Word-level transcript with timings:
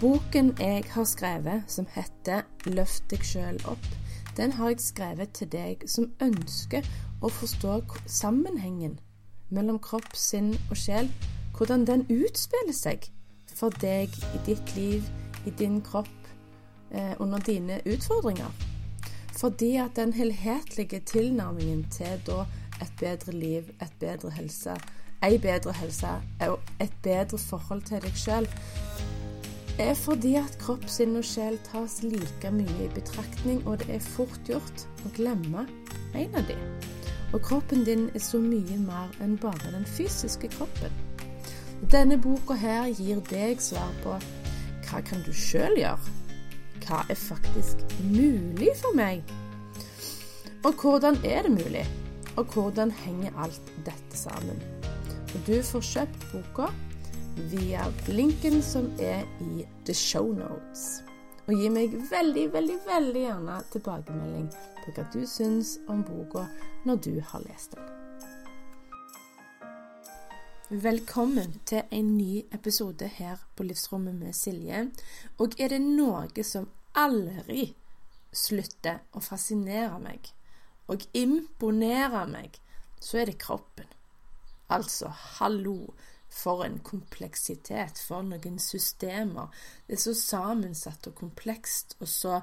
Boken 0.00 0.54
jeg 0.60 0.84
har 0.90 1.04
skrevet, 1.04 1.62
som 1.66 1.86
heter 1.90 2.42
'Løft 2.66 3.10
deg 3.10 3.24
sjøl 3.24 3.56
opp', 3.66 3.88
den 4.36 4.52
har 4.52 4.68
jeg 4.68 4.80
skrevet 4.80 5.32
til 5.34 5.48
deg 5.52 5.82
som 5.86 6.12
ønsker 6.22 6.86
å 7.22 7.28
forstå 7.28 7.80
sammenhengen 8.06 9.00
mellom 9.50 9.78
kropp, 9.78 10.14
sinn 10.14 10.52
og 10.70 10.76
sjel, 10.76 11.10
hvordan 11.56 11.86
den 11.86 12.06
utspiller 12.14 12.72
seg 12.72 13.10
for 13.54 13.74
deg 13.82 14.14
i 14.34 14.42
ditt 14.46 14.76
liv, 14.76 15.02
i 15.46 15.50
din 15.50 15.82
kropp, 15.82 16.30
eh, 16.90 17.14
under 17.18 17.38
dine 17.38 17.80
utfordringer. 17.86 18.54
Fordi 19.34 19.76
at 19.76 19.96
den 19.96 20.12
helhetlige 20.12 21.00
tilnærmingen 21.00 21.90
til 21.90 22.22
da 22.26 22.44
et 22.80 22.92
bedre 23.00 23.32
liv, 23.32 23.62
et 23.82 23.92
bedre 24.00 24.30
helse, 24.30 24.78
ei 25.22 25.38
bedre 25.38 25.72
helse 25.72 26.20
og 26.40 26.60
et 26.80 26.92
bedre 27.02 27.38
forhold 27.38 27.82
til 27.82 28.00
deg 28.00 28.14
sjøl, 28.14 28.46
er 29.78 29.94
fordi 29.94 30.34
at 30.38 30.56
kropp, 30.58 30.86
sinn 30.90 31.16
og 31.18 31.26
sjel 31.26 31.58
tas 31.66 32.00
like 32.02 32.50
mye 32.50 32.78
i 32.84 32.90
betraktning, 32.94 33.60
og 33.66 33.78
det 33.82 33.98
er 33.98 34.08
fort 34.14 34.40
gjort 34.48 34.86
å 35.06 35.12
glemme 35.16 35.66
en 36.18 36.38
av 36.38 36.46
dem. 36.48 36.62
Og 37.32 37.42
kroppen 37.44 37.84
din 37.86 38.08
er 38.16 38.24
så 38.24 38.40
mye 38.42 38.78
mer 38.80 39.12
enn 39.22 39.36
bare 39.40 39.74
den 39.74 39.86
fysiske 39.86 40.50
kroppen. 40.56 40.94
Denne 41.92 42.18
boka 42.18 42.56
her 42.58 42.88
gir 42.90 43.20
deg 43.30 43.60
svar 43.62 43.92
på 44.02 44.16
hva 44.88 45.02
kan 45.04 45.22
du 45.26 45.30
sjøl 45.36 45.76
gjøre? 45.78 46.14
Hva 46.86 47.04
er 47.12 47.18
faktisk 47.20 47.84
mulig 48.08 48.72
for 48.80 48.96
meg? 48.96 49.22
Og 50.64 50.72
hvordan 50.80 51.20
er 51.28 51.44
det 51.46 51.52
mulig? 51.54 51.84
Og 52.40 52.54
hvordan 52.54 52.90
henger 53.04 53.36
alt 53.44 53.72
dette 53.86 54.16
sammen? 54.16 54.58
Og 55.34 55.40
du 55.46 55.58
får 55.62 55.84
kjøpt 55.92 56.28
boka 56.32 56.70
via 57.38 57.84
linken 58.06 58.62
som 58.62 58.90
er 59.00 59.22
i 59.40 59.66
the 59.86 59.94
show 59.94 60.32
notes. 60.34 61.02
Og 61.46 61.54
gi 61.56 61.68
meg 61.72 61.94
veldig, 62.10 62.48
veldig, 62.52 62.78
veldig 62.86 63.22
gjerne 63.22 63.58
tilbakemelding 63.72 64.48
på 64.82 64.94
hva 64.96 65.04
du 65.14 65.22
syns 65.26 65.76
om 65.88 66.02
boka 66.04 66.44
når 66.84 67.00
du 67.06 67.14
har 67.30 67.44
lest 67.46 67.76
den. 67.76 67.94
Velkommen 70.68 71.54
til 71.64 71.86
en 71.90 72.10
ny 72.18 72.42
episode 72.52 73.06
her 73.16 73.40
på 73.56 73.64
Livsrommet 73.64 74.18
med 74.18 74.36
Silje. 74.36 74.82
Og 75.40 75.54
er 75.56 75.72
det 75.72 75.80
noe 75.80 76.44
som 76.44 76.68
aldri 76.92 77.70
slutter 78.34 79.00
å 79.16 79.22
fascinere 79.24 79.96
meg 80.02 80.28
og 80.88 81.04
imponere 81.16 82.24
meg, 82.28 82.58
så 83.00 83.22
er 83.22 83.30
det 83.30 83.40
kroppen. 83.40 83.88
Altså, 84.72 85.08
hallo, 85.38 85.94
for 86.30 86.64
en 86.64 86.78
kompleksitet, 86.84 87.98
for 87.98 88.22
noen 88.22 88.58
systemer. 88.62 89.48
Det 89.86 89.96
er 89.96 90.02
så 90.02 90.14
sammensatt 90.14 91.06
og 91.10 91.14
komplekst 91.18 91.96
og 92.00 92.08
så 92.08 92.40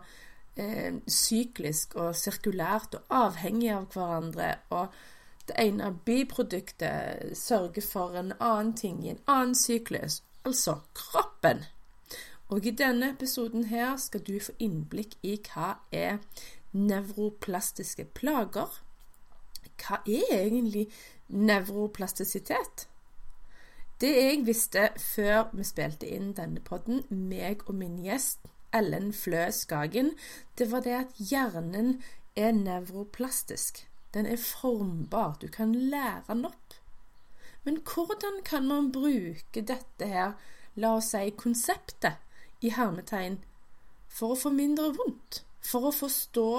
eh, 0.57 0.95
syklisk 1.07 1.95
og 1.95 2.15
sirkulært 2.17 2.97
og 2.99 3.19
avhengig 3.23 3.71
av 3.75 3.87
hverandre. 3.93 4.49
Og 4.75 4.87
det 5.47 5.59
ene 5.61 5.93
biproduktet 6.05 7.37
sørger 7.37 7.85
for 7.85 8.17
en 8.17 8.33
annen 8.39 8.73
ting 8.73 9.03
i 9.05 9.13
en 9.13 9.23
annen 9.27 9.55
syklus, 9.55 10.23
altså 10.45 10.79
kroppen. 10.97 11.65
Og 12.49 12.65
i 12.65 12.71
denne 12.71 13.09
episoden 13.13 13.65
her 13.71 13.95
skal 13.97 14.21
du 14.25 14.37
få 14.39 14.53
innblikk 14.61 15.15
i 15.25 15.37
hva 15.47 15.75
er 15.91 16.19
nevroplastiske 16.73 18.05
plager. 18.17 18.81
Hva 19.81 20.01
er 20.05 20.43
egentlig 20.43 20.87
nevroplastisitet? 21.27 22.87
Det 24.01 24.09
jeg 24.11 24.41
visste 24.43 24.89
før 24.99 25.53
vi 25.55 25.63
spilte 25.63 26.07
inn 26.11 26.33
denne 26.35 26.59
podden, 26.59 27.05
meg 27.07 27.61
og 27.69 27.77
min 27.79 27.95
gjest 28.03 28.43
Ellen 28.75 29.13
Flø 29.15 29.45
Skagen, 29.55 30.09
det 30.59 30.67
var 30.71 30.83
det 30.83 30.95
at 30.97 31.13
hjernen 31.15 32.01
er 32.35 32.51
nevroplastisk. 32.57 33.85
Den 34.13 34.27
er 34.27 34.35
formbar. 34.35 35.37
Du 35.39 35.47
kan 35.47 35.71
lære 35.75 36.25
den 36.27 36.43
opp. 36.49 36.75
Men 37.63 37.79
hvordan 37.87 38.41
kan 38.43 38.67
man 38.67 38.91
bruke 38.91 39.63
dette 39.63 40.11
her, 40.11 40.35
la 40.75 40.97
oss 40.99 41.13
si 41.15 41.31
konseptet, 41.39 42.19
i 42.59 42.73
hermetegn, 42.75 43.39
for 44.11 44.35
å 44.35 44.41
få 44.43 44.51
mindre 44.51 44.91
vondt? 44.99 45.45
For 45.63 45.87
å 45.87 45.95
forstå 45.95 46.49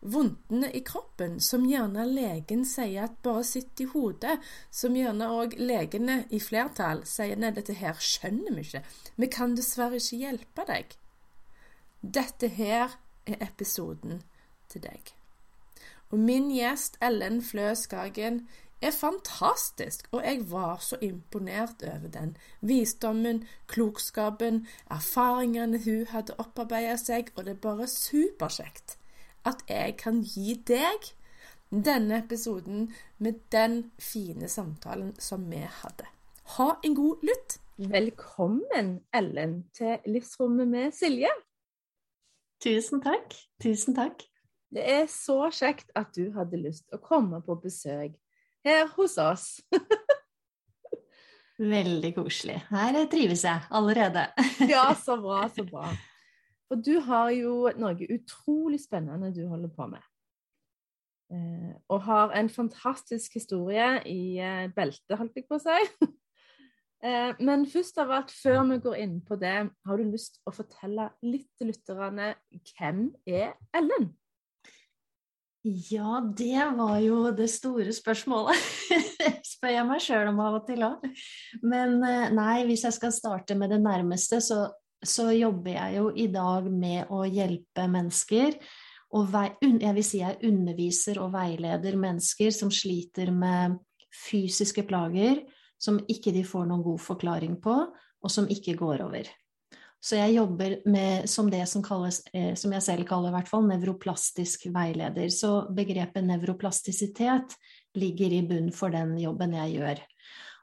vondtene 0.00 0.70
i 0.72 0.80
kroppen, 0.84 1.40
som 1.40 1.66
gjerne 1.68 2.06
legen 2.08 2.64
sier 2.64 3.04
at 3.04 3.18
bare 3.24 3.44
sitter 3.44 3.84
i 3.84 3.90
hodet, 3.92 4.38
som 4.72 4.96
gjerne 4.96 5.28
òg 5.28 5.58
legene 5.60 6.22
i 6.32 6.40
flertall 6.40 7.04
sier 7.08 7.36
nei, 7.36 7.52
dette 7.56 7.76
her 7.76 8.00
skjønner 8.00 8.56
vi 8.56 8.64
ikke, 8.64 8.82
vi 9.20 9.30
kan 9.32 9.56
dessverre 9.58 10.00
ikke 10.00 10.22
hjelpe 10.24 10.66
deg. 10.70 10.96
Dette 12.00 12.48
her 12.56 12.96
er 13.28 13.44
episoden 13.44 14.22
til 14.72 14.86
deg. 14.86 15.12
Og 16.10 16.18
min 16.18 16.48
gjest 16.50 16.96
Ellen 17.04 17.38
Flø 17.44 17.74
Skagen 17.78 18.46
er 18.80 18.96
fantastisk, 18.96 20.08
og 20.16 20.24
jeg 20.24 20.46
var 20.50 20.80
så 20.80 20.96
imponert 21.04 21.84
over 21.84 22.08
den 22.08 22.32
visdommen, 22.64 23.44
klokskapen, 23.68 24.64
erfaringene 24.90 25.82
hun 25.84 26.08
hadde 26.08 26.38
opparbeidet 26.40 26.96
seg, 27.04 27.28
og 27.36 27.44
det 27.44 27.58
er 27.58 27.62
bare 27.68 27.90
superkjekt 27.92 28.96
at 29.46 29.64
jeg 29.68 29.96
kan 30.00 30.20
gi 30.26 30.54
deg 30.68 31.10
denne 31.70 32.18
episoden 32.24 32.88
med 33.18 33.42
den 33.54 33.82
fine 34.02 34.48
samtalen 34.50 35.12
som 35.22 35.46
vi 35.50 35.62
hadde. 35.82 36.08
Ha 36.56 36.72
en 36.84 36.96
god 36.98 37.22
lytt. 37.26 37.60
Velkommen, 37.80 38.98
Ellen, 39.14 39.62
til 39.72 40.02
Livsrommet 40.06 40.68
med 40.68 40.92
Silje. 40.92 41.30
Tusen 42.60 43.00
takk. 43.00 43.36
Tusen 43.62 43.96
takk. 43.96 44.26
Det 44.70 44.82
er 44.84 45.06
så 45.10 45.48
kjekt 45.54 45.88
at 45.96 46.12
du 46.14 46.28
hadde 46.34 46.60
lyst 46.60 46.84
til 46.88 46.98
å 46.98 47.02
komme 47.02 47.40
på 47.46 47.56
besøk 47.62 48.18
her 48.66 48.90
hos 48.98 49.16
oss. 49.18 49.46
Veldig 51.60 52.12
koselig. 52.16 52.58
Her 52.70 52.98
trives 53.12 53.44
jeg 53.44 53.64
allerede. 53.70 54.26
ja, 54.74 54.90
så 54.96 55.16
bra, 55.20 55.42
så 55.54 55.64
bra. 55.68 55.88
Og 56.70 56.84
du 56.86 56.94
har 57.02 57.32
jo 57.34 57.70
noe 57.78 58.08
utrolig 58.14 58.80
spennende 58.84 59.32
du 59.34 59.42
holder 59.50 59.72
på 59.74 59.88
med. 59.90 60.04
Eh, 61.34 61.74
og 61.90 62.04
har 62.06 62.34
en 62.38 62.50
fantastisk 62.50 63.34
historie 63.38 64.00
i 64.10 64.38
eh, 64.42 64.70
beltet, 64.74 65.18
holdt 65.18 65.38
jeg 65.38 65.46
på 65.50 65.58
å 65.58 65.62
si. 65.62 65.78
eh, 67.06 67.34
men 67.42 67.66
først 67.70 67.98
av 68.02 68.14
alt, 68.14 68.34
før 68.34 68.62
vi 68.70 68.80
går 68.86 69.02
inn 69.02 69.18
på 69.26 69.38
det, 69.38 69.58
har 69.86 70.00
du 70.00 70.10
lyst 70.10 70.38
til 70.38 70.50
å 70.50 70.56
fortelle 70.56 71.10
litt 71.26 71.50
til 71.58 71.70
lytterne 71.70 72.32
hvem 72.72 73.08
er 73.30 73.54
Ellen? 73.74 74.12
Ja, 75.62 76.22
det 76.24 76.56
var 76.78 76.98
jo 77.04 77.30
det 77.36 77.50
store 77.52 77.92
spørsmålet. 77.92 78.56
Spør 79.50 79.74
jeg 79.74 79.84
meg 79.90 80.00
sjøl 80.00 80.30
om 80.30 80.38
av 80.40 80.56
og 80.56 80.62
til 80.64 80.86
òg. 80.86 81.02
Men 81.60 81.98
eh, 82.00 82.30
nei, 82.32 82.62
hvis 82.64 82.86
jeg 82.86 82.96
skal 82.96 83.12
starte 83.12 83.58
med 83.60 83.74
det 83.74 83.82
nærmeste, 83.84 84.40
så 84.40 84.62
så 85.06 85.30
jobber 85.32 85.74
jeg 85.74 85.96
jo 85.96 86.10
i 86.12 86.26
dag 86.32 86.66
med 86.72 87.12
å 87.12 87.24
hjelpe 87.24 87.86
mennesker. 87.90 88.58
Og 89.16 89.32
jeg 89.34 89.94
vil 89.96 90.06
si 90.06 90.20
jeg 90.20 90.38
underviser 90.46 91.18
og 91.22 91.32
veileder 91.34 91.96
mennesker 91.98 92.52
som 92.54 92.70
sliter 92.70 93.32
med 93.34 93.80
fysiske 94.14 94.84
plager 94.86 95.40
som 95.80 96.00
ikke 96.12 96.32
de 96.34 96.44
får 96.44 96.68
noen 96.68 96.84
god 96.84 97.00
forklaring 97.02 97.56
på, 97.64 97.76
og 98.20 98.32
som 98.32 98.48
ikke 98.52 98.76
går 98.78 99.04
over. 99.06 99.30
Så 100.00 100.16
jeg 100.16 100.36
jobber 100.38 100.78
med, 100.88 101.26
som 101.28 101.50
det 101.52 101.66
som 101.68 101.82
kalles, 101.84 102.22
eh, 102.32 102.54
som 102.56 102.72
jeg 102.72 102.84
selv 102.84 103.08
kaller 103.08 103.32
i 103.32 103.36
hvert 103.36 103.50
fall, 103.50 103.66
nevroplastisk 103.68 104.70
veileder. 104.72 105.28
Så 105.32 105.68
begrepet 105.76 106.24
nevroplastisitet 106.24 107.56
ligger 108.00 108.32
i 108.32 108.40
bunn 108.48 108.70
for 108.72 108.92
den 108.92 109.18
jobben 109.20 109.56
jeg 109.58 109.76
gjør. 109.76 110.00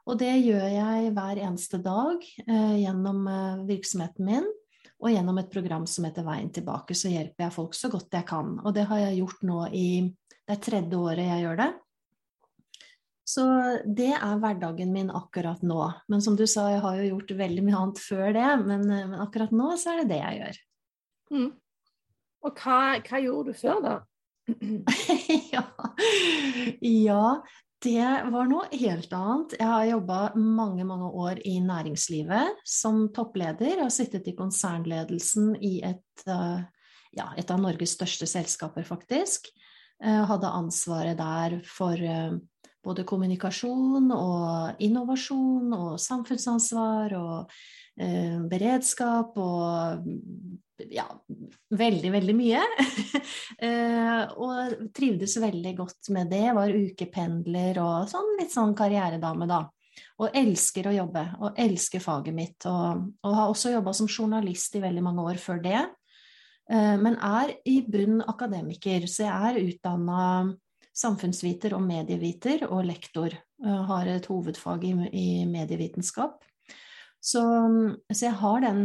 Og 0.08 0.16
det 0.20 0.30
gjør 0.40 0.64
jeg 0.72 1.10
hver 1.16 1.40
eneste 1.42 1.80
dag 1.84 2.22
eh, 2.46 2.76
gjennom 2.80 3.26
eh, 3.28 3.66
virksomheten 3.68 4.24
min. 4.24 4.46
Og 4.98 5.12
gjennom 5.12 5.36
et 5.38 5.50
program 5.52 5.84
som 5.86 6.08
heter 6.08 6.24
Veien 6.26 6.48
tilbake, 6.50 6.96
så 6.96 7.10
hjelper 7.12 7.44
jeg 7.44 7.54
folk 7.54 7.76
så 7.76 7.90
godt 7.92 8.16
jeg 8.16 8.26
kan. 8.26 8.56
Og 8.64 8.72
det 8.74 8.88
har 8.90 9.04
jeg 9.04 9.20
gjort 9.20 9.44
nå 9.46 9.60
i 9.76 9.90
Det 10.08 10.56
er 10.56 10.64
tredje 10.64 10.98
året 10.98 11.28
jeg 11.28 11.44
gjør 11.44 11.60
det. 11.60 11.68
Så 13.28 13.44
det 13.84 14.14
er 14.16 14.40
hverdagen 14.40 14.92
min 14.94 15.10
akkurat 15.12 15.60
nå. 15.60 15.82
Men 16.08 16.24
som 16.24 16.36
du 16.38 16.46
sa, 16.48 16.70
jeg 16.72 16.80
har 16.80 16.96
jo 16.96 17.10
gjort 17.10 17.34
veldig 17.42 17.64
mye 17.66 17.80
annet 17.82 18.00
før 18.00 18.32
det, 18.32 18.48
men, 18.64 18.86
men 18.88 19.18
akkurat 19.20 19.52
nå 19.52 19.74
så 19.76 19.92
er 19.92 20.00
det 20.00 20.14
det 20.14 20.20
jeg 20.22 20.38
gjør. 20.38 20.60
Mm. 21.36 21.50
Og 22.48 22.62
hva, 22.62 22.78
hva, 23.04 23.20
gjorde 23.20 23.52
du 23.52 23.58
før, 23.60 23.82
da? 23.84 23.96
ja. 25.52 25.64
ja, 26.80 27.24
det 27.84 28.30
var 28.32 28.48
noe 28.50 28.66
helt 28.74 29.12
annet. 29.14 29.54
Jeg 29.60 29.68
har 29.70 29.84
jobba 29.86 30.18
mange, 30.34 30.84
mange 30.86 31.10
år 31.14 31.38
i 31.46 31.58
næringslivet 31.62 32.62
som 32.66 33.04
toppleder. 33.14 33.76
Jeg 33.76 33.84
har 33.84 33.94
sittet 33.94 34.26
i 34.26 34.34
konsernledelsen 34.38 35.54
i 35.62 35.78
et, 35.86 36.24
eh, 36.26 36.64
ja, 37.14 37.28
et 37.36 37.50
av 37.50 37.60
Norges 37.62 37.94
største 37.94 38.26
selskaper, 38.26 38.82
faktisk. 38.82 39.46
Jeg 40.02 40.26
hadde 40.26 40.54
ansvaret 40.54 41.18
der 41.18 41.60
for 41.66 41.94
eh, 41.94 42.34
både 42.84 43.04
kommunikasjon 43.06 44.10
og 44.14 44.82
innovasjon 44.82 45.72
og 45.74 46.00
samfunnsansvar 46.02 47.14
og 47.18 47.52
eh, 48.00 48.38
beredskap 48.50 49.38
og 49.38 50.08
ja, 50.90 51.06
veldig, 51.70 52.10
veldig 52.12 52.34
mye. 52.36 52.60
eh, 53.66 54.22
og 54.38 54.92
trivdes 54.94 55.36
veldig 55.42 55.74
godt 55.78 56.10
med 56.14 56.30
det. 56.32 56.46
Var 56.56 56.76
ukependler 56.76 57.80
og 57.82 58.08
sånn 58.10 58.36
litt 58.38 58.54
sånn 58.54 58.76
karrieredame, 58.78 59.48
da. 59.50 59.64
Og 60.22 60.34
elsker 60.36 60.88
å 60.90 60.94
jobbe, 60.94 61.24
og 61.42 61.58
elsker 61.58 62.02
faget 62.02 62.36
mitt. 62.36 62.68
Og, 62.70 63.08
og 63.26 63.38
har 63.40 63.50
også 63.50 63.74
jobba 63.74 63.94
som 63.96 64.10
journalist 64.10 64.78
i 64.78 64.84
veldig 64.84 65.04
mange 65.04 65.26
år 65.32 65.42
før 65.42 65.62
det. 65.64 65.82
Eh, 66.70 66.94
men 67.00 67.18
er 67.18 67.56
i 67.68 67.80
bunn 67.86 68.22
akademiker, 68.26 69.08
så 69.10 69.26
jeg 69.26 69.50
er 69.50 69.62
utdanna 69.64 70.22
samfunnsviter 70.98 71.76
og 71.76 71.84
medieviter 71.86 72.66
og 72.70 72.86
lektor. 72.88 73.34
Har 73.58 74.06
et 74.06 74.26
hovedfag 74.30 74.84
i, 74.86 74.92
i 75.14 75.28
medievitenskap. 75.50 76.44
Så, 77.18 77.42
så, 78.12 78.20
jeg 78.28 78.36
har 78.38 78.62
den 78.62 78.82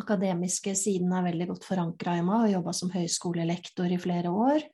akademiske 0.00 0.74
siden 0.78 1.12
er 1.14 1.26
veldig 1.26 1.48
godt 1.52 1.66
forankra 1.68 2.18
i 2.18 2.24
meg, 2.26 2.46
og 2.46 2.54
jobba 2.56 2.74
som 2.76 2.92
høyskolelektor 2.92 3.92
i 3.92 4.00
flere 4.00 4.32
år. 4.32 4.64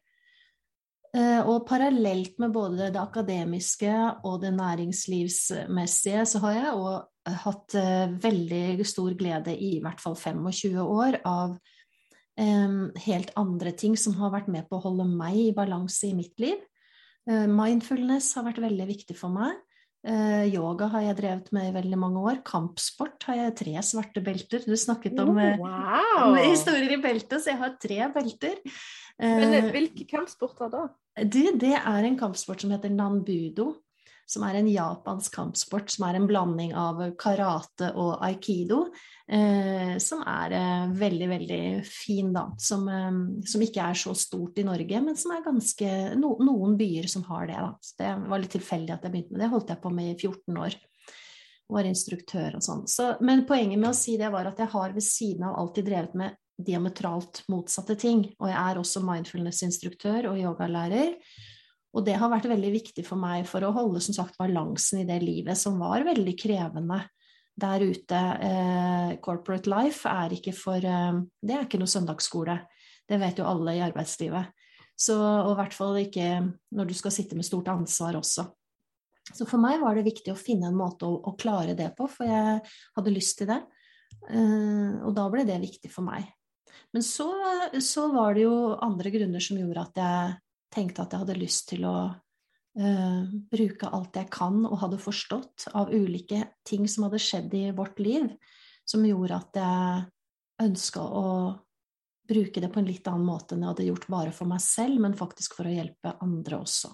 Eh, 1.17 1.41
og 1.41 1.65
parallelt 1.69 2.37
med 2.43 2.53
både 2.53 2.91
det 2.93 3.01
akademiske 3.01 3.95
og 4.29 4.43
det 4.43 4.53
næringslivsmessige, 4.57 6.27
så 6.29 6.43
har 6.45 6.59
jeg 6.59 6.75
òg 6.77 7.33
hatt 7.45 7.77
eh, 7.81 8.17
veldig 8.23 8.87
stor 8.89 9.17
glede 9.17 9.57
i 9.57 9.77
i 9.79 9.83
hvert 9.85 10.01
fall 10.05 10.17
25 10.17 10.81
år 10.85 11.21
av 11.29 11.59
helt 12.39 13.33
andre 13.35 13.73
ting 13.75 13.97
som 13.99 14.13
har 14.21 14.31
vært 14.31 14.47
med 14.47 14.69
på 14.69 14.77
å 14.77 14.83
holde 14.85 15.09
meg 15.11 15.35
i 15.43 15.55
balanse 15.57 16.07
i 16.07 16.13
mitt 16.15 16.39
liv. 16.39 16.61
Eh, 17.29 17.47
mindfulness 17.51 18.33
har 18.39 18.47
vært 18.47 18.63
veldig 18.63 18.87
viktig 18.89 19.17
for 19.19 19.33
meg. 19.33 19.57
Eh, 20.09 20.45
yoga 20.55 20.89
har 20.95 21.05
jeg 21.05 21.19
drevet 21.19 21.51
med 21.53 21.69
i 21.69 21.75
veldig 21.75 21.99
mange 22.01 22.23
år. 22.31 22.39
Kampsport 22.47 23.27
har 23.29 23.43
jeg 23.43 23.57
tre 23.61 23.75
svarte 23.85 24.23
belter. 24.25 24.65
Du 24.65 24.77
snakket 24.79 25.19
om, 25.21 25.35
oh, 25.37 25.59
wow. 25.61 26.23
om 26.31 26.39
historier 26.41 26.97
i 26.97 27.03
beltet, 27.03 27.43
så 27.43 27.53
jeg 27.53 27.61
har 27.61 27.77
tre 27.83 28.01
belter. 28.15 28.63
Men 29.19 29.73
hvilke 29.75 30.07
kampsporter 30.07 30.71
da? 30.71 30.87
Du, 31.27 31.43
det 31.59 31.75
er 31.75 32.07
en 32.07 32.17
kampsport 32.19 32.63
som 32.63 32.71
heter 32.71 32.93
nanbudo 32.95 33.73
som 34.29 34.45
er 34.45 34.59
en 34.59 34.69
japansk 34.69 35.33
kampsport 35.39 35.93
som 35.93 36.05
er 36.09 36.19
en 36.19 36.27
blanding 36.29 36.75
av 36.77 37.01
karate 37.21 37.93
og 37.97 38.19
aikido. 38.25 38.85
Eh, 39.29 39.95
som 40.01 40.23
er 40.25 40.55
eh, 40.57 40.93
veldig, 40.97 41.29
veldig 41.29 41.63
fin, 41.85 42.31
da. 42.33 42.47
Som, 42.61 42.87
eh, 42.93 43.17
som, 43.49 43.65
ikke 43.65 43.87
er 43.91 43.97
så 44.01 44.15
stort 44.17 44.61
i 44.61 44.65
Norge, 44.69 45.01
men 45.05 45.17
som 45.21 45.33
er 45.37 45.45
ganske 45.45 45.91
no, 46.21 46.35
Noen 46.45 46.77
byer 46.81 47.09
som 47.13 47.25
har 47.29 47.49
det. 47.49 47.57
Da. 47.57 47.73
Så 47.85 47.97
det 48.01 48.13
var 48.29 48.43
litt 48.43 48.55
tilfeldig 48.57 48.95
at 48.95 49.05
jeg 49.05 49.17
begynte 49.17 49.37
med 49.37 49.45
det. 49.45 49.51
Holdt 49.53 49.73
jeg 49.73 49.83
på 49.85 49.93
med 49.97 50.13
i 50.13 50.17
14 50.17 50.63
år. 50.65 50.79
Var 51.69 51.89
instruktør 51.89 52.57
og 52.57 52.65
sånn. 52.65 52.87
Så, 52.89 53.11
men 53.25 53.45
poenget 53.49 53.81
med 53.81 53.93
å 53.93 53.97
si 53.97 54.17
det 54.21 54.33
var 54.33 54.49
at 54.49 54.61
jeg 54.61 54.73
har 54.73 54.97
ved 54.97 55.05
siden 55.05 55.49
av 55.49 55.59
alltid 55.61 55.89
drevet 55.89 56.17
med 56.17 56.41
diametralt 56.69 57.45
motsatte 57.53 57.97
ting. 58.01 58.27
Og 58.41 58.49
jeg 58.49 58.61
er 58.61 58.81
også 58.81 59.05
mindfulness-instruktør 59.05 60.33
og 60.33 60.41
yogalærer. 60.41 61.17
Og 61.97 62.05
det 62.05 62.19
har 62.21 62.31
vært 62.31 62.51
veldig 62.51 62.73
viktig 62.75 63.05
for 63.07 63.21
meg 63.21 63.47
for 63.49 63.65
å 63.65 63.73
holde 63.75 64.03
som 64.05 64.17
sagt, 64.17 64.37
balansen 64.41 65.03
i 65.03 65.09
det 65.09 65.21
livet 65.23 65.59
som 65.59 65.79
var 65.81 66.05
veldig 66.07 66.35
krevende 66.39 67.01
der 67.59 67.85
ute. 67.89 68.21
Eh, 68.49 69.15
corporate 69.25 69.71
life 69.73 70.11
er 70.11 70.37
ikke 70.37 70.55
for 70.57 70.85
eh, 70.85 71.23
Det 71.41 71.57
er 71.57 71.65
ikke 71.67 71.81
noe 71.81 71.91
søndagsskole. 71.91 72.59
Det 73.09 73.19
vet 73.21 73.41
jo 73.41 73.49
alle 73.49 73.79
i 73.79 73.83
arbeidslivet. 73.83 74.53
Så, 74.99 75.17
og 75.17 75.53
i 75.55 75.59
hvert 75.61 75.75
fall 75.77 76.01
ikke 76.01 76.29
når 76.75 76.89
du 76.91 76.95
skal 76.99 77.15
sitte 77.15 77.39
med 77.39 77.47
stort 77.47 77.71
ansvar 77.73 78.19
også. 78.19 78.49
Så 79.29 79.45
for 79.47 79.61
meg 79.61 79.81
var 79.83 79.97
det 79.97 80.09
viktig 80.09 80.33
å 80.33 80.39
finne 80.39 80.71
en 80.71 80.79
måte 80.79 81.07
å, 81.07 81.19
å 81.29 81.37
klare 81.39 81.77
det 81.79 81.93
på, 81.97 82.09
for 82.11 82.29
jeg 82.29 82.61
hadde 82.97 83.15
lyst 83.15 83.39
til 83.41 83.51
det. 83.51 83.61
Eh, 84.29 84.99
og 85.05 85.15
da 85.17 85.29
ble 85.33 85.47
det 85.49 85.61
viktig 85.63 85.91
for 85.93 86.07
meg. 86.07 86.27
Men 86.95 87.05
så, 87.05 87.29
så 87.85 88.09
var 88.13 88.37
det 88.37 88.47
jo 88.47 88.77
andre 88.85 89.13
grunner 89.13 89.43
som 89.45 89.59
gjorde 89.61 89.85
at 89.85 90.01
jeg 90.01 90.37
tenkte 90.73 91.05
at 91.05 91.15
jeg 91.15 91.25
hadde 91.25 91.39
lyst 91.39 91.69
til 91.71 91.87
å 91.89 91.97
uh, 92.09 93.23
bruke 93.53 93.91
alt 93.95 94.19
jeg 94.21 94.31
kan 94.33 94.61
og 94.67 94.79
hadde 94.83 95.01
forstått 95.03 95.69
av 95.79 95.93
ulike 95.95 96.45
ting 96.69 96.89
som 96.91 97.07
hadde 97.09 97.23
skjedd 97.23 97.55
i 97.59 97.65
vårt 97.77 98.01
liv, 98.03 98.29
som 98.89 99.07
gjorde 99.07 99.41
at 99.41 99.61
jeg 99.63 100.69
ønska 100.69 101.03
å 101.03 101.27
bruke 102.29 102.61
det 102.61 102.69
på 102.73 102.83
en 102.83 102.89
litt 102.89 103.07
annen 103.09 103.25
måte 103.25 103.55
enn 103.55 103.65
jeg 103.65 103.73
hadde 103.73 103.89
gjort 103.89 104.09
bare 104.13 104.33
for 104.37 104.51
meg 104.51 104.61
selv, 104.65 105.01
men 105.01 105.17
faktisk 105.17 105.57
for 105.59 105.69
å 105.69 105.73
hjelpe 105.73 106.17
andre 106.25 106.61
også. 106.61 106.93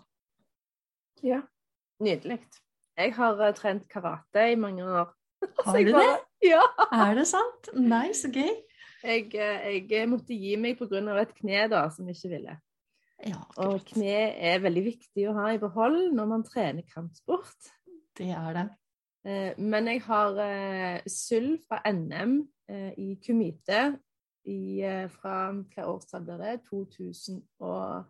Ja, 1.25 1.41
nydelig. 2.05 2.39
Jeg 2.95 3.15
har 3.17 3.41
uh, 3.41 3.51
trent 3.57 3.89
karate 3.91 4.51
i 4.53 4.59
mange 4.61 4.87
år. 4.87 5.11
Har 5.67 5.81
du 5.81 5.91
bare, 5.93 6.15
det? 6.15 6.53
Ja. 6.53 6.63
Er 6.95 7.19
det 7.19 7.27
sant? 7.29 7.73
Nei, 7.75 8.07
så 8.17 8.31
gøy. 8.33 8.53
Jeg, 9.05 9.27
eh, 9.37 9.83
jeg 9.91 10.09
måtte 10.09 10.37
gi 10.37 10.55
meg 10.57 10.79
pga. 10.79 11.03
et 11.21 11.35
kne 11.37 11.67
da, 11.69 11.83
som 11.93 12.09
ikke 12.09 12.31
ville. 12.33 12.55
Ja, 13.23 13.41
og 13.63 13.85
kne 13.89 14.17
er 14.35 14.63
veldig 14.65 14.83
viktig 14.89 15.29
å 15.31 15.37
ha 15.39 15.53
i 15.55 15.61
behold 15.63 16.11
når 16.17 16.27
man 16.31 16.43
trener 16.47 16.85
kampsport. 16.91 17.71
Det 18.19 18.31
er 18.35 18.57
det. 18.57 18.65
Eh, 19.25 19.53
men 19.59 19.89
jeg 19.89 20.03
har 20.05 20.41
eh, 20.45 21.05
sølv 21.09 21.63
fra 21.65 21.81
NM 21.89 22.43
eh, 22.69 22.91
i 23.01 23.15
kumite 23.25 23.95
i, 24.45 24.85
fra 25.15 25.37
hva 25.57 25.87
årstall 25.89 26.27
blir 26.27 26.43
det? 26.43 26.59
2001, 26.69 28.05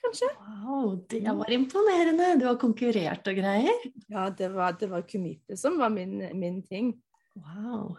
kanskje? 0.00 0.30
Wow, 0.40 0.94
det 1.12 1.20
var 1.26 1.52
imponerende! 1.52 2.30
Du 2.40 2.46
har 2.48 2.56
konkurrert 2.56 3.28
og 3.28 3.36
greier? 3.36 3.84
Ja, 4.08 4.30
det 4.32 4.48
var, 4.54 4.78
det 4.80 4.88
var 4.88 5.04
kumite 5.04 5.58
som 5.60 5.76
var 5.76 5.92
min, 5.92 6.16
min 6.40 6.62
ting. 6.64 6.94
Wow. 7.36 7.98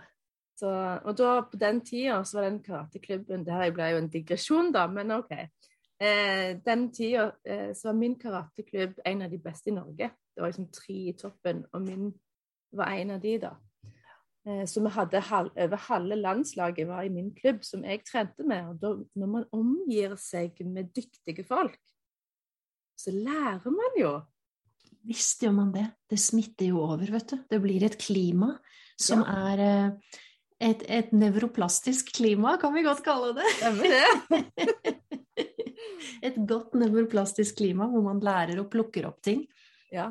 Så, 0.60 0.70
og 1.08 1.16
da, 1.16 1.40
på 1.48 1.60
den 1.60 1.80
tida 1.88 2.20
så 2.28 2.40
var 2.40 2.50
den 2.50 2.60
karateklubben 2.64 3.46
Det 3.48 3.56
her 3.56 3.72
ble 3.76 3.94
jo 3.94 4.02
en 4.02 4.10
digresjon, 4.12 4.74
da, 4.76 4.88
men 4.92 5.14
OK. 5.16 5.32
Eh, 6.00 6.58
den 6.66 6.90
tida 6.96 7.30
eh, 7.48 7.72
så 7.76 7.90
var 7.90 8.00
min 8.00 8.18
karateklubb 8.20 9.00
en 9.08 9.24
av 9.24 9.32
de 9.32 9.40
beste 9.44 9.72
i 9.72 9.76
Norge. 9.76 10.10
Det 10.36 10.44
var 10.44 10.52
liksom 10.52 10.70
tre 10.76 11.00
i 11.12 11.16
toppen, 11.20 11.66
og 11.72 11.84
min 11.86 12.12
var 12.76 12.96
en 12.96 13.16
av 13.16 13.24
de, 13.24 13.36
da. 13.42 13.54
Eh, 14.48 14.66
så 14.68 14.84
vi 14.84 14.94
hadde 14.96 15.24
halv, 15.30 15.52
over 15.56 15.84
halve 15.90 16.18
landslaget 16.20 16.88
var 16.88 17.08
i 17.08 17.14
min 17.14 17.32
klubb, 17.36 17.64
som 17.68 17.84
jeg 17.88 18.04
trente 18.08 18.48
med. 18.48 18.74
Og 18.74 18.82
da, 18.82 18.94
når 19.20 19.32
man 19.38 19.48
omgir 19.56 20.16
seg 20.20 20.60
med 20.68 20.92
dyktige 20.96 21.48
folk, 21.48 21.76
så 23.00 23.16
lærer 23.16 23.72
man 23.72 24.00
jo. 24.00 24.14
Visst 25.08 25.44
gjør 25.44 25.56
man 25.56 25.72
det. 25.76 25.86
Det 26.10 26.20
smitter 26.20 26.74
jo 26.74 26.84
over, 26.84 27.12
vet 27.12 27.32
du. 27.32 27.38
Det 27.48 27.62
blir 27.64 27.86
et 27.88 28.00
klima 28.00 28.58
som 29.00 29.24
ja. 29.24 29.38
er 29.52 29.64
eh, 29.64 30.18
et, 30.60 30.84
et 30.92 31.12
nevroplastisk 31.16 32.12
klima, 32.18 32.58
kan 32.60 32.74
vi 32.76 32.84
godt 32.84 33.04
kalle 33.06 33.34
det. 33.38 33.46
Et 36.26 36.36
godt 36.36 36.74
nevroplastisk 36.76 37.62
klima 37.62 37.88
hvor 37.88 38.04
man 38.04 38.20
lærer 38.24 38.60
og 38.60 38.68
plukker 38.72 39.08
opp 39.08 39.22
ting. 39.24 39.46
Ja. 39.94 40.10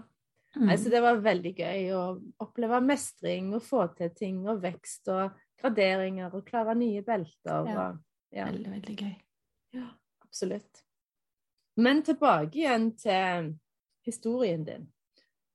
Mm. 0.57 0.71
Altså, 0.73 0.89
det 0.91 1.03
var 1.05 1.21
veldig 1.23 1.53
gøy 1.59 1.91
å 1.95 2.03
oppleve 2.43 2.81
mestring 2.83 3.53
og 3.55 3.63
få 3.67 3.85
til 3.99 4.11
ting 4.17 4.41
og 4.49 4.63
vekst 4.63 5.11
og 5.13 5.37
graderinger 5.61 6.33
og 6.35 6.47
klare 6.49 6.75
nye 6.79 7.05
belter. 7.05 7.69
Ja. 7.69 7.85
Og, 7.85 8.01
ja. 8.35 8.49
Veldig, 8.49 8.71
veldig 8.79 8.97
gøy. 9.03 9.15
Ja, 9.77 9.87
absolutt. 10.25 10.85
Men 11.79 12.03
tilbake 12.07 12.59
igjen 12.59 12.91
til 12.99 13.53
historien 14.09 14.65
din. 14.67 14.89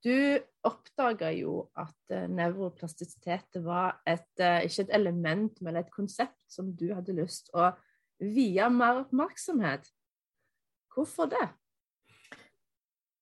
Du 0.06 0.40
oppdaga 0.68 1.32
jo 1.36 1.66
at 1.80 2.14
uh, 2.14 2.28
nevroplastisitet 2.32 3.60
var 3.66 4.00
et, 4.10 4.30
uh, 4.42 4.62
ikke 4.66 4.88
et 4.88 4.94
element, 5.00 5.60
men 5.66 5.80
et 5.80 5.92
konsept 5.94 6.40
som 6.52 6.72
du 6.76 6.90
hadde 6.94 7.16
lyst 7.18 7.52
å 7.54 7.72
vie 8.24 8.70
mer 8.72 9.04
oppmerksomhet. 9.04 9.90
Hvorfor 10.94 11.32
det? 11.32 11.48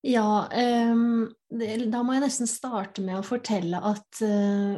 Ja, 0.02 0.48
det, 0.50 1.66
da 1.94 2.00
må 2.02 2.16
jeg 2.16 2.24
nesten 2.24 2.48
starte 2.50 3.04
med 3.06 3.20
å 3.20 3.24
fortelle 3.24 3.78
at 3.86 4.18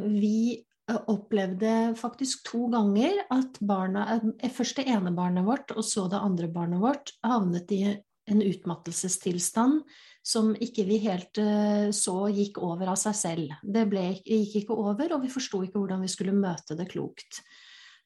vi 0.05 0.61
opplevde 1.09 1.95
faktisk 1.97 2.45
to 2.45 2.67
ganger 2.69 3.23
at 3.33 3.57
barna, 3.65 4.19
først 4.53 4.77
det 4.77 4.85
ene 4.93 5.11
barnet 5.17 5.47
vårt 5.47 5.73
og 5.73 5.81
så 5.85 6.05
det 6.13 6.21
andre 6.21 6.49
barnet 6.53 6.81
vårt 6.83 7.09
havnet 7.25 7.73
i 7.73 7.81
en 8.29 8.41
utmattelsestilstand 8.41 9.81
som 10.25 10.55
ikke 10.57 10.87
vi 10.87 10.97
helt 11.03 11.37
uh, 11.37 11.91
så 11.93 12.15
gikk 12.33 12.57
over 12.65 12.89
av 12.95 12.97
seg 12.97 13.17
selv. 13.17 13.53
Det 13.61 13.85
ble, 13.89 14.07
gikk 14.25 14.57
ikke 14.63 14.77
over, 14.77 15.13
og 15.13 15.21
vi 15.25 15.31
forsto 15.33 15.61
ikke 15.65 15.77
hvordan 15.77 16.01
vi 16.01 16.09
skulle 16.11 16.33
møte 16.35 16.77
det 16.77 16.89
klokt. 16.89 17.43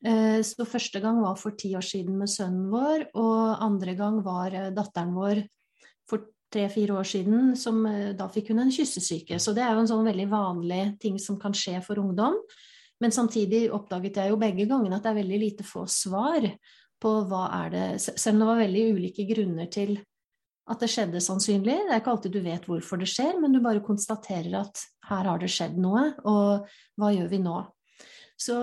Uh, 0.04 0.44
så 0.44 0.68
første 0.68 1.00
gang 1.04 1.22
var 1.24 1.40
for 1.40 1.56
ti 1.60 1.72
år 1.80 1.86
siden 1.86 2.20
med 2.20 2.32
sønnen 2.32 2.68
vår, 2.74 3.08
og 3.20 3.64
andre 3.64 3.96
gang 4.00 4.20
var 4.26 4.56
uh, 4.56 4.68
datteren 4.76 5.16
vår 5.16 5.46
for 6.12 6.28
tre-fire 6.52 6.98
år 7.00 7.08
siden, 7.08 7.54
som 7.60 7.84
da 8.18 8.26
fikk 8.34 8.50
hun 8.50 8.64
en 8.64 8.74
kyssesyke. 8.74 9.38
Så 9.38 9.54
det 9.54 9.62
er 9.62 9.76
jo 9.78 9.84
en 9.84 9.92
sånn 9.92 10.08
veldig 10.08 10.26
vanlig 10.32 10.82
ting 11.00 11.20
som 11.22 11.38
kan 11.40 11.54
skje 11.54 11.78
for 11.86 12.02
ungdom. 12.02 12.40
Men 13.00 13.14
samtidig 13.14 13.68
oppdaget 13.72 14.18
jeg 14.18 14.34
jo 14.34 14.40
begge 14.42 14.66
gangene 14.68 14.98
at 14.98 15.06
det 15.06 15.12
er 15.14 15.20
veldig 15.22 15.40
lite 15.44 15.68
få 15.68 15.86
svar 15.86 16.48
på 17.00 17.12
hva 17.30 17.44
er 17.62 17.70
det 17.76 17.84
Selv 18.02 18.34
om 18.34 18.42
det 18.42 18.48
var 18.50 18.64
veldig 18.64 18.86
ulike 18.98 19.28
grunner 19.30 19.70
til 19.72 19.94
at 20.70 20.84
det 20.84 20.90
skjedde 20.92 21.22
sannsynlig. 21.24 21.76
Det 21.88 21.96
er 21.96 22.02
ikke 22.02 22.14
alltid 22.14 22.36
du 22.38 22.44
vet 22.46 22.68
hvorfor 22.70 23.02
det 23.02 23.10
skjer, 23.10 23.36
men 23.42 23.56
du 23.56 23.62
bare 23.64 23.84
konstaterer 23.86 24.62
at 24.62 24.86
her 25.10 25.30
har 25.32 25.42
det 25.42 25.50
skjedd 25.52 25.78
noe, 25.82 26.12
og 26.30 26.70
hva 27.00 27.12
gjør 27.16 27.30
vi 27.32 27.42
nå? 27.42 27.58
Så 28.40 28.58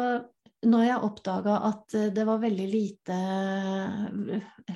når 0.67 0.85
jeg 0.87 1.07
oppdaga 1.07 1.57
at 1.69 1.97
det 2.15 2.25
var 2.27 2.43
veldig 2.43 2.67
lite, 2.71 3.17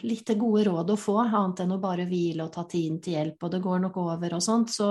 lite 0.03 0.37
gode 0.39 0.65
råd 0.69 0.93
å 0.93 0.99
få, 1.01 1.17
annet 1.23 1.65
enn 1.65 1.77
å 1.77 1.83
bare 1.83 2.07
hvile 2.11 2.47
og 2.47 2.53
ta 2.55 2.67
tiden 2.69 2.99
til 3.03 3.17
hjelp, 3.17 3.47
og 3.47 3.55
det 3.55 3.63
går 3.65 3.85
nok 3.87 4.01
over 4.03 4.37
og 4.37 4.45
sånt, 4.45 4.75
så, 4.75 4.91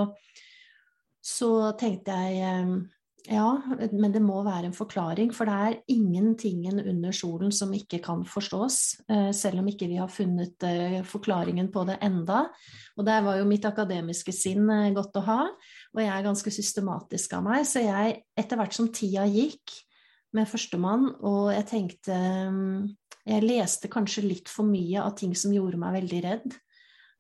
så 1.22 1.52
tenkte 1.80 2.16
jeg 2.34 2.80
ja, 3.28 3.48
men 3.92 4.14
det 4.14 4.22
må 4.24 4.40
være 4.46 4.70
en 4.70 4.76
forklaring, 4.76 5.34
for 5.36 5.50
det 5.50 5.56
er 5.56 5.78
ingentingen 5.92 6.80
under 6.80 7.16
solen 7.16 7.52
som 7.54 7.74
ikke 7.76 8.00
kan 8.04 8.24
forstås, 8.28 8.78
eh, 9.12 9.32
selv 9.36 9.60
om 9.60 9.68
ikke 9.68 9.90
vi 9.92 10.00
har 10.00 10.12
funnet 10.12 10.64
eh, 10.64 11.02
forklaringen 11.06 11.68
på 11.74 11.84
det 11.90 11.98
enda. 12.06 12.46
Og 12.98 13.06
der 13.06 13.22
var 13.26 13.40
jo 13.40 13.50
mitt 13.50 13.68
akademiske 13.68 14.34
sinn 14.36 14.70
eh, 14.72 14.94
godt 14.96 15.20
å 15.20 15.26
ha, 15.28 15.42
og 15.50 16.02
jeg 16.02 16.14
er 16.14 16.26
ganske 16.26 16.54
systematisk 16.54 17.36
av 17.36 17.46
meg, 17.50 17.68
så 17.68 17.84
jeg, 17.84 18.22
etter 18.40 18.62
hvert 18.62 18.78
som 18.78 18.90
tida 18.94 19.28
gikk 19.30 19.76
med 20.38 20.50
førstemann, 20.50 21.10
og 21.26 21.52
jeg 21.56 21.70
tenkte 21.72 22.18
Jeg 23.30 23.46
leste 23.46 23.90
kanskje 23.92 24.24
litt 24.26 24.50
for 24.50 24.66
mye 24.66 25.04
av 25.04 25.12
ting 25.18 25.36
som 25.38 25.54
gjorde 25.54 25.78
meg 25.78 26.00
veldig 26.00 26.22
redd. 26.24 26.54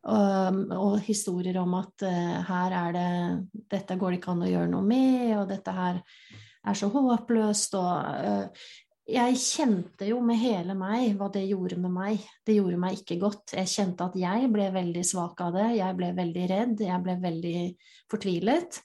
Og, 0.07 0.59
og, 0.71 0.93
historier 1.03 1.57
om 1.59 1.73
at 1.75 2.05
uh, 2.07 2.35
her 2.47 2.75
er 2.85 2.93
det 2.95 3.63
Dette 3.73 3.97
går 3.99 4.13
det 4.13 4.19
ikke 4.21 4.31
an 4.31 4.45
å 4.45 4.51
gjøre 4.51 4.69
noe 4.71 4.85
med, 4.87 5.33
og 5.35 5.49
dette 5.49 5.73
her 5.75 5.99
er 5.99 6.77
så 6.77 6.87
håpløst, 6.93 7.75
og 7.75 7.91
uh, 8.07 8.69
Jeg 9.09 9.39
kjente 9.41 10.07
jo 10.07 10.21
med 10.23 10.39
hele 10.39 10.75
meg 10.77 11.17
hva 11.19 11.27
det 11.33 11.43
gjorde 11.49 11.79
med 11.81 11.91
meg. 11.91 12.25
Det 12.45 12.55
gjorde 12.59 12.77
meg 12.77 12.99
ikke 12.99 13.17
godt. 13.23 13.55
Jeg 13.57 13.71
kjente 13.71 14.05
at 14.05 14.17
jeg 14.21 14.51
ble 14.53 14.67
veldig 14.71 15.03
svak 15.07 15.41
av 15.41 15.57
det, 15.57 15.69
jeg 15.79 15.97
ble 15.97 16.11
veldig 16.13 16.45
redd, 16.51 16.83
jeg 16.85 17.03
ble 17.03 17.15
veldig 17.23 17.63
fortvilet. 18.11 18.79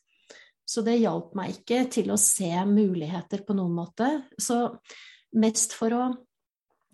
Så 0.65 0.81
det 0.81 0.97
hjalp 1.03 1.35
meg 1.37 1.59
ikke 1.59 1.83
til 1.93 2.09
å 2.11 2.17
se 2.17 2.51
muligheter 2.65 3.45
på 3.45 3.57
noen 3.59 3.77
måte. 3.77 4.09
Så 4.41 4.65
mest 5.37 5.77
for 5.77 5.93
å 5.93 6.05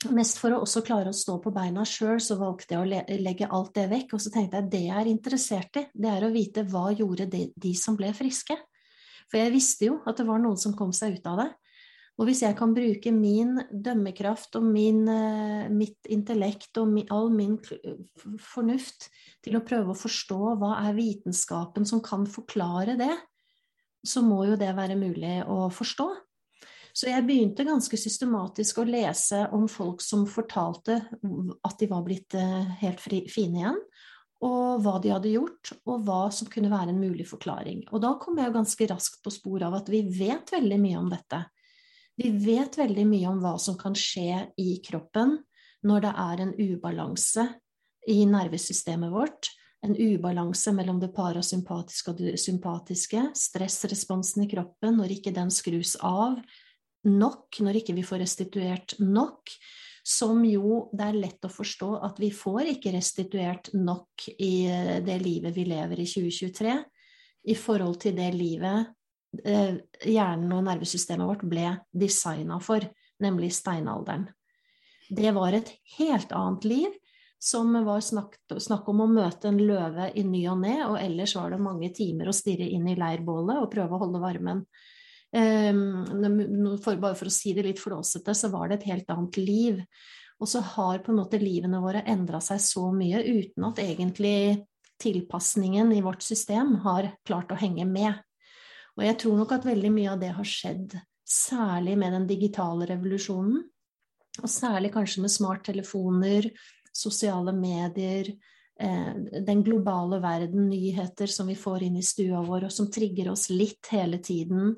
Mest 0.08 0.38
for 0.40 0.54
å 0.56 0.62
også 0.64 0.80
klare 0.80 1.10
å 1.12 1.16
stå 1.16 1.34
på 1.44 1.52
beina 1.52 1.82
sjøl, 1.84 2.16
så 2.24 2.38
valgte 2.40 2.72
jeg 2.72 2.80
å 2.80 3.20
legge 3.20 3.48
alt 3.52 3.74
det 3.76 3.84
vekk. 3.90 4.14
Og 4.16 4.22
så 4.24 4.32
tenkte 4.32 4.56
jeg 4.56 4.70
det 4.72 4.82
jeg 4.86 4.96
er 4.96 5.10
interessert 5.10 5.76
i, 5.76 5.86
det 5.92 6.08
er 6.08 6.24
å 6.24 6.32
vite 6.32 6.64
hva 6.70 6.86
gjorde 6.96 7.28
de, 7.28 7.42
de 7.52 7.72
som 7.76 7.98
ble 7.98 8.14
friske. 8.16 8.56
For 9.28 9.38
jeg 9.42 9.52
visste 9.52 9.90
jo 9.90 9.98
at 10.08 10.16
det 10.16 10.26
var 10.26 10.40
noen 10.40 10.56
som 10.58 10.72
kom 10.76 10.94
seg 10.96 11.18
ut 11.18 11.28
av 11.28 11.42
det. 11.42 11.50
Og 12.20 12.26
hvis 12.28 12.42
jeg 12.44 12.56
kan 12.56 12.72
bruke 12.76 13.12
min 13.16 13.54
dømmekraft 13.72 14.56
og 14.58 14.64
min, 14.68 15.06
eh, 15.08 15.68
mitt 15.72 16.08
intellekt 16.12 16.76
og 16.80 16.98
all 17.12 17.30
min 17.32 17.56
fornuft 18.36 19.08
til 19.44 19.56
å 19.56 19.64
prøve 19.64 19.94
å 19.94 20.00
forstå 20.00 20.56
hva 20.60 20.74
er 20.82 20.98
vitenskapen 20.98 21.88
som 21.88 22.02
kan 22.04 22.26
forklare 22.28 22.98
det, 23.00 23.14
så 24.04 24.20
må 24.24 24.44
jo 24.48 24.58
det 24.60 24.72
være 24.76 24.98
mulig 25.00 25.38
å 25.48 25.68
forstå. 25.72 26.08
Så 26.96 27.10
jeg 27.10 27.24
begynte 27.26 27.66
ganske 27.66 27.98
systematisk 28.00 28.80
å 28.80 28.86
lese 28.88 29.44
om 29.56 29.66
folk 29.70 30.02
som 30.04 30.26
fortalte 30.28 30.98
at 31.00 31.76
de 31.78 31.88
var 31.90 32.04
blitt 32.06 32.34
eh, 32.38 32.72
helt 32.82 33.02
fri, 33.02 33.24
fine 33.30 33.62
igjen, 33.62 33.78
og 34.40 34.80
hva 34.80 34.96
de 35.02 35.12
hadde 35.12 35.34
gjort, 35.34 35.74
og 35.84 36.04
hva 36.06 36.22
som 36.32 36.48
kunne 36.50 36.72
være 36.72 36.94
en 36.94 37.00
mulig 37.00 37.26
forklaring. 37.28 37.84
Og 37.92 38.00
da 38.02 38.14
kom 38.20 38.40
jeg 38.40 38.54
ganske 38.54 38.88
raskt 38.88 39.20
på 39.24 39.32
sporet 39.34 39.68
av 39.68 39.76
at 39.82 39.90
vi 39.92 40.02
vet 40.08 40.52
veldig 40.54 40.80
mye 40.80 41.00
om 41.00 41.10
dette. 41.12 41.42
Vi 42.20 42.32
vet 42.40 42.78
veldig 42.80 43.06
mye 43.08 43.28
om 43.30 43.40
hva 43.42 43.54
som 43.60 43.76
kan 43.80 43.96
skje 43.96 44.46
i 44.60 44.80
kroppen 44.84 45.38
når 45.86 46.04
det 46.04 46.14
er 46.24 46.42
en 46.44 46.54
ubalanse 46.56 47.46
i 48.08 48.24
nervesystemet 48.28 49.12
vårt, 49.12 49.50
en 49.84 49.96
ubalanse 49.96 50.72
mellom 50.76 50.98
det 51.00 51.12
parasympatiske 51.16 52.12
og 52.12 52.18
det 52.20 52.34
sympatiske, 52.40 53.30
stressresponsen 53.36 54.44
i 54.44 54.50
kroppen 54.50 54.98
når 55.00 55.16
ikke 55.16 55.32
den 55.36 55.52
skrus 55.52 55.94
av, 56.04 56.36
nok, 57.08 57.60
når 57.64 57.80
ikke 57.80 57.96
vi 57.96 58.04
får 58.06 58.22
restituert 58.24 58.96
nok, 59.00 59.52
som 60.06 60.40
jo 60.48 60.86
det 60.96 61.06
er 61.06 61.18
lett 61.18 61.44
å 61.44 61.52
forstå 61.52 61.90
at 62.06 62.20
vi 62.20 62.30
får 62.34 62.72
ikke 62.74 62.94
restituert 62.94 63.70
nok 63.76 64.26
i 64.38 64.54
eh, 64.68 64.96
det 65.04 65.18
livet 65.22 65.54
vi 65.56 65.66
lever 65.68 66.00
i 66.00 66.08
2023, 66.08 66.78
i 67.50 67.56
forhold 67.56 68.00
til 68.02 68.16
det 68.16 68.30
livet 68.36 68.90
eh, 69.44 69.76
hjernen 70.08 70.56
og 70.56 70.64
nervesystemet 70.66 71.28
vårt 71.28 71.44
ble 71.48 71.74
designa 71.92 72.60
for, 72.64 72.84
nemlig 73.20 73.52
steinalderen. 73.54 74.28
Det 75.10 75.32
var 75.34 75.56
et 75.56 75.72
helt 75.98 76.32
annet 76.36 76.66
liv, 76.68 76.96
som 77.40 77.72
var 77.86 78.02
snakk, 78.04 78.36
om 78.92 79.00
å 79.00 79.08
møte 79.08 79.48
en 79.48 79.60
løve 79.64 80.10
i 80.12 80.22
ny 80.28 80.42
og 80.52 80.60
ne, 80.60 80.74
og 80.84 80.98
ellers 81.00 81.34
var 81.38 81.54
det 81.54 81.62
mange 81.64 81.88
timer 81.96 82.28
å 82.28 82.36
stirre 82.36 82.68
inn 82.68 82.86
i 82.88 82.98
leirbålet 83.00 83.62
og 83.62 83.70
prøve 83.72 83.96
å 83.96 84.02
holde 84.04 84.20
varmen. 84.22 84.60
Um, 85.30 86.78
for, 86.82 86.96
bare 86.98 87.14
for 87.14 87.30
å 87.30 87.34
si 87.34 87.52
det 87.54 87.62
litt 87.62 87.82
flåsete, 87.82 88.34
så 88.34 88.50
var 88.50 88.68
det 88.68 88.80
et 88.80 88.88
helt 88.90 89.12
annet 89.14 89.38
liv. 89.38 89.84
Og 90.40 90.48
så 90.48 90.62
har 90.64 91.02
på 91.04 91.12
en 91.12 91.20
måte 91.20 91.38
livene 91.40 91.82
våre 91.82 92.02
endra 92.08 92.40
seg 92.42 92.62
så 92.64 92.88
mye 92.94 93.20
uten 93.22 93.66
at 93.68 93.82
egentlig 93.82 94.64
tilpasningen 95.00 95.92
i 95.92 96.02
vårt 96.04 96.24
system 96.24 96.74
har 96.84 97.12
klart 97.28 97.52
å 97.52 97.58
henge 97.60 97.86
med. 97.88 98.16
Og 98.98 99.06
jeg 99.06 99.18
tror 99.22 99.38
nok 99.38 99.54
at 99.56 99.68
veldig 99.68 99.92
mye 99.94 100.12
av 100.12 100.20
det 100.20 100.32
har 100.36 100.48
skjedd, 100.48 100.96
særlig 101.24 101.96
med 102.00 102.16
den 102.16 102.26
digitale 102.28 102.88
revolusjonen. 102.90 103.62
Og 104.40 104.50
særlig 104.50 104.92
kanskje 104.94 105.24
med 105.24 105.32
smarttelefoner, 105.32 106.48
sosiale 106.96 107.52
medier, 107.54 108.32
eh, 108.80 109.12
den 109.46 109.62
globale 109.62 110.20
verden, 110.22 110.68
nyheter 110.72 111.30
som 111.30 111.48
vi 111.48 111.56
får 111.58 111.86
inn 111.86 112.00
i 112.00 112.06
stua 112.06 112.42
vår, 112.44 112.66
og 112.68 112.72
som 112.72 112.90
trigger 112.90 113.30
oss 113.32 113.48
litt 113.52 113.92
hele 113.92 114.18
tiden 114.18 114.74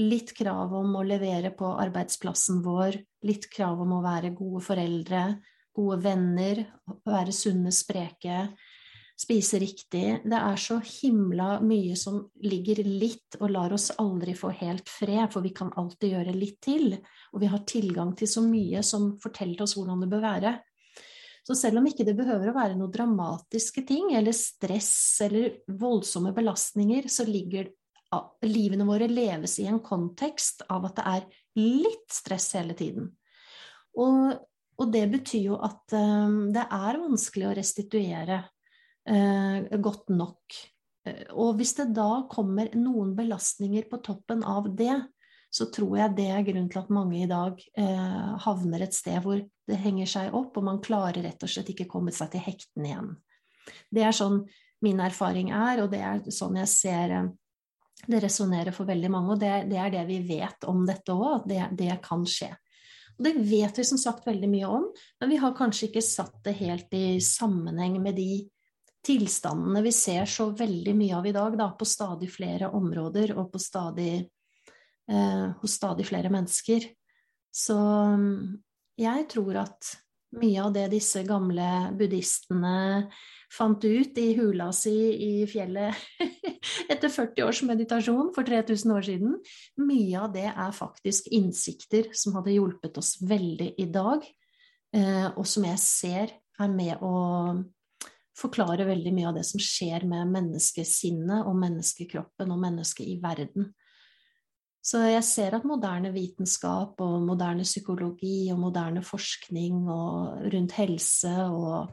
litt 0.00 0.32
krav 0.36 0.72
om 0.74 0.96
å 0.96 1.04
levere 1.06 1.52
på 1.56 1.68
arbeidsplassen 1.82 2.60
vår, 2.64 2.98
litt 3.28 3.48
krav 3.52 3.80
om 3.84 3.98
å 3.98 4.02
være 4.04 4.32
gode 4.36 4.62
foreldre, 4.64 5.24
gode 5.76 6.00
venner, 6.04 6.62
være 7.06 7.34
sunne, 7.34 7.72
spreke, 7.74 8.48
spise 9.20 9.60
riktig. 9.60 10.04
Det 10.24 10.38
er 10.38 10.60
så 10.60 10.78
himla 10.80 11.58
mye 11.64 11.96
som 11.98 12.22
ligger 12.44 12.82
litt 12.86 13.36
og 13.40 13.52
lar 13.52 13.74
oss 13.76 13.90
aldri 14.00 14.34
få 14.38 14.52
helt 14.62 14.88
fred, 14.88 15.28
for 15.32 15.44
vi 15.44 15.52
kan 15.56 15.72
alltid 15.76 16.16
gjøre 16.16 16.36
litt 16.36 16.60
til. 16.64 16.94
Og 17.34 17.42
vi 17.42 17.50
har 17.52 17.66
tilgang 17.68 18.14
til 18.16 18.30
så 18.30 18.44
mye 18.46 18.82
som 18.86 19.12
forteller 19.20 19.66
oss 19.66 19.76
hvordan 19.76 20.04
det 20.04 20.10
bør 20.12 20.24
være. 20.24 20.56
Så 21.46 21.56
selv 21.56 21.80
om 21.80 21.86
ikke 21.88 22.04
det 22.06 22.14
behøver 22.18 22.50
å 22.50 22.56
være 22.56 22.76
noen 22.78 22.92
dramatiske 22.94 23.84
ting, 23.88 24.12
eller 24.16 24.36
stress 24.36 24.92
eller 25.24 25.62
voldsomme 25.80 26.32
belastninger, 26.36 27.08
så 27.10 27.24
ligger 27.28 27.70
livene 28.46 28.86
våre 28.88 29.08
leves 29.10 29.58
i 29.62 29.66
en 29.70 29.80
kontekst 29.84 30.64
av 30.68 30.88
at 30.88 30.98
det 30.98 31.06
er 31.10 31.26
litt 31.60 32.08
stress 32.12 32.50
hele 32.58 32.74
tiden. 32.78 33.10
Og, 33.98 34.34
og 34.80 34.90
det 34.92 35.04
betyr 35.12 35.52
jo 35.52 35.60
at 35.62 35.94
um, 35.94 36.50
det 36.54 36.64
er 36.64 37.00
vanskelig 37.02 37.48
å 37.48 37.54
restituere 37.58 38.42
uh, 39.10 39.78
godt 39.82 40.10
nok. 40.14 40.58
Uh, 41.06 41.24
og 41.36 41.60
hvis 41.60 41.76
det 41.78 41.90
da 41.96 42.24
kommer 42.30 42.72
noen 42.78 43.14
belastninger 43.18 43.86
på 43.90 44.02
toppen 44.06 44.44
av 44.46 44.70
det, 44.78 44.94
så 45.50 45.66
tror 45.74 45.96
jeg 45.98 46.14
det 46.14 46.28
er 46.30 46.44
grunnen 46.46 46.68
til 46.70 46.78
at 46.78 46.92
mange 46.94 47.24
i 47.24 47.26
dag 47.26 47.58
eh, 47.58 48.34
havner 48.44 48.84
et 48.84 48.94
sted 48.94 49.18
hvor 49.24 49.40
det 49.42 49.78
henger 49.82 50.06
seg 50.06 50.36
opp, 50.38 50.54
og 50.54 50.62
man 50.62 50.78
klarer 50.78 51.24
rett 51.26 51.42
og 51.42 51.50
slett 51.50 51.72
ikke 51.72 51.88
komme 51.90 52.14
seg 52.14 52.30
til 52.30 52.44
hektene 52.44 52.86
igjen. 52.86 53.08
Det 53.90 54.04
er 54.06 54.14
sånn 54.14 54.44
min 54.86 55.02
erfaring 55.02 55.50
er, 55.50 55.82
og 55.82 55.90
det 55.90 56.04
er 56.06 56.22
sånn 56.30 56.60
jeg 56.62 56.70
ser 56.70 57.16
det 58.06 58.22
resonnerer 58.24 58.74
for 58.74 58.88
veldig 58.88 59.10
mange, 59.12 59.34
og 59.34 59.40
det, 59.42 59.52
det, 59.70 59.78
er 59.80 59.92
det 59.92 60.06
vi 60.08 60.20
vet 60.28 60.66
om 60.70 60.84
dette 60.88 61.14
òg, 61.14 61.40
at 61.40 61.48
det, 61.50 61.60
det, 61.78 61.90
kan 62.04 62.24
skje. 62.28 62.50
Og 63.18 63.26
Det 63.26 63.34
vet 63.50 63.80
vi 63.80 63.84
som 63.84 64.00
sagt 64.00 64.26
veldig 64.28 64.48
mye 64.50 64.70
om, 64.70 64.86
men 65.20 65.32
vi 65.32 65.40
har 65.42 65.56
kanskje 65.56 65.90
ikke 65.90 66.04
satt 66.04 66.38
det 66.46 66.56
helt 66.62 66.96
i 66.96 67.20
sammenheng 67.24 68.00
med 68.02 68.16
de 68.18 68.46
tilstandene 69.04 69.80
vi 69.84 69.92
ser 69.96 70.28
så 70.28 70.50
veldig 70.56 70.92
mye 70.96 71.16
av 71.16 71.28
i 71.28 71.34
dag, 71.36 71.56
da, 71.56 71.70
på 71.76 71.88
stadig 71.88 72.28
flere 72.32 72.68
områder 72.76 73.32
og 73.40 73.56
stadig, 73.60 74.26
eh, 75.08 75.46
hos 75.60 75.76
stadig 75.76 76.08
flere 76.08 76.32
mennesker. 76.32 76.84
Så 77.50 77.76
mm, 77.76 78.60
jeg 79.00 79.28
tror 79.32 79.62
at 79.64 79.94
Mye 80.38 80.62
av 80.62 80.70
det 80.74 80.84
disse 80.92 81.24
gamle 81.26 81.90
buddhistene 81.98 83.08
fant 83.50 83.84
ut 83.84 84.18
i 84.20 84.28
hula 84.38 84.70
si 84.76 84.94
i 85.26 85.30
fjellet 85.50 85.96
etter 86.92 87.10
40 87.10 87.46
års 87.48 87.62
meditasjon 87.66 88.30
for 88.36 88.46
3000 88.46 88.94
år 88.94 89.06
siden, 89.08 89.34
mye 89.82 90.20
av 90.20 90.30
det 90.34 90.46
er 90.50 90.76
faktisk 90.76 91.30
innsikter 91.34 92.12
som 92.16 92.38
hadde 92.38 92.54
hjulpet 92.54 93.00
oss 93.00 93.16
veldig 93.26 93.72
i 93.82 93.88
dag, 93.90 94.24
eh, 94.94 95.28
og 95.34 95.44
som 95.48 95.66
jeg 95.66 95.82
ser 95.82 96.34
er 96.60 96.72
med 96.72 97.02
å 97.02 97.14
forklare 98.40 98.86
veldig 98.88 99.12
mye 99.12 99.28
av 99.30 99.36
det 99.36 99.44
som 99.48 99.60
skjer 99.60 100.06
med 100.08 100.30
menneskesinnet 100.32 101.44
og 101.48 101.56
menneskekroppen 101.60 102.52
og 102.54 102.60
mennesket 102.62 103.08
i 103.08 103.18
verden. 103.22 103.72
Så 104.80 105.02
jeg 105.04 105.24
ser 105.28 105.54
at 105.58 105.66
moderne 105.68 106.08
vitenskap 106.14 107.00
og 107.04 107.18
moderne 107.26 107.66
psykologi 107.68 108.48
og 108.52 108.62
moderne 108.62 109.02
forskning 109.04 109.82
og 109.92 110.46
rundt 110.54 110.76
helse 110.78 111.34
og 111.52 111.92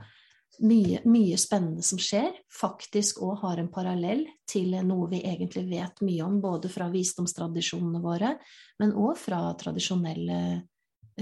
mye, 0.63 1.01
mye 1.05 1.37
spennende 1.39 1.83
som 1.85 1.99
skjer, 2.01 2.31
faktisk 2.53 3.21
òg 3.25 3.41
har 3.43 3.61
en 3.61 3.69
parallell 3.73 4.25
til 4.49 4.75
noe 4.87 5.09
vi 5.11 5.21
egentlig 5.25 5.65
vet 5.69 6.01
mye 6.05 6.25
om, 6.25 6.39
både 6.41 6.71
fra 6.71 6.89
visdomstradisjonene 6.93 8.01
våre, 8.03 8.35
men 8.81 8.95
òg 8.95 9.17
fra 9.19 9.41
tradisjonelle 9.59 10.39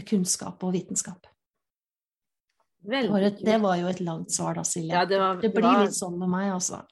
kunnskap 0.08 0.64
og 0.64 0.76
vitenskap. 0.76 1.28
Det 2.86 3.08
var, 3.10 3.24
et, 3.26 3.40
det 3.42 3.58
var, 3.64 3.80
jo 3.82 3.90
et 3.90 4.02
langt 4.06 4.32
svar 4.32 4.60
da, 4.60 4.64
Silje. 4.68 4.94
Ja, 4.94 5.06
det, 5.10 5.18
var, 5.18 5.40
det, 5.42 5.50
blir 5.50 5.66
det 5.66 5.72
var... 5.72 5.86
litt 5.88 5.98
sånn 5.98 6.20
med 6.22 6.30
meg, 6.30 6.52
altså. 6.54 6.84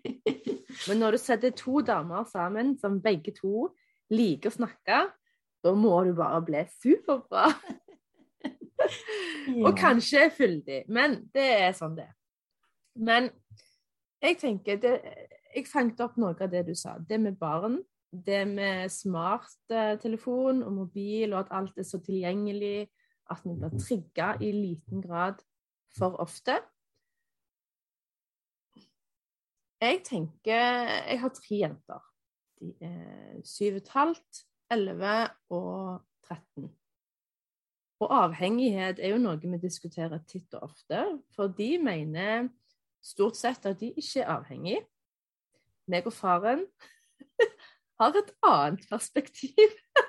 Men 0.88 1.02
når 1.02 1.16
du 1.16 1.20
setter 1.20 1.52
to 1.52 1.82
damer 1.84 2.24
sammen 2.30 2.72
som 2.80 3.02
begge 3.04 3.34
to 3.36 3.68
liker 4.10 4.48
å 4.48 4.56
snakke, 4.62 5.02
da 5.60 5.74
må 5.76 5.92
du 6.06 6.14
bare 6.16 6.40
bli 6.46 6.62
superbra. 6.80 7.50
Og 9.64 9.76
kanskje 9.78 10.30
fyldig, 10.34 10.84
men 10.88 11.20
det 11.34 11.46
er 11.60 11.76
sånn 11.76 11.96
det 11.98 12.06
er. 12.08 12.16
Men 13.00 13.30
jeg 14.20 14.38
tenker 14.40 14.80
det, 14.80 14.96
Jeg 15.50 15.66
fanget 15.66 16.00
opp 16.04 16.18
noe 16.20 16.36
av 16.38 16.50
det 16.50 16.62
du 16.68 16.74
sa. 16.78 16.92
Det 16.98 17.18
med 17.18 17.34
barn, 17.38 17.80
det 18.10 18.44
med 18.46 18.90
smarttelefon 18.90 20.62
og 20.62 20.72
mobil, 20.72 21.32
og 21.32 21.40
at 21.40 21.54
alt 21.58 21.78
er 21.78 21.86
så 21.88 21.98
tilgjengelig 21.98 22.86
at 23.30 23.42
vi 23.44 23.56
blir 23.58 23.74
trigga 23.78 24.28
i 24.38 24.52
liten 24.54 25.02
grad 25.02 25.42
for 25.98 26.20
ofte. 26.22 26.60
Jeg 29.80 30.02
tenker 30.04 30.54
Jeg 31.08 31.20
har 31.20 31.34
tre 31.34 31.60
jenter. 31.64 32.06
De 32.60 32.74
er 32.84 33.40
syv 33.42 33.78
og 33.78 33.82
et 33.82 33.94
halvt, 33.94 34.42
elleve 34.70 35.16
og 35.50 36.02
13. 36.28 36.68
Og 38.00 38.12
avhengighet 38.16 39.00
er 39.02 39.12
jo 39.12 39.20
noe 39.20 39.36
vi 39.42 39.58
diskuterer 39.60 40.22
titt 40.28 40.54
og 40.56 40.70
ofte, 40.70 41.02
for 41.36 41.52
de 41.52 41.74
mener 41.82 42.48
stort 43.04 43.36
sett 43.36 43.66
at 43.68 43.80
de 43.80 43.90
ikke 43.92 44.22
er 44.22 44.30
avhengig. 44.38 44.78
Meg 45.90 46.08
og 46.08 46.14
faren 46.16 46.64
har 48.00 48.16
et 48.16 48.32
annet 48.46 48.86
perspektiv. 48.88 49.76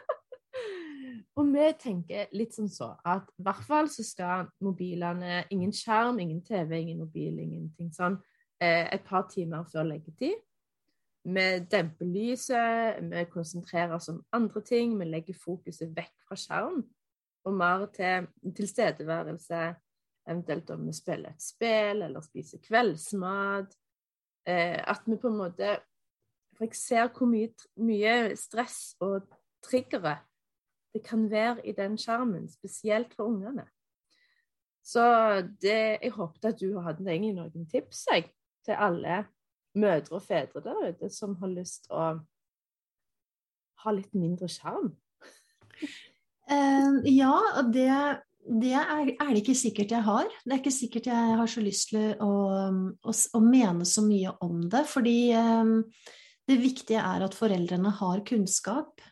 Og 1.39 1.47
vi 1.47 1.65
tenker 1.79 2.31
litt 2.35 2.55
sånn 2.55 2.69
så 2.69 2.89
at 3.07 3.29
i 3.39 3.43
hvert 3.45 3.63
fall 3.63 3.87
så 3.89 4.03
skal 4.03 4.49
mobilene 4.63 5.45
Ingen 5.55 5.71
skjerm, 5.73 6.19
ingen 6.19 6.41
TV, 6.43 6.75
ingen 6.81 6.99
mobil, 6.99 7.39
ingenting 7.39 7.87
sånn. 7.95 8.17
Eh, 8.61 8.87
et 8.93 9.03
par 9.07 9.29
timer 9.31 9.63
før 9.71 9.87
leggetid. 9.87 10.39
Vi 11.23 11.45
demper 11.71 12.07
lyset, 12.07 12.99
vi 13.07 13.23
konsentrerer 13.31 13.95
oss 13.95 14.09
om 14.11 14.19
andre 14.35 14.61
ting, 14.67 14.97
vi 14.99 15.07
legger 15.07 15.39
fokuset 15.39 15.95
vekk 15.95 16.13
fra 16.27 16.39
skjerm 16.39 16.83
og 17.43 17.53
mer 17.53 17.85
til 17.95 18.27
tilstedeværelse. 18.55 19.61
Eventuelt 20.29 20.69
om 20.69 20.87
vi 20.87 20.93
spiller 20.93 21.29
et 21.33 21.43
spill 21.43 22.03
eller 22.05 22.21
spiser 22.21 22.61
kveldsmat. 22.61 23.73
Eh, 24.47 24.77
at 24.77 25.01
vi 25.05 25.17
på 25.17 25.27
en 25.27 25.37
måte 25.37 25.79
For 26.57 26.65
jeg 26.65 26.75
ser 26.75 27.07
hvor 27.09 27.25
mye, 27.25 27.49
mye 27.81 28.35
stress 28.37 28.95
og 28.99 29.23
triggere 29.63 30.17
det 30.93 31.03
kan 31.03 31.29
være 31.31 31.67
i 31.67 31.71
den 31.71 31.97
skjermen, 31.97 32.49
spesielt 32.51 33.13
for 33.13 33.23
ungene. 33.23 33.63
Så 34.83 35.03
det, 35.61 35.97
jeg 36.01 36.11
håpet 36.11 36.45
at 36.45 36.59
du 36.59 36.79
hadde 36.79 37.07
egentlig 37.07 37.35
noen 37.37 37.67
tips 37.69 38.05
jeg, 38.11 38.27
til 38.65 38.77
alle 38.77 39.23
mødre 39.73 40.15
og 40.15 40.21
fedre 40.21 40.61
der 40.61 40.89
ute 40.89 41.09
som 41.09 41.35
har 41.39 41.49
lyst 41.49 41.87
å 41.89 42.19
ha 43.83 43.93
litt 43.95 44.13
mindre 44.13 44.49
skjerm. 44.51 44.91
Uh, 46.49 47.01
ja, 47.09 47.35
det, 47.69 47.89
det 48.61 48.73
er, 48.73 49.11
er, 49.13 49.29
det 49.31 49.43
ikke 49.43 49.57
sikkert 49.57 49.93
jeg 49.93 50.05
har. 50.07 50.31
Det 50.45 50.55
er 50.55 50.63
ikke 50.63 50.73
sikkert 50.73 51.11
jeg 51.11 51.37
har 51.41 51.51
så 51.51 51.63
lyst 51.63 51.91
til 51.93 52.15
å, 52.23 52.31
å, 53.03 53.13
å 53.13 53.43
mene 53.45 53.87
så 53.87 54.03
mye 54.05 54.33
om 54.43 54.65
det. 54.71 54.83
Fordi 54.89 55.17
um, 55.37 55.79
det 56.49 56.59
viktige 56.61 57.03
er 57.03 57.25
at 57.25 57.37
foreldrene 57.37 57.93
har 58.01 58.25
kunnskap. 58.27 59.03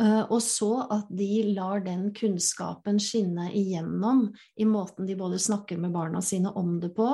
Uh, 0.00 0.24
og 0.32 0.40
så 0.40 0.70
at 0.88 1.10
de 1.12 1.52
lar 1.52 1.84
den 1.84 2.08
kunnskapen 2.16 3.00
skinne 3.02 3.50
igjennom 3.52 4.30
i 4.56 4.64
måten 4.64 5.08
de 5.08 5.16
både 5.20 5.40
snakker 5.42 5.80
med 5.80 5.92
barna 5.92 6.22
sine 6.24 6.48
om 6.56 6.78
det 6.80 6.94
på, 6.96 7.08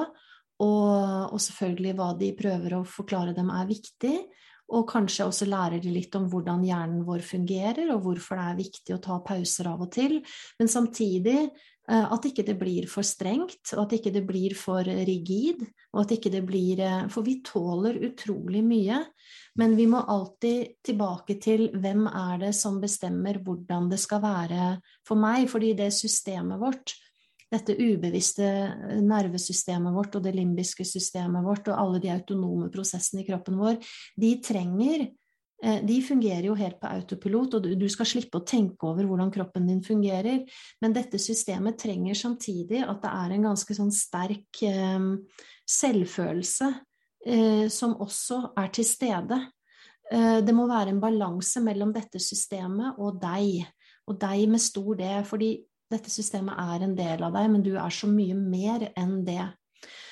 og, 0.62 1.32
og 1.34 1.40
selvfølgelig 1.42 1.94
hva 1.98 2.12
de 2.18 2.28
prøver 2.38 2.76
å 2.78 2.84
forklare 2.86 3.34
dem 3.34 3.50
er 3.54 3.66
viktig. 3.66 4.14
Og 4.68 4.84
kanskje 4.90 5.24
også 5.28 5.48
lærer 5.48 5.80
de 5.80 5.94
litt 5.94 6.14
om 6.18 6.26
hvordan 6.28 6.66
hjernen 6.66 7.06
vår 7.06 7.24
fungerer, 7.24 7.88
og 7.94 8.04
hvorfor 8.04 8.36
det 8.36 8.44
er 8.44 8.60
viktig 8.60 8.94
å 8.96 9.02
ta 9.04 9.18
pauser 9.24 9.70
av 9.70 9.86
og 9.86 9.90
til. 9.94 10.18
Men 10.60 10.68
samtidig 10.68 11.38
eh, 11.40 12.04
at 12.04 12.28
ikke 12.28 12.44
det 12.44 12.58
blir 12.60 12.88
for 12.90 13.06
strengt, 13.06 13.72
og 13.72 13.86
at 13.86 13.96
ikke 13.96 14.12
det 14.12 14.26
blir 14.28 14.56
for 14.58 14.84
rigid. 14.84 15.64
og 15.94 16.02
at 16.04 16.12
ikke 16.18 16.32
det 16.36 16.44
blir, 16.44 16.80
eh, 16.84 17.08
For 17.08 17.24
vi 17.24 17.40
tåler 17.40 17.96
utrolig 18.10 18.62
mye. 18.64 19.04
Men 19.56 19.74
vi 19.76 19.86
må 19.86 20.04
alltid 20.04 20.84
tilbake 20.84 21.40
til 21.40 21.70
hvem 21.72 22.06
er 22.06 22.38
det 22.38 22.54
som 22.54 22.80
bestemmer 22.80 23.40
hvordan 23.42 23.88
det 23.90 23.98
skal 23.98 24.20
være 24.20 24.80
for 25.06 25.16
meg. 25.16 25.48
Fordi 25.48 25.72
det 25.72 25.92
systemet 25.96 26.60
vårt, 26.60 26.92
dette 27.48 27.76
ubevisste 27.80 28.48
nervesystemet 29.04 29.94
vårt 29.94 30.18
og 30.18 30.24
det 30.26 30.34
limbiske 30.36 30.84
systemet 30.86 31.44
vårt 31.46 31.70
og 31.70 31.80
alle 31.80 32.02
de 32.02 32.10
autonome 32.12 32.68
prosessene 32.72 33.22
i 33.22 33.28
kroppen 33.28 33.56
vår, 33.60 33.78
de 34.20 34.32
trenger 34.44 35.06
eh, 35.06 35.78
de 35.88 35.96
fungerer 36.04 36.50
jo 36.50 36.56
helt 36.58 36.76
på 36.80 36.90
autopilot, 36.90 37.56
og 37.56 37.70
du 37.80 37.86
skal 37.92 38.10
slippe 38.10 38.40
å 38.40 38.46
tenke 38.46 38.90
over 38.90 39.08
hvordan 39.08 39.32
kroppen 39.34 39.68
din 39.70 39.80
fungerer. 39.84 40.44
Men 40.84 40.96
dette 40.96 41.20
systemet 41.22 41.80
trenger 41.80 42.18
samtidig 42.20 42.84
at 42.84 43.00
det 43.04 43.14
er 43.14 43.34
en 43.34 43.48
ganske 43.50 43.78
sånn 43.80 43.94
sterk 43.96 44.62
eh, 44.68 45.08
selvfølelse 45.68 46.68
eh, 47.24 47.64
som 47.72 47.96
også 47.96 48.42
er 48.60 48.74
til 48.76 48.88
stede. 48.88 49.46
Det 50.08 50.54
må 50.56 50.62
være 50.64 50.94
en 50.94 51.02
balanse 51.02 51.60
mellom 51.60 51.90
dette 51.92 52.16
systemet 52.16 52.96
og 52.96 53.18
deg, 53.20 53.66
og 54.08 54.16
deg 54.16 54.46
med 54.48 54.62
stor 54.64 54.94
D, 54.96 55.08
fordi 55.28 55.50
dette 55.92 56.12
systemet 56.12 56.58
er 56.60 56.84
en 56.84 56.94
del 56.98 57.24
av 57.24 57.34
deg, 57.36 57.48
men 57.52 57.64
du 57.64 57.72
er 57.76 57.94
så 57.94 58.10
mye 58.10 58.36
mer 58.36 58.88
enn 58.98 59.22
det. 59.26 59.42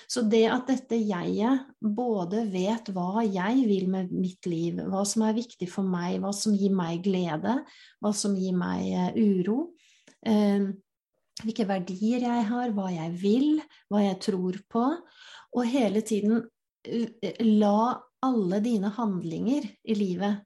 Så 0.07 0.23
det 0.31 0.45
at 0.49 0.69
dette 0.71 0.99
jeget 1.01 1.67
både 1.83 2.45
vet 2.53 2.93
hva 2.95 3.25
jeg 3.27 3.65
vil 3.67 3.89
med 3.91 4.13
mitt 4.15 4.47
liv, 4.47 4.79
hva 4.87 5.03
som 5.09 5.25
er 5.27 5.37
viktig 5.37 5.67
for 5.71 5.87
meg, 5.87 6.21
hva 6.23 6.31
som 6.37 6.55
gir 6.55 6.75
meg 6.75 7.03
glede, 7.05 7.59
hva 8.01 8.13
som 8.15 8.37
gir 8.39 8.55
meg 8.57 8.87
eh, 8.87 9.19
uro, 9.19 9.73
eh, 10.27 10.69
hvilke 11.43 11.67
verdier 11.69 12.23
jeg 12.25 12.45
har, 12.51 12.75
hva 12.77 12.91
jeg 12.95 13.17
vil, 13.19 13.49
hva 13.91 14.05
jeg 14.05 14.21
tror 14.29 14.61
på, 14.71 14.85
og 15.57 15.73
hele 15.73 16.03
tiden 16.07 16.45
la 17.43 17.97
alle 18.27 18.61
dine 18.63 18.91
handlinger 18.95 19.67
i 19.85 19.97
livet 19.99 20.39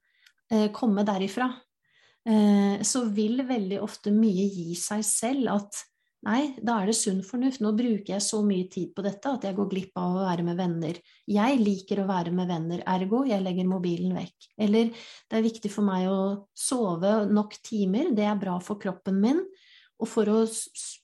eh, 0.51 0.69
komme 0.73 1.05
derifra, 1.07 1.47
eh, 1.47 1.59
så 2.21 2.99
vil 3.09 3.41
veldig 3.47 3.79
ofte 3.81 4.11
mye 4.13 4.43
gi 4.45 4.75
seg 4.77 5.01
selv 5.07 5.55
at 5.55 5.79
Nei, 6.21 6.51
da 6.61 6.75
er 6.77 6.91
det 6.91 6.93
sunn 6.99 7.23
fornuft. 7.25 7.63
Nå 7.65 7.71
bruker 7.73 8.13
jeg 8.13 8.21
så 8.21 8.43
mye 8.45 8.67
tid 8.69 8.91
på 8.93 9.01
dette 9.01 9.25
at 9.25 9.45
jeg 9.47 9.57
går 9.57 9.69
glipp 9.71 9.97
av 9.97 10.19
å 10.19 10.25
være 10.27 10.45
med 10.45 10.59
venner. 10.59 10.99
Jeg 11.25 11.57
liker 11.57 12.03
å 12.03 12.05
være 12.09 12.33
med 12.37 12.51
venner, 12.51 12.83
ergo 12.93 13.23
jeg 13.25 13.41
legger 13.41 13.65
mobilen 13.65 14.13
vekk. 14.13 14.51
Eller 14.61 14.91
det 14.91 15.39
er 15.39 15.47
viktig 15.47 15.71
for 15.73 15.87
meg 15.87 16.05
å 16.11 16.21
sove 16.53 17.23
nok 17.25 17.57
timer, 17.65 18.11
det 18.13 18.27
er 18.29 18.37
bra 18.37 18.59
for 18.61 18.77
kroppen 18.81 19.17
min. 19.23 19.41
Og 20.01 20.09
for 20.09 20.29
å, 20.29 20.37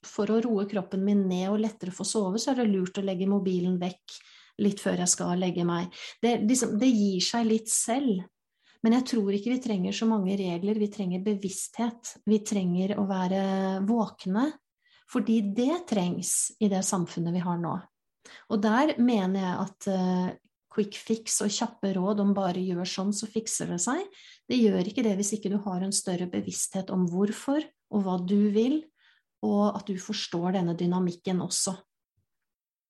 for 0.06 0.34
å 0.34 0.39
roe 0.45 0.69
kroppen 0.69 1.01
min 1.06 1.25
ned 1.30 1.49
og 1.49 1.63
lettere 1.65 1.93
få 1.93 2.06
sove, 2.06 2.38
så 2.41 2.53
er 2.53 2.62
det 2.62 2.69
lurt 2.69 3.01
å 3.01 3.06
legge 3.06 3.30
mobilen 3.30 3.82
vekk 3.82 4.19
litt 4.62 4.82
før 4.82 5.01
jeg 5.01 5.13
skal 5.13 5.38
legge 5.41 5.65
meg. 5.65 5.89
Det, 6.21 6.39
liksom, 6.45 6.77
det 6.82 6.93
gir 6.93 7.25
seg 7.25 7.49
litt 7.49 7.73
selv. 7.73 8.21
Men 8.85 8.97
jeg 8.99 9.07
tror 9.11 9.33
ikke 9.33 9.53
vi 9.55 9.61
trenger 9.63 9.95
så 9.95 10.07
mange 10.09 10.37
regler, 10.39 10.79
vi 10.79 10.89
trenger 10.93 11.25
bevissthet. 11.25 12.17
Vi 12.29 12.41
trenger 12.45 12.95
å 12.99 13.05
være 13.09 13.41
våkne, 13.87 14.49
fordi 15.11 15.39
det 15.55 15.85
trengs 15.89 16.33
i 16.61 16.69
det 16.71 16.83
samfunnet 16.85 17.35
vi 17.35 17.43
har 17.45 17.61
nå. 17.61 17.77
Og 18.51 18.61
der 18.61 18.97
mener 18.99 19.39
jeg 19.39 19.55
at 19.63 19.89
uh, 19.91 20.27
quick 20.73 20.97
fix 20.99 21.39
og 21.45 21.53
kjappe 21.53 21.93
råd 21.95 22.21
om 22.21 22.35
bare 22.37 22.61
gjør 22.61 22.87
sånn, 22.87 23.13
så 23.15 23.29
fikser 23.31 23.71
det 23.73 23.79
seg, 23.81 24.03
det 24.49 24.59
gjør 24.59 24.91
ikke 24.91 25.05
det 25.07 25.15
hvis 25.17 25.33
ikke 25.37 25.51
du 25.53 25.57
har 25.65 25.83
en 25.83 25.95
større 25.95 26.27
bevissthet 26.29 26.91
om 26.93 27.07
hvorfor 27.09 27.63
og 27.95 28.03
hva 28.05 28.17
du 28.21 28.51
vil, 28.53 28.81
og 29.45 29.77
at 29.77 29.87
du 29.89 29.97
forstår 30.01 30.57
denne 30.57 30.75
dynamikken 30.77 31.41
også. 31.45 31.75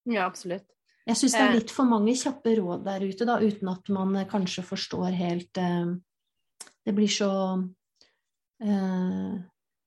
Ja, 0.07 0.25
absolutt. 0.25 0.76
Jeg 1.07 1.15
syns 1.15 1.35
det 1.37 1.41
er 1.41 1.51
Eh. 1.53 1.55
litt 1.61 1.71
for 1.71 1.87
mange 1.87 2.13
kjappe 2.19 2.55
råd 2.57 2.83
der 2.83 3.05
ute, 3.07 3.25
da, 3.25 3.39
uten 3.39 3.69
at 3.71 3.89
man 3.89 4.15
eh, 4.15 4.27
kanskje 4.27 4.63
forstår 4.63 5.15
helt 5.15 5.57
eh, 5.57 5.95
Det 6.85 6.95
blir 6.95 7.07
så 7.07 7.31
eh, 8.63 9.37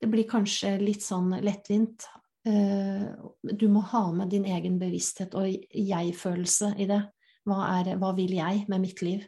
Det 0.01 0.09
blir 0.09 0.25
kanskje 0.29 0.79
litt 0.81 1.03
sånn 1.05 1.35
lettvint. 1.45 2.07
Eh, 2.49 3.05
du 3.43 3.69
må 3.69 3.83
ha 3.85 4.13
med 4.13 4.31
din 4.33 4.47
egen 4.49 4.79
bevissthet 4.81 5.35
og 5.37 5.45
jeg-følelse 5.77 6.75
i 6.81 6.87
det. 6.89 7.03
Hva, 7.45 7.59
er, 7.81 7.97
hva 8.01 8.15
vil 8.17 8.33
jeg 8.33 8.65
med 8.69 8.81
mitt 8.81 9.03
liv? 9.03 9.27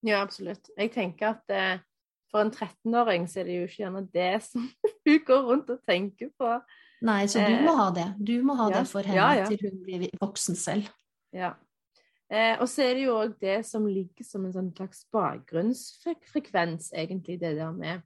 Ja, 0.00 0.22
absolutt. 0.22 0.70
Jeg 0.78 0.92
tenker 0.94 1.34
at 1.34 1.82
for 2.30 2.40
en 2.40 2.52
13-åring 2.52 3.26
så 3.28 3.42
er 3.42 3.48
det 3.48 3.58
jo 3.58 3.66
ikke 3.68 3.82
gjerne 3.82 4.06
det 4.14 4.30
som 4.46 4.64
hun 5.04 5.20
går 5.26 5.44
rundt 5.50 5.74
og 5.74 5.82
tenker 5.84 6.32
på. 6.40 6.54
Nei, 7.04 7.24
så 7.28 7.44
du 7.44 7.60
må 7.64 7.76
ha 7.76 7.90
det. 7.96 8.08
Du 8.16 8.34
må 8.44 8.56
ha 8.56 8.70
ja, 8.70 8.80
det 8.80 8.88
for 8.88 9.04
henne 9.04 9.20
ja, 9.20 9.28
ja. 9.42 9.46
til 9.48 9.60
hun 9.68 9.84
blir 9.84 10.08
voksen 10.20 10.56
selv. 10.56 10.88
Ja. 11.32 11.54
Eh, 12.30 12.56
og 12.60 12.68
så 12.70 12.84
er 12.86 12.94
det 12.94 13.04
jo 13.08 13.16
òg 13.18 13.32
det 13.42 13.66
som 13.66 13.86
ligger 13.90 14.24
som 14.26 14.44
en 14.46 14.52
sånn 14.54 14.72
slags 14.76 15.04
bakgrunnsfrekvens, 15.14 16.92
egentlig, 16.94 17.40
det 17.40 17.56
der 17.58 17.72
med 17.74 18.02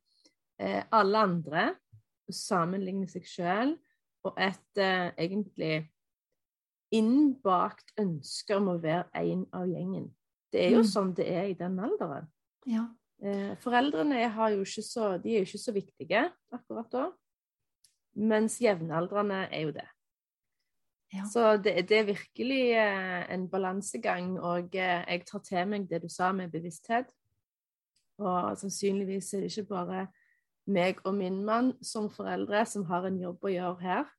eh, 0.58 0.82
alle 0.92 1.18
andre, 1.28 1.64
sammenligne 2.32 3.08
seg 3.08 3.26
sjøl, 3.28 3.74
og 4.24 4.38
et 4.40 4.80
eh, 4.80 5.10
egentlig 5.20 5.90
innbakt 6.94 7.92
ønske 8.00 8.56
om 8.56 8.70
å 8.72 8.78
være 8.80 9.08
en 9.20 9.44
av 9.52 9.66
gjengen. 9.68 10.08
Det 10.52 10.62
er 10.62 10.70
jo 10.76 10.84
Mm. 10.84 10.90
sånn 10.92 11.14
det 11.14 11.26
er 11.28 11.44
i 11.50 11.54
den 11.58 11.78
alderen. 11.80 12.28
Ja. 12.66 12.86
Eh, 13.22 13.56
foreldrene 13.56 14.28
har 14.30 14.50
jo 14.50 14.62
ikke 14.62 14.82
så, 14.82 15.18
de 15.22 15.34
er 15.34 15.44
jo 15.44 15.48
ikke 15.48 15.58
så 15.64 15.72
viktige 15.74 16.32
akkurat 16.52 16.90
da, 16.90 17.12
mens 18.16 18.58
jevnaldrende 18.60 19.48
er 19.52 19.60
jo 19.66 19.72
det. 19.72 19.88
Ja. 21.14 21.26
Så 21.30 21.56
det, 21.62 21.76
det 21.88 21.98
er 22.00 22.08
virkelig 22.08 22.62
eh, 22.80 23.20
en 23.34 23.46
balansegang, 23.50 24.34
og 24.40 24.74
eh, 24.74 25.04
jeg 25.06 25.26
tar 25.28 25.44
til 25.46 25.70
meg 25.70 25.86
det 25.90 26.02
du 26.02 26.10
sa 26.10 26.32
med 26.34 26.52
bevissthet. 26.52 27.12
Og 28.22 28.58
sannsynligvis 28.58 29.32
er 29.34 29.44
det 29.44 29.52
ikke 29.52 29.70
bare 29.74 30.06
meg 30.70 31.00
og 31.04 31.16
min 31.18 31.42
mann 31.44 31.72
som 31.84 32.08
foreldre 32.12 32.64
som 32.66 32.86
har 32.88 33.06
en 33.08 33.18
jobb 33.20 33.44
å 33.44 33.52
gjøre 33.52 33.84
her, 33.84 34.12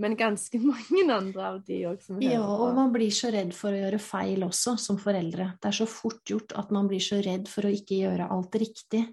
men 0.00 0.16
ganske 0.16 0.60
mange 0.72 1.06
andre 1.12 1.46
av 1.48 1.62
de 1.66 1.80
òg 1.90 2.02
som 2.04 2.20
Ja, 2.24 2.42
og 2.44 2.76
man 2.78 2.92
blir 2.94 3.12
så 3.14 3.32
redd 3.34 3.52
for 3.56 3.74
å 3.74 3.80
gjøre 3.82 4.02
feil 4.02 4.44
også, 4.46 4.76
som 4.80 5.00
foreldre. 5.00 5.52
Det 5.60 5.72
er 5.72 5.80
så 5.82 5.88
fort 5.90 6.22
gjort 6.28 6.54
at 6.58 6.72
man 6.74 6.88
blir 6.90 7.02
så 7.04 7.20
redd 7.24 7.50
for 7.50 7.68
å 7.68 7.74
ikke 7.74 8.02
gjøre 8.04 8.30
alt 8.32 8.60
riktig. 8.60 9.04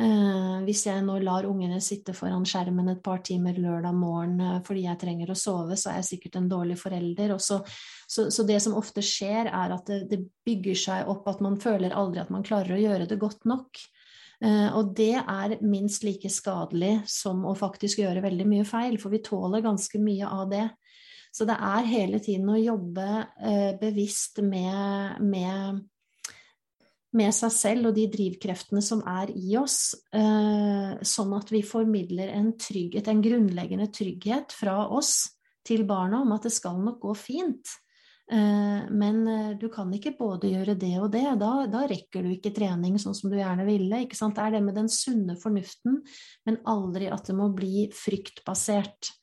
Eh, 0.00 0.60
hvis 0.64 0.86
jeg 0.86 1.02
nå 1.04 1.18
lar 1.20 1.44
ungene 1.44 1.76
sitte 1.84 2.14
foran 2.16 2.46
skjermen 2.48 2.88
et 2.94 3.02
par 3.04 3.20
timer 3.26 3.58
lørdag 3.60 3.92
morgen 3.92 4.38
eh, 4.40 4.60
fordi 4.64 4.86
jeg 4.86 5.00
trenger 5.02 5.32
å 5.32 5.36
sove, 5.36 5.76
så 5.76 5.90
er 5.90 5.98
jeg 6.00 6.08
sikkert 6.14 6.38
en 6.40 6.48
dårlig 6.48 6.78
forelder. 6.80 7.34
Så, 7.36 7.58
så, 8.08 8.30
så 8.32 8.46
det 8.48 8.56
som 8.64 8.78
ofte 8.78 9.04
skjer, 9.04 9.50
er 9.52 9.74
at 9.76 9.90
det, 9.90 10.06
det 10.08 10.22
bygger 10.48 10.78
seg 10.86 11.10
opp 11.12 11.28
at 11.28 11.42
man 11.44 11.60
føler 11.60 11.92
aldri 11.92 12.22
at 12.24 12.32
man 12.32 12.46
klarer 12.46 12.78
å 12.78 12.80
gjøre 12.80 13.10
det 13.10 13.20
godt 13.20 13.44
nok. 13.52 13.82
Eh, 14.42 14.70
og 14.72 14.94
det 14.96 15.18
er 15.20 15.58
minst 15.60 16.08
like 16.08 16.32
skadelig 16.32 17.02
som 17.12 17.44
å 17.44 17.52
faktisk 17.58 18.00
gjøre 18.00 18.24
veldig 18.24 18.48
mye 18.48 18.68
feil, 18.68 18.96
for 19.02 19.12
vi 19.12 19.20
tåler 19.26 19.64
ganske 19.66 20.00
mye 20.00 20.32
av 20.40 20.48
det. 20.54 20.70
Så 21.32 21.44
det 21.48 21.58
er 21.60 21.88
hele 21.88 22.18
tiden 22.20 22.48
å 22.52 22.58
jobbe 22.60 23.06
bevisst 23.80 24.42
med, 24.44 25.20
med, 25.24 25.78
med 27.16 27.34
seg 27.36 27.52
selv 27.52 27.90
og 27.90 27.96
de 27.96 28.06
drivkreftene 28.12 28.82
som 28.84 29.02
er 29.08 29.32
i 29.36 29.56
oss, 29.60 29.92
eh, 30.16 30.96
sånn 31.04 31.36
at 31.36 31.52
vi 31.52 31.60
formidler 31.66 32.32
en 32.32 32.54
trygghet, 32.56 33.08
en 33.08 33.22
grunnleggende 33.24 33.90
trygghet 33.92 34.54
fra 34.56 34.86
oss 34.88 35.28
til 35.66 35.84
barna 35.88 36.22
om 36.24 36.32
at 36.34 36.48
det 36.48 36.54
skal 36.56 36.80
nok 36.80 37.02
gå 37.04 37.14
fint. 37.18 37.74
Eh, 38.32 38.88
men 38.88 39.20
eh, 39.28 39.50
du 39.60 39.68
kan 39.72 39.92
ikke 39.92 40.14
både 40.16 40.54
gjøre 40.54 40.78
det 40.80 40.94
og 41.02 41.10
det. 41.12 41.26
Da, 41.42 41.52
da 41.68 41.84
rekker 41.90 42.24
du 42.24 42.32
ikke 42.32 42.54
trening 42.56 42.96
sånn 43.02 43.16
som 43.18 43.32
du 43.32 43.36
gjerne 43.36 43.68
ville. 43.68 44.04
Ikke 44.06 44.16
sant? 44.16 44.38
Det 44.38 44.48
er 44.48 44.56
det 44.56 44.64
med 44.64 44.80
den 44.80 44.88
sunne 44.92 45.36
fornuften, 45.40 46.00
men 46.48 46.62
aldri 46.64 47.12
at 47.12 47.28
det 47.28 47.36
må 47.36 47.52
bli 47.52 47.90
fryktbasert. 47.92 49.18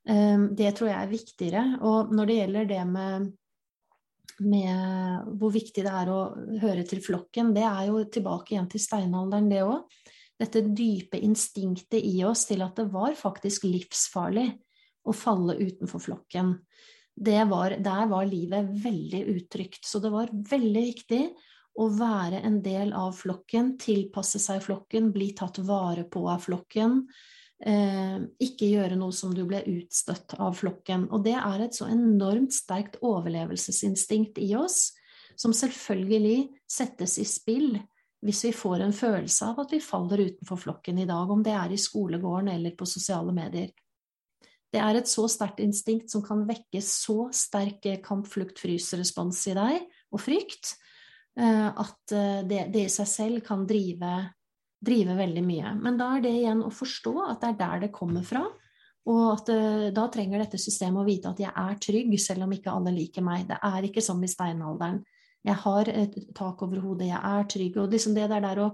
Det 0.00 0.70
tror 0.74 0.88
jeg 0.88 0.96
er 0.96 1.10
viktigere. 1.10 1.62
Og 1.86 2.12
når 2.16 2.28
det 2.28 2.36
gjelder 2.38 2.68
det 2.70 2.84
med, 2.88 3.26
med 4.40 5.28
hvor 5.40 5.52
viktig 5.54 5.84
det 5.84 5.92
er 5.92 6.10
å 6.12 6.20
høre 6.62 6.84
til 6.88 7.02
flokken, 7.04 7.52
det 7.56 7.64
er 7.66 7.90
jo 7.90 8.04
tilbake 8.12 8.54
igjen 8.54 8.70
til 8.72 8.82
steinalderen, 8.82 9.50
det 9.52 9.62
òg. 9.66 9.84
Dette 10.40 10.62
dype 10.64 11.20
instinktet 11.20 12.00
i 12.00 12.22
oss 12.24 12.46
til 12.48 12.64
at 12.64 12.78
det 12.80 12.88
var 12.92 13.12
faktisk 13.18 13.66
livsfarlig 13.68 14.48
å 15.04 15.12
falle 15.16 15.58
utenfor 15.60 16.00
flokken. 16.00 16.54
Var, 17.20 17.76
der 17.84 18.06
var 18.08 18.24
livet 18.24 18.70
veldig 18.80 19.20
utrygt. 19.34 19.84
Så 19.84 20.00
det 20.00 20.12
var 20.14 20.32
veldig 20.32 20.84
viktig 20.86 21.20
å 21.80 21.88
være 21.92 22.40
en 22.46 22.56
del 22.64 22.94
av 22.96 23.12
flokken, 23.18 23.74
tilpasse 23.80 24.40
seg 24.40 24.62
flokken, 24.64 25.10
bli 25.12 25.30
tatt 25.36 25.60
vare 25.68 26.06
på 26.08 26.24
av 26.32 26.40
flokken. 26.46 27.02
Eh, 27.60 28.20
ikke 28.40 28.70
gjøre 28.72 28.96
noe 28.96 29.12
som 29.12 29.34
du 29.36 29.42
ble 29.48 29.60
utstøtt 29.68 30.32
av 30.40 30.54
flokken. 30.56 31.10
Og 31.12 31.26
det 31.26 31.36
er 31.36 31.66
et 31.66 31.76
så 31.76 31.90
enormt 31.92 32.54
sterkt 32.56 32.96
overlevelsesinstinkt 33.04 34.40
i 34.40 34.54
oss, 34.56 34.94
som 35.36 35.52
selvfølgelig 35.56 36.50
settes 36.68 37.18
i 37.20 37.26
spill 37.28 37.74
hvis 38.24 38.42
vi 38.44 38.52
får 38.52 38.82
en 38.84 38.92
følelse 38.92 39.46
av 39.48 39.62
at 39.62 39.70
vi 39.72 39.80
faller 39.80 40.20
utenfor 40.26 40.58
flokken 40.60 40.98
i 41.00 41.06
dag, 41.08 41.30
om 41.32 41.40
det 41.44 41.54
er 41.56 41.72
i 41.72 41.80
skolegården 41.80 42.50
eller 42.52 42.74
på 42.76 42.88
sosiale 42.88 43.32
medier. 43.32 43.70
Det 44.70 44.80
er 44.80 44.98
et 44.98 45.08
så 45.08 45.24
sterkt 45.28 45.62
instinkt 45.64 46.12
som 46.12 46.22
kan 46.22 46.44
vekke 46.48 46.82
så 46.84 47.30
sterk 47.34 47.88
kamp-flukt-frys-respons 48.04 49.40
i 49.50 49.56
deg, 49.56 49.88
og 50.12 50.20
frykt, 50.20 50.74
eh, 51.40 51.68
at 51.68 52.14
eh, 52.16 52.42
det, 52.44 52.66
det 52.74 52.84
i 52.86 52.92
seg 52.92 53.08
selv 53.08 53.42
kan 53.46 53.64
drive, 53.68 54.12
drive 54.80 55.16
veldig 55.18 55.44
mye. 55.44 55.74
Men 55.80 55.98
da 56.00 56.14
er 56.16 56.24
det 56.24 56.34
igjen 56.38 56.64
å 56.64 56.72
forstå 56.72 57.14
at 57.26 57.42
det 57.42 57.52
er 57.52 57.60
der 57.60 57.86
det 57.86 57.94
kommer 57.94 58.24
fra, 58.26 58.46
og 59.10 59.22
at 59.32 59.50
eh, 59.52 59.88
da 59.96 60.06
trenger 60.12 60.42
dette 60.42 60.60
systemet 60.60 61.02
å 61.02 61.08
vite 61.08 61.30
at 61.32 61.40
jeg 61.40 61.52
er 61.52 61.80
trygg, 61.80 62.12
selv 62.20 62.46
om 62.46 62.52
ikke 62.54 62.72
alle 62.72 62.92
liker 62.94 63.24
meg. 63.24 63.46
Det 63.48 63.58
er 63.64 63.88
ikke 63.88 64.04
som 64.04 64.20
i 64.22 64.30
steinalderen. 64.30 65.00
Jeg 65.46 65.56
har 65.62 65.88
et 65.88 66.16
tak 66.36 66.60
over 66.66 66.82
hodet, 66.84 67.08
jeg 67.08 67.20
er 67.20 67.46
trygg. 67.48 67.78
Og 67.80 67.94
liksom 67.94 68.16
det 68.16 68.28
der, 68.28 68.44
der 68.44 68.60
å 68.66 68.70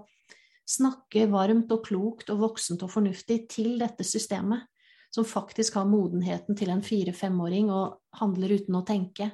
snakke 0.66 1.28
varmt 1.30 1.70
og 1.70 1.84
klokt 1.86 2.32
og 2.34 2.40
voksent 2.42 2.82
og 2.82 2.90
fornuftig 2.90 3.44
til 3.52 3.76
dette 3.78 4.06
systemet, 4.06 4.66
som 5.14 5.24
faktisk 5.24 5.78
har 5.78 5.86
modenheten 5.88 6.58
til 6.58 6.72
en 6.74 6.82
fire-femåring 6.84 7.70
og 7.72 8.18
handler 8.18 8.56
uten 8.58 8.76
å 8.76 8.84
tenke. 8.86 9.30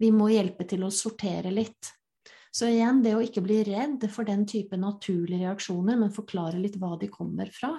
Vi 0.00 0.08
må 0.10 0.30
hjelpe 0.32 0.64
til 0.66 0.86
å 0.86 0.92
sortere 0.92 1.52
litt. 1.52 1.92
Så 2.54 2.68
igjen, 2.70 3.00
det 3.02 3.16
å 3.16 3.22
ikke 3.24 3.42
bli 3.42 3.62
redd 3.66 4.04
for 4.14 4.26
den 4.28 4.44
type 4.46 4.78
naturlige 4.78 5.42
reaksjoner, 5.42 5.98
men 5.98 6.14
forklare 6.14 6.60
litt 6.60 6.76
hva 6.78 6.92
de 7.00 7.08
kommer 7.10 7.50
fra. 7.50 7.72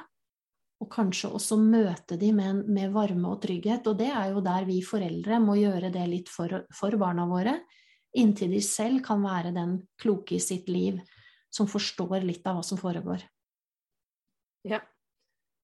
Og 0.84 0.90
kanskje 0.92 1.32
også 1.38 1.56
møte 1.62 2.18
de 2.20 2.34
med, 2.36 2.66
med 2.68 2.92
varme 2.92 3.32
og 3.32 3.40
trygghet. 3.46 3.88
Og 3.88 3.96
det 4.02 4.10
er 4.12 4.34
jo 4.34 4.44
der 4.44 4.68
vi 4.68 4.82
foreldre 4.84 5.40
må 5.40 5.56
gjøre 5.62 5.94
det 5.96 6.04
litt 6.12 6.32
for, 6.32 6.66
for 6.76 7.00
barna 7.00 7.24
våre, 7.30 7.56
inntil 8.20 8.52
de 8.52 8.62
selv 8.64 9.00
kan 9.06 9.24
være 9.24 9.56
den 9.56 9.78
kloke 10.02 10.36
i 10.36 10.44
sitt 10.44 10.68
liv 10.72 11.00
som 11.52 11.72
forstår 11.72 12.20
litt 12.28 12.44
av 12.48 12.60
hva 12.60 12.68
som 12.68 12.80
foregår. 12.80 13.24
Ja. 14.68 14.84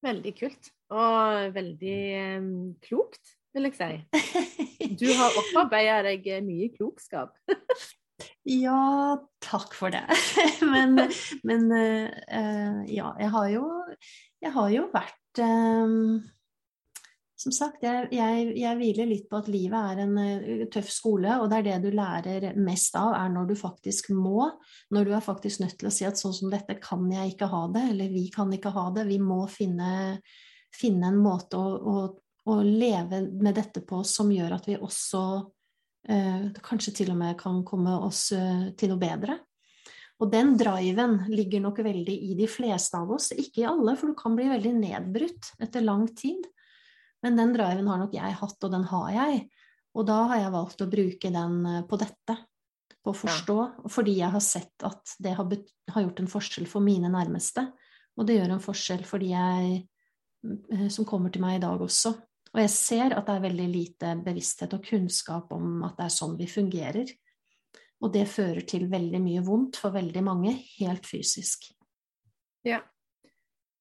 Veldig 0.02 0.32
kult. 0.34 0.72
Og 0.90 1.52
veldig 1.54 1.98
eh, 2.18 2.46
klokt, 2.88 3.36
vil 3.54 3.68
jeg 3.68 3.76
si. 3.78 3.92
Du 5.02 5.06
har 5.14 5.36
opparbeida 5.40 6.00
deg 6.08 6.26
mye 6.48 6.72
klokskap. 6.74 7.36
Ja, 8.48 9.18
takk 9.44 9.74
for 9.78 9.94
det. 9.94 10.04
men 10.74 10.98
men 11.48 11.72
uh, 11.72 12.84
ja, 12.90 13.16
jeg 13.20 13.32
har 13.34 13.50
jo, 13.54 13.66
jeg 14.42 14.54
har 14.56 14.70
jo 14.74 14.86
vært 14.94 15.42
um, 15.46 16.22
Som 17.42 17.54
sagt, 17.56 17.86
jeg, 17.86 18.10
jeg, 18.14 18.50
jeg 18.60 18.78
hviler 18.78 19.10
litt 19.10 19.30
på 19.30 19.40
at 19.42 19.50
livet 19.50 19.78
er 19.94 20.02
en 20.04 20.18
eh, 20.22 20.66
tøff 20.70 20.92
skole, 20.94 21.40
og 21.42 21.48
det 21.50 21.58
er 21.58 21.68
det 21.72 21.78
du 21.88 21.96
lærer 21.98 22.52
mest 22.62 22.94
av, 23.00 23.16
er 23.18 23.32
når 23.34 23.48
du 23.50 23.56
faktisk 23.58 24.12
må. 24.14 24.46
Når 24.94 25.08
du 25.08 25.16
er 25.18 25.26
faktisk 25.26 25.64
nødt 25.64 25.74
til 25.82 25.90
å 25.90 25.94
si 25.96 26.06
at 26.06 26.22
sånn 26.22 26.36
som 26.38 26.54
dette 26.54 26.78
kan 26.84 27.08
jeg 27.10 27.34
ikke 27.34 27.50
ha 27.50 27.64
det, 27.74 27.88
eller 27.96 28.14
vi 28.14 28.28
kan 28.34 28.54
ikke 28.54 28.76
ha 28.76 28.84
det. 28.94 29.08
Vi 29.10 29.18
må 29.18 29.40
finne, 29.50 30.20
finne 30.70 31.10
en 31.10 31.18
måte 31.18 31.58
å, 31.58 31.74
å, 31.82 32.06
å 32.46 32.60
leve 32.62 33.24
med 33.42 33.58
dette 33.58 33.82
på 33.90 34.04
som 34.06 34.30
gjør 34.30 34.60
at 34.60 34.70
vi 34.70 34.78
også 34.78 35.24
eh, 36.10 36.50
kanskje 36.64 36.94
til 37.02 37.14
og 37.14 37.20
med 37.20 37.38
kan 37.40 37.62
komme 37.68 37.96
oss 38.08 38.30
eh, 38.36 38.70
til 38.78 38.94
noe 38.94 39.02
bedre. 39.02 39.40
Og 40.22 40.30
den 40.30 40.54
driven 40.58 41.18
ligger 41.34 41.64
nok 41.64 41.82
veldig 41.82 42.16
i 42.30 42.36
de 42.38 42.48
fleste 42.50 43.00
av 43.00 43.10
oss, 43.16 43.32
ikke 43.34 43.64
i 43.64 43.70
alle, 43.70 43.96
for 43.98 44.12
du 44.12 44.18
kan 44.18 44.36
bli 44.38 44.46
veldig 44.52 44.74
nedbrutt 44.78 45.54
etter 45.62 45.82
lang 45.82 46.06
tid. 46.14 46.46
Men 47.26 47.38
den 47.38 47.54
driven 47.56 47.90
har 47.90 48.02
nok 48.02 48.14
jeg 48.14 48.38
hatt, 48.38 48.58
og 48.62 48.74
den 48.74 48.86
har 48.92 49.10
jeg. 49.16 49.44
Og 49.98 50.08
da 50.08 50.22
har 50.32 50.44
jeg 50.44 50.54
valgt 50.54 50.84
å 50.84 50.90
bruke 50.92 51.34
den 51.34 51.62
eh, 51.68 51.84
på 51.90 52.00
dette, 52.02 52.38
på 53.02 53.14
å 53.14 53.18
forstå, 53.18 53.58
fordi 53.90 54.20
jeg 54.20 54.30
har 54.36 54.44
sett 54.46 54.86
at 54.86 55.16
det 55.18 55.34
har, 55.34 55.56
har 55.96 56.04
gjort 56.06 56.22
en 56.22 56.30
forskjell 56.30 56.68
for 56.70 56.86
mine 56.86 57.10
nærmeste. 57.10 57.66
Og 58.20 58.28
det 58.28 58.38
gjør 58.38 58.54
en 58.56 58.62
forskjell 58.62 59.02
fordi 59.08 59.32
jeg 59.34 59.72
eh, 59.82 60.90
som 60.94 61.08
kommer 61.08 61.34
til 61.34 61.44
meg 61.44 61.58
i 61.58 61.64
dag 61.66 61.82
også. 61.82 62.14
Og 62.52 62.60
jeg 62.60 62.72
ser 62.74 63.14
at 63.16 63.28
det 63.28 63.36
er 63.36 63.44
veldig 63.46 63.68
lite 63.72 64.14
bevissthet 64.26 64.74
og 64.76 64.84
kunnskap 64.84 65.52
om 65.56 65.86
at 65.88 65.96
det 66.00 66.08
er 66.08 66.16
sånn 66.16 66.38
vi 66.40 66.50
fungerer. 66.52 67.12
Og 68.02 68.12
det 68.12 68.26
fører 68.28 68.66
til 68.68 68.90
veldig 68.92 69.22
mye 69.24 69.44
vondt 69.46 69.80
for 69.80 69.94
veldig 69.96 70.24
mange, 70.26 70.56
helt 70.80 71.08
fysisk. 71.08 71.70
Ja. 72.68 72.82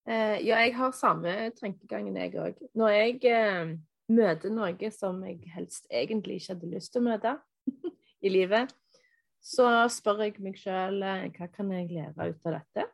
Eh, 0.06 0.38
ja, 0.44 0.60
jeg 0.62 0.76
har 0.76 0.92
samme 0.96 1.34
tankegangen, 1.56 2.18
jeg 2.20 2.36
òg. 2.38 2.60
Når 2.78 2.94
jeg 2.94 3.18
eh, 3.32 3.74
møter 4.12 4.54
noe 4.54 4.92
som 4.94 5.18
jeg 5.26 5.40
helst 5.54 5.90
egentlig 5.90 6.38
ikke 6.38 6.54
hadde 6.54 6.70
lyst 6.70 6.94
til 6.94 7.02
å 7.02 7.08
møte 7.10 7.34
i 8.26 8.32
livet, 8.32 8.70
så 9.40 9.66
spør 9.90 10.26
jeg 10.26 10.38
meg 10.44 10.58
sjøl 10.60 11.02
eh, 11.02 11.28
hva 11.34 11.50
kan 11.50 11.74
jeg 11.74 11.90
lære 11.90 12.30
ut 12.30 12.50
av 12.50 12.58
dette? 12.60 12.88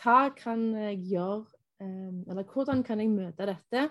Hva 0.00 0.20
kan 0.32 0.70
jeg 0.86 1.00
gjøre, 1.10 1.48
eh, 1.82 2.12
eller 2.30 2.46
hvordan 2.46 2.86
kan 2.86 3.02
jeg 3.02 3.12
møte 3.12 3.50
dette 3.50 3.90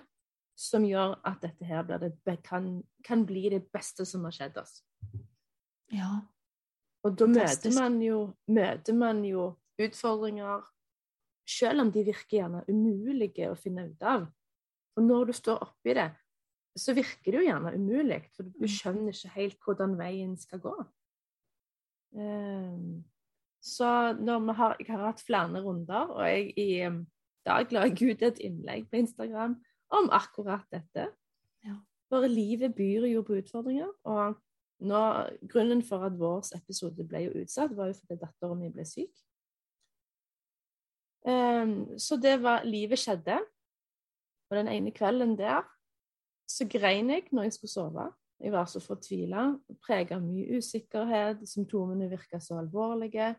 som 0.60 0.84
gjør 0.84 1.16
at 1.26 1.40
dette 1.40 1.64
her 1.64 1.86
det, 1.88 2.36
kan, 2.44 2.68
kan, 3.06 3.24
bli 3.26 3.48
det 3.52 3.62
beste 3.72 4.04
som 4.08 4.26
har 4.28 4.34
skjedd 4.36 4.60
oss. 4.60 4.82
Ja. 5.94 6.18
Og 7.06 7.16
da 7.16 7.28
møter 7.30 7.72
man, 7.72 7.96
jo, 8.04 8.26
møter 8.52 8.96
man 8.96 9.22
jo 9.24 9.54
utfordringer 9.80 10.66
selv 11.48 11.86
om 11.86 11.92
de 11.92 12.04
virker 12.06 12.42
gjerne 12.42 12.64
umulige 12.68 13.48
å 13.50 13.56
finne 13.58 13.88
ut 13.88 14.04
av. 14.04 14.26
Og 14.98 15.06
når 15.06 15.30
du 15.30 15.36
står 15.38 15.62
oppi 15.64 15.94
det, 15.96 16.10
så 16.78 16.92
virker 16.94 17.32
det 17.32 17.40
jo 17.40 17.46
gjerne 17.46 17.72
umulig, 17.74 18.20
for 18.36 18.46
du 18.46 18.66
mm. 18.66 18.70
skjønner 18.70 19.16
ikke 19.16 19.32
helt 19.38 19.64
hvordan 19.64 19.96
veien 19.98 20.36
skal 20.38 20.60
gå. 20.62 20.74
Um, 22.14 23.00
så 23.64 24.12
når 24.18 24.44
vi 24.44 24.58
har, 24.60 24.76
jeg 24.78 24.92
har 24.92 25.08
hatt 25.08 25.24
flere 25.24 25.64
runder, 25.64 26.12
og 26.12 26.22
jeg 26.28 26.52
i 26.60 26.68
um, 26.86 27.02
dag 27.48 27.72
la 27.72 27.88
jeg 27.88 28.12
ut 28.12 28.28
et 28.28 28.44
innlegg 28.44 28.86
på 28.90 29.00
Instagram 29.00 29.56
om 29.90 30.10
akkurat 30.14 30.66
dette. 30.72 31.08
Ja. 31.66 31.76
For 32.10 32.26
livet 32.30 32.74
byr 32.74 33.08
jo 33.10 33.24
på 33.26 33.38
utfordringer. 33.40 33.90
Og 34.08 34.38
nå, 34.86 35.02
grunnen 35.50 35.82
for 35.86 36.06
at 36.06 36.16
vår 36.18 36.52
episode 36.56 37.06
ble 37.08 37.26
jo 37.26 37.42
utsatt, 37.42 37.74
var 37.76 37.90
jo 37.90 37.98
fordi 37.98 38.20
datteren 38.20 38.62
min 38.62 38.72
ble 38.74 38.86
syk. 38.88 39.12
Um, 41.26 41.98
så 42.00 42.16
det 42.16 42.38
var 42.42 42.64
Livet 42.64 42.98
skjedde. 42.98 43.36
Og 44.50 44.56
den 44.56 44.70
ene 44.72 44.90
kvelden 44.90 45.36
der 45.38 45.66
så 46.50 46.66
grein 46.66 47.10
jeg 47.12 47.28
når 47.30 47.46
jeg 47.46 47.52
skulle 47.58 47.70
sove. 47.70 48.06
Jeg 48.40 48.52
var 48.52 48.64
så 48.66 48.80
fortvila, 48.80 49.50
prega 49.84 50.16
av 50.16 50.24
mye 50.24 50.58
usikkerhet, 50.58 51.42
symptomene 51.48 52.08
virka 52.08 52.40
så 52.40 52.56
alvorlige. 52.58 53.34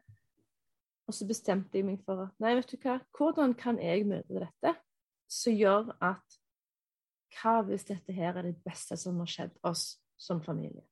Og 1.09 1.15
så 1.17 1.25
bestemte 1.27 1.79
jeg 1.79 1.87
meg 1.87 2.03
for 2.05 2.27
at 2.27 2.35
nei, 2.39 2.53
vet 2.59 2.69
du 2.69 2.77
hva, 2.83 2.99
hvordan 3.17 3.55
kan 3.57 3.81
jeg 3.81 4.05
møte 4.07 4.43
dette 4.45 4.75
som 5.31 5.57
gjør 5.57 5.89
at 6.05 6.37
hva 7.35 7.61
hvis 7.67 7.87
dette 7.87 8.13
her 8.15 8.37
er 8.37 8.49
det 8.49 8.57
beste 8.65 8.97
som 8.99 9.19
har 9.21 9.29
skjedd 9.29 9.53
oss 9.67 9.85
som 10.19 10.41
familie? 10.43 10.83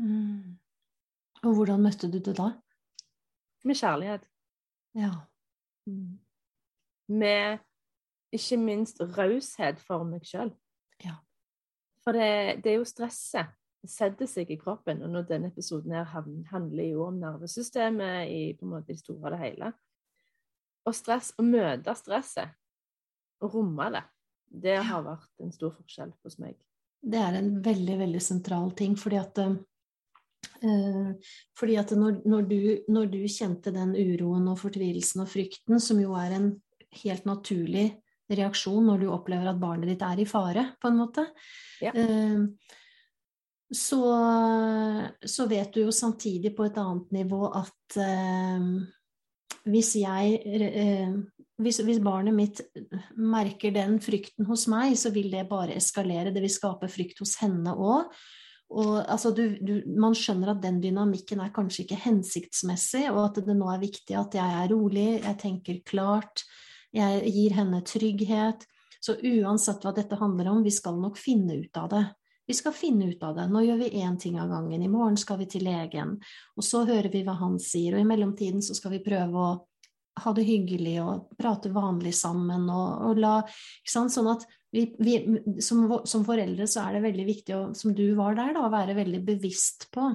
Mm. 0.00 0.58
Og 1.44 1.54
hvordan 1.58 1.82
møtte 1.82 2.10
du 2.10 2.18
det 2.18 2.36
da? 2.38 2.50
Med 3.64 3.78
kjærlighet. 3.78 4.24
Ja. 4.94 5.12
Mm. 5.86 6.18
Med 7.08 7.58
ikke 8.34 8.58
minst 8.58 9.00
raushet 9.00 9.80
for 9.82 10.06
meg 10.08 10.24
sjøl. 10.26 10.52
Ja. 11.04 11.18
For 12.04 12.16
det, 12.16 12.64
det, 12.64 12.72
er 12.72 12.80
jo 12.80 12.88
stresset. 12.88 13.54
Det 13.84 13.90
setter 13.92 14.28
seg 14.28 14.50
i 14.50 14.58
kroppen. 14.60 15.02
Og 15.04 15.12
når 15.12 15.28
denne 15.28 15.50
episoden 15.52 15.94
her 15.96 16.08
handler 16.50 16.84
jo 16.88 17.06
om 17.08 17.20
nervesystemet 17.20 18.32
i 18.32 18.42
på 18.58 18.66
en 18.66 18.74
måte 18.76 18.92
det 18.92 19.00
store 19.02 19.28
og 19.28 19.34
det 19.36 19.42
hele. 19.44 19.72
Og 20.84 20.96
stress, 20.96 21.32
å 21.40 21.44
møte 21.46 21.94
stresset 21.96 22.52
og 23.44 23.54
romme 23.56 23.86
det, 23.92 24.02
det 24.62 24.78
har 24.86 25.04
vært 25.04 25.42
en 25.42 25.52
stor 25.54 25.74
forskjell 25.74 26.12
hos 26.24 26.38
meg. 26.42 26.56
Det 27.04 27.20
er 27.20 27.38
en 27.38 27.54
veldig, 27.64 27.96
veldig 28.00 28.22
sentral 28.22 28.74
ting, 28.78 28.98
fordi 29.00 29.20
at 29.20 29.46
Uh, 30.64 31.16
fordi 31.56 31.74
at 31.80 31.90
når, 31.96 32.18
når, 32.28 32.42
du, 32.48 32.60
når, 32.92 33.06
du, 33.12 33.18
kjente 33.28 33.72
den 33.74 33.94
uroen 33.96 34.46
og 34.52 34.58
fortvilelsen 34.60 35.24
og 35.24 35.28
frykten, 35.28 35.80
som 35.80 35.98
jo 36.00 36.14
er 36.20 36.34
en 36.36 36.46
helt 37.02 37.24
naturlig 37.28 37.86
reaksjon 38.32 38.86
når 38.86 39.02
du 39.02 39.06
opplever 39.12 39.50
at 39.50 39.60
barnet 39.60 39.90
ditt 39.90 40.04
er 40.04 40.20
i 40.20 40.26
fare, 40.28 40.66
på 40.80 40.88
en 40.88 40.98
måte, 41.00 41.26
ja. 41.84 41.92
uh, 41.96 42.44
så, 43.72 44.02
så, 45.24 45.48
vet 45.50 45.74
du 45.74 45.82
jo 45.86 45.96
samtidig 45.96 46.54
på 46.56 46.68
et 46.68 46.80
annet 46.80 47.12
nivå 47.16 47.48
at 47.48 47.96
hvis 49.64 49.94
jeg 49.98 50.36
hvis, 51.62 51.78
hvis, 51.86 52.00
barnet 52.02 52.34
mitt 52.34 52.62
merker 53.14 53.74
den 53.74 54.00
frykten 54.02 54.48
hos 54.48 54.66
meg, 54.70 54.96
så 54.98 55.12
vil 55.14 55.30
det 55.30 55.44
bare 55.50 55.76
eskalere. 55.78 56.32
Det 56.34 56.42
vil 56.42 56.52
skape 56.52 56.88
frykt 56.90 57.22
hos 57.22 57.36
henne 57.42 57.74
òg. 57.74 58.10
Og 58.74 58.94
altså, 58.98 59.30
man 59.94 60.16
skjønner 60.18 60.54
at 60.54 60.62
den 60.64 60.80
dynamikken 60.82 61.42
er 61.44 61.52
kanskje 61.54 61.84
ikke 61.84 62.00
hensiktsmessig, 62.08 63.06
og 63.12 63.20
at 63.28 63.42
det 63.46 63.54
nå 63.54 63.68
er 63.70 63.82
viktig 63.82 64.16
at 64.18 64.34
jeg 64.34 64.58
er 64.62 64.70
rolig, 64.72 65.08
jeg 65.20 65.38
tenker 65.42 65.82
klart, 65.86 66.42
jeg 66.94 67.22
gir 67.34 67.54
henne 67.58 67.82
trygghet. 67.86 68.66
Så 69.04 69.18
uansett 69.20 69.84
hva 69.84 69.92
dette 69.94 70.18
handler 70.18 70.48
om, 70.50 70.62
vi 70.64 70.72
skal 70.74 70.96
nok 70.98 71.20
finne 71.20 71.60
ut 71.60 71.76
av 71.78 71.90
det. 71.92 72.04
Vi 72.48 72.56
skal 72.56 72.74
finne 72.76 73.08
ut 73.12 73.22
av 73.24 73.36
det. 73.38 73.46
Nå 73.52 73.62
gjør 73.64 73.78
vi 73.84 74.02
én 74.02 74.16
ting 74.20 74.40
av 74.40 74.50
gangen. 74.52 74.82
I 74.82 74.90
morgen 74.90 75.16
skal 75.20 75.38
vi 75.40 75.46
til 75.48 75.64
legen. 75.64 76.18
Og 76.56 76.64
så 76.64 76.82
hører 76.88 77.08
vi 77.12 77.22
hva 77.24 77.36
han 77.38 77.56
sier. 77.62 77.94
Og 77.94 78.02
i 78.02 78.08
mellomtiden 78.08 78.64
så 78.64 78.76
skal 78.76 78.96
vi 78.96 79.04
prøve 79.04 79.44
å 79.44 79.54
ha 80.22 80.32
det 80.36 80.44
hyggelig 80.46 80.98
og 81.02 81.38
prate 81.38 81.72
vanlig 81.74 82.14
sammen 82.16 82.68
og, 82.70 83.08
og 83.08 83.18
la 83.22 83.34
Sånn 83.88 84.30
at 84.30 84.46
vi, 84.74 84.88
vi, 84.98 85.16
som, 85.62 85.86
som, 86.06 86.24
foreldre 86.26 86.66
så 86.70 86.86
er 86.86 86.96
det 86.96 87.04
veldig 87.04 87.26
viktig, 87.28 87.56
å, 87.56 87.64
som 87.78 87.94
du 87.94 88.06
var 88.18 88.34
der, 88.38 88.54
da, 88.56 88.64
å 88.66 88.72
være 88.72 88.96
veldig 88.98 89.20
bevisst 89.26 89.88
på 89.94 90.08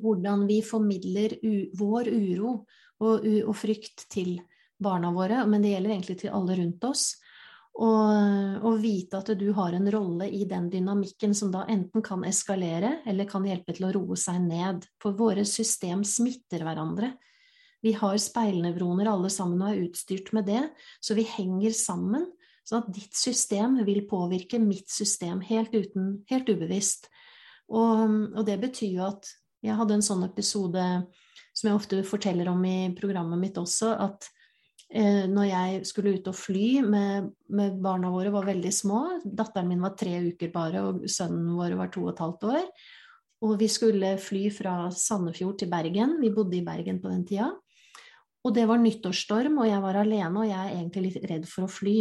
hvordan 0.00 0.46
vi 0.48 0.62
formidler 0.64 1.36
u, 1.42 1.70
vår 1.76 2.08
uro 2.08 2.54
og, 3.04 3.26
og, 3.26 3.52
frykt 3.58 4.06
til 4.10 4.38
barna 4.80 5.12
våre, 5.14 5.44
men 5.46 5.62
det 5.62 5.74
gjelder 5.74 5.94
egentlig 5.94 6.16
til 6.22 6.34
alle 6.34 6.56
rundt 6.58 6.86
oss. 6.88 7.04
Og, 7.74 8.62
og, 8.62 8.78
vite 8.82 9.18
at 9.18 9.32
du 9.38 9.48
har 9.56 9.74
en 9.74 9.90
rolle 9.90 10.28
i 10.30 10.44
den 10.50 10.68
dynamikken 10.70 11.34
som 11.34 11.50
da 11.54 11.64
enten 11.70 12.04
kan 12.06 12.22
eskalere 12.26 13.00
eller 13.06 13.28
kan 13.30 13.46
hjelpe 13.46 13.74
til 13.74 13.88
å 13.88 13.92
roe 13.96 14.18
seg 14.18 14.40
ned. 14.46 14.86
For 15.02 15.18
våre 15.18 15.44
system 15.48 16.04
smitter 16.06 16.62
hverandre. 16.66 17.12
Vi 17.84 17.92
har 17.98 18.16
speilnevroner 18.20 19.10
alle 19.10 19.28
sammen 19.32 19.60
og 19.60 19.74
er 19.74 19.84
utstyrt 19.84 20.32
med 20.36 20.48
det, 20.48 20.62
så 21.04 21.16
vi 21.18 21.26
henger 21.28 21.74
sammen. 21.76 22.24
Sånn 22.64 22.80
at 22.80 22.94
ditt 22.96 23.16
system 23.16 23.76
vil 23.84 24.06
påvirke 24.08 24.56
mitt 24.62 24.88
system 24.88 25.42
helt, 25.44 25.74
uten, 25.76 26.22
helt 26.30 26.48
ubevisst. 26.48 27.10
Og, 27.68 28.32
og, 28.32 28.40
det 28.48 28.56
betyr 28.62 28.96
jo 28.98 29.08
at 29.10 29.28
jeg 29.64 29.76
hadde 29.76 29.98
en 29.98 30.04
sånn 30.04 30.24
episode 30.24 30.84
som 31.54 31.68
jeg 31.68 31.76
ofte 31.76 32.00
forteller 32.08 32.48
om 32.50 32.64
i 32.66 32.88
programmet 32.96 33.40
mitt 33.40 33.60
også, 33.60 33.92
at 34.00 34.26
eh, 34.88 35.24
når 35.30 35.46
jeg 35.48 35.84
skulle 35.88 36.16
ut 36.16 36.28
og 36.32 36.36
fly 36.36 36.66
med, 36.84 37.30
med, 37.52 37.78
barna 37.84 38.10
våre 38.12 38.32
var 38.34 38.48
veldig 38.48 38.72
små, 38.74 39.00
datteren 39.24 39.70
min 39.70 39.84
var 39.84 39.94
tre 40.00 40.16
uker 40.32 40.52
bare, 40.52 40.82
og 40.88 41.04
sønnen 41.08 41.54
vår 41.56 41.76
var 41.78 41.92
to 41.92 42.04
og 42.08 42.14
et 42.14 42.24
halvt 42.24 42.48
år, 42.50 42.66
og 43.44 43.58
vi 43.60 43.68
skulle 43.68 44.16
fly 44.24 44.46
fra 44.56 44.74
Sandefjord 44.92 45.60
til 45.60 45.72
Bergen, 45.72 46.16
vi 46.20 46.32
bodde 46.32 46.58
i 46.58 46.64
Bergen 46.66 47.00
på 47.00 47.12
den 47.12 47.24
tida, 47.28 47.52
og 48.44 48.52
det 48.52 48.66
var 48.68 48.80
nyttårsstorm, 48.82 49.56
og 49.62 49.68
jeg 49.70 49.80
var 49.80 49.98
alene, 50.02 50.42
og 50.42 50.48
jeg 50.48 50.60
er 50.60 50.74
egentlig 50.74 51.06
litt 51.06 51.26
redd 51.30 51.48
for 51.48 51.64
å 51.64 51.72
fly. 51.72 51.96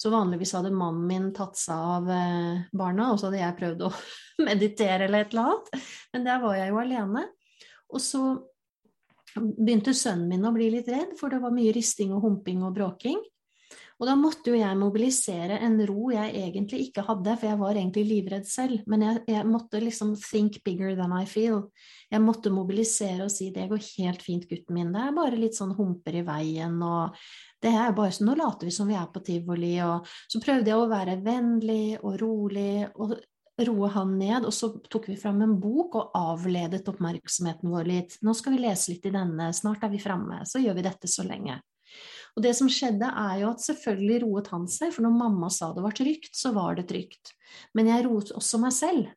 Så 0.00 0.10
vanligvis 0.10 0.54
hadde 0.56 0.72
mannen 0.74 1.04
min 1.06 1.28
tatt 1.36 1.58
seg 1.60 1.76
av 1.76 2.08
eh, 2.10 2.64
barna, 2.74 3.12
og 3.12 3.20
så 3.20 3.28
hadde 3.28 3.42
jeg 3.42 3.58
prøvd 3.60 3.84
å 3.86 3.92
meditere 4.48 5.06
eller 5.06 5.26
et 5.26 5.36
eller 5.36 5.52
annet. 5.52 5.86
Men 6.14 6.26
der 6.26 6.42
var 6.42 6.56
jeg 6.58 6.72
jo 6.72 6.80
alene. 6.82 7.26
Og 7.94 8.02
så 8.02 8.22
begynte 9.34 9.94
sønnen 9.94 10.30
min 10.30 10.48
å 10.48 10.54
bli 10.54 10.70
litt 10.72 10.88
redd, 10.90 11.14
for 11.20 11.30
det 11.30 11.42
var 11.42 11.54
mye 11.54 11.74
risting 11.76 12.14
og 12.16 12.24
humping 12.26 12.64
og 12.66 12.74
bråking. 12.78 13.20
Og 14.04 14.08
da 14.10 14.18
måtte 14.20 14.52
jo 14.52 14.58
jeg 14.58 14.76
mobilisere 14.76 15.56
en 15.64 15.78
ro 15.88 16.10
jeg 16.12 16.34
egentlig 16.36 16.90
ikke 16.90 17.06
hadde, 17.06 17.38
for 17.40 17.48
jeg 17.48 17.56
var 17.62 17.78
egentlig 17.80 18.02
livredd 18.04 18.44
selv. 18.44 18.82
Men 18.90 19.00
jeg, 19.00 19.22
jeg, 19.32 19.46
måtte 19.48 19.80
liksom 19.80 20.10
think 20.20 20.58
bigger 20.66 20.92
than 20.98 21.14
I 21.16 21.24
feel. 21.24 21.70
Jeg 22.12 22.20
måtte 22.20 22.52
mobilisere 22.52 23.24
og 23.24 23.32
si 23.32 23.48
det 23.54 23.64
går 23.70 23.80
helt 23.94 24.20
fint, 24.20 24.44
gutten 24.50 24.76
min. 24.76 24.92
Det 24.92 25.06
er 25.06 25.16
bare 25.16 25.40
litt 25.40 25.56
sånn 25.56 25.72
humper 25.78 26.20
i 26.20 26.24
veien 26.26 26.76
og 26.84 27.16
det 27.64 27.72
er 27.72 27.96
bare 27.96 28.12
sånn, 28.12 28.28
Nå 28.28 28.36
later 28.42 28.68
vi 28.68 28.76
som 28.76 28.92
vi 28.92 29.00
er 29.00 29.08
på 29.08 29.24
tivoli. 29.24 29.72
Og 29.88 30.04
så 30.28 30.44
prøvde 30.44 30.74
jeg 30.74 30.84
å 30.84 30.90
være 30.92 31.16
vennlig 31.24 31.96
og 32.02 32.20
rolig 32.20 32.84
og 32.92 33.16
roe 33.64 33.92
han 33.96 34.18
ned. 34.20 34.44
Og 34.44 34.52
så 34.52 34.74
tok 34.84 35.08
vi 35.14 35.16
fram 35.16 35.40
en 35.46 35.56
bok 35.64 35.96
og 35.96 36.18
avledet 36.20 36.84
oppmerksomheten 36.92 37.72
vår 37.72 37.88
litt. 37.88 38.18
Nå 38.20 38.36
skal 38.36 38.58
vi 38.58 38.66
lese 38.66 38.92
litt 38.92 39.08
i 39.08 39.16
denne, 39.16 39.48
snart 39.56 39.88
er 39.88 39.96
vi 39.96 40.04
framme. 40.04 40.44
Så 40.44 40.60
gjør 40.60 40.76
vi 40.76 40.90
dette 40.92 41.08
så 41.08 41.24
lenge. 41.24 41.62
Og 42.34 42.42
det 42.42 42.54
som 42.58 42.70
skjedde, 42.70 43.06
er 43.06 43.42
jo 43.44 43.50
at 43.52 43.62
selvfølgelig 43.62 44.22
roet 44.24 44.48
han 44.50 44.64
seg, 44.70 44.90
for 44.94 45.06
når 45.06 45.18
mamma 45.18 45.50
sa 45.54 45.70
det 45.74 45.84
var 45.84 45.94
trygt, 45.94 46.32
så 46.34 46.50
var 46.56 46.78
det 46.78 46.88
trygt. 46.90 47.34
Men 47.78 47.92
jeg 47.92 48.06
roet 48.08 48.32
også 48.34 48.58
meg 48.62 48.74
selv. 48.74 49.12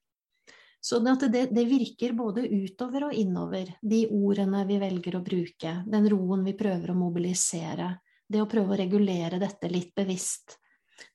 Så 0.88 1.00
det, 1.02 1.48
det, 1.52 1.64
virker 1.68 2.14
både 2.16 2.46
utover 2.46 3.08
og 3.10 3.16
innover, 3.18 3.74
de 3.82 4.04
ordene 4.14 4.62
vi 4.70 4.78
velger 4.80 5.18
å 5.18 5.24
bruke, 5.26 5.74
den 5.90 6.06
roen 6.14 6.46
vi 6.46 6.54
prøver 6.56 6.94
å 6.94 7.00
mobilisere. 7.00 7.98
det 8.28 8.42
å 8.44 8.48
prøve 8.48 8.76
å 8.76 8.78
regulere 8.78 9.40
dette 9.40 9.70
litt 9.72 9.94
bevisst, 9.96 10.58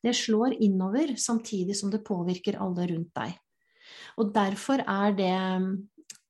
det 0.02 0.14
slår 0.16 0.54
innover 0.64 1.14
samtidig 1.16 1.76
som 1.76 1.90
det 1.90 2.04
påvirker 2.06 2.56
alle 2.56 2.86
rundt 2.88 3.12
deg. 3.14 3.34
Og 4.16 4.32
derfor 4.34 4.82
er 4.86 5.12
det 5.12 5.36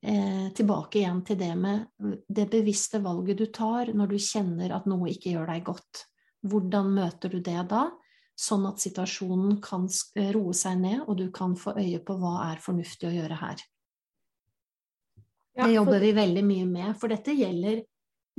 eh, 0.07 0.49
tilbake 0.55 1.01
igjen 1.01 1.23
til 1.27 1.39
det 1.41 1.53
med 1.59 2.23
det 2.29 2.49
bevisste 2.51 3.03
valget 3.05 3.39
du 3.39 3.47
tar 3.55 3.93
når 3.95 4.13
du 4.13 4.19
kjenner 4.19 4.75
at 4.77 4.89
noe 4.91 5.11
ikke 5.13 5.35
gjør 5.35 5.51
deg 5.55 5.67
godt. 5.67 6.05
Hvordan 6.43 6.95
møter 6.97 7.33
du 7.33 7.41
det 7.41 7.61
da? 7.71 7.89
Sånn 8.39 8.65
at 8.67 8.81
situasjonen 8.83 9.61
kan 9.63 9.87
roe 10.35 10.55
seg 10.57 10.81
ned, 10.81 11.03
og 11.07 11.19
du 11.21 11.29
kan 11.35 11.53
få 11.59 11.77
øye 11.79 12.01
på 12.03 12.17
hva 12.19 12.49
er 12.49 12.63
fornuftig 12.65 13.11
å 13.11 13.15
gjøre 13.15 13.39
her. 13.39 13.61
Ja, 15.53 15.67
det 15.67 15.75
jobber 15.77 16.01
vi 16.01 16.15
veldig 16.17 16.43
mye 16.49 16.67
med, 16.67 16.95
for 16.99 17.13
dette 17.13 17.35
gjelder 17.37 17.83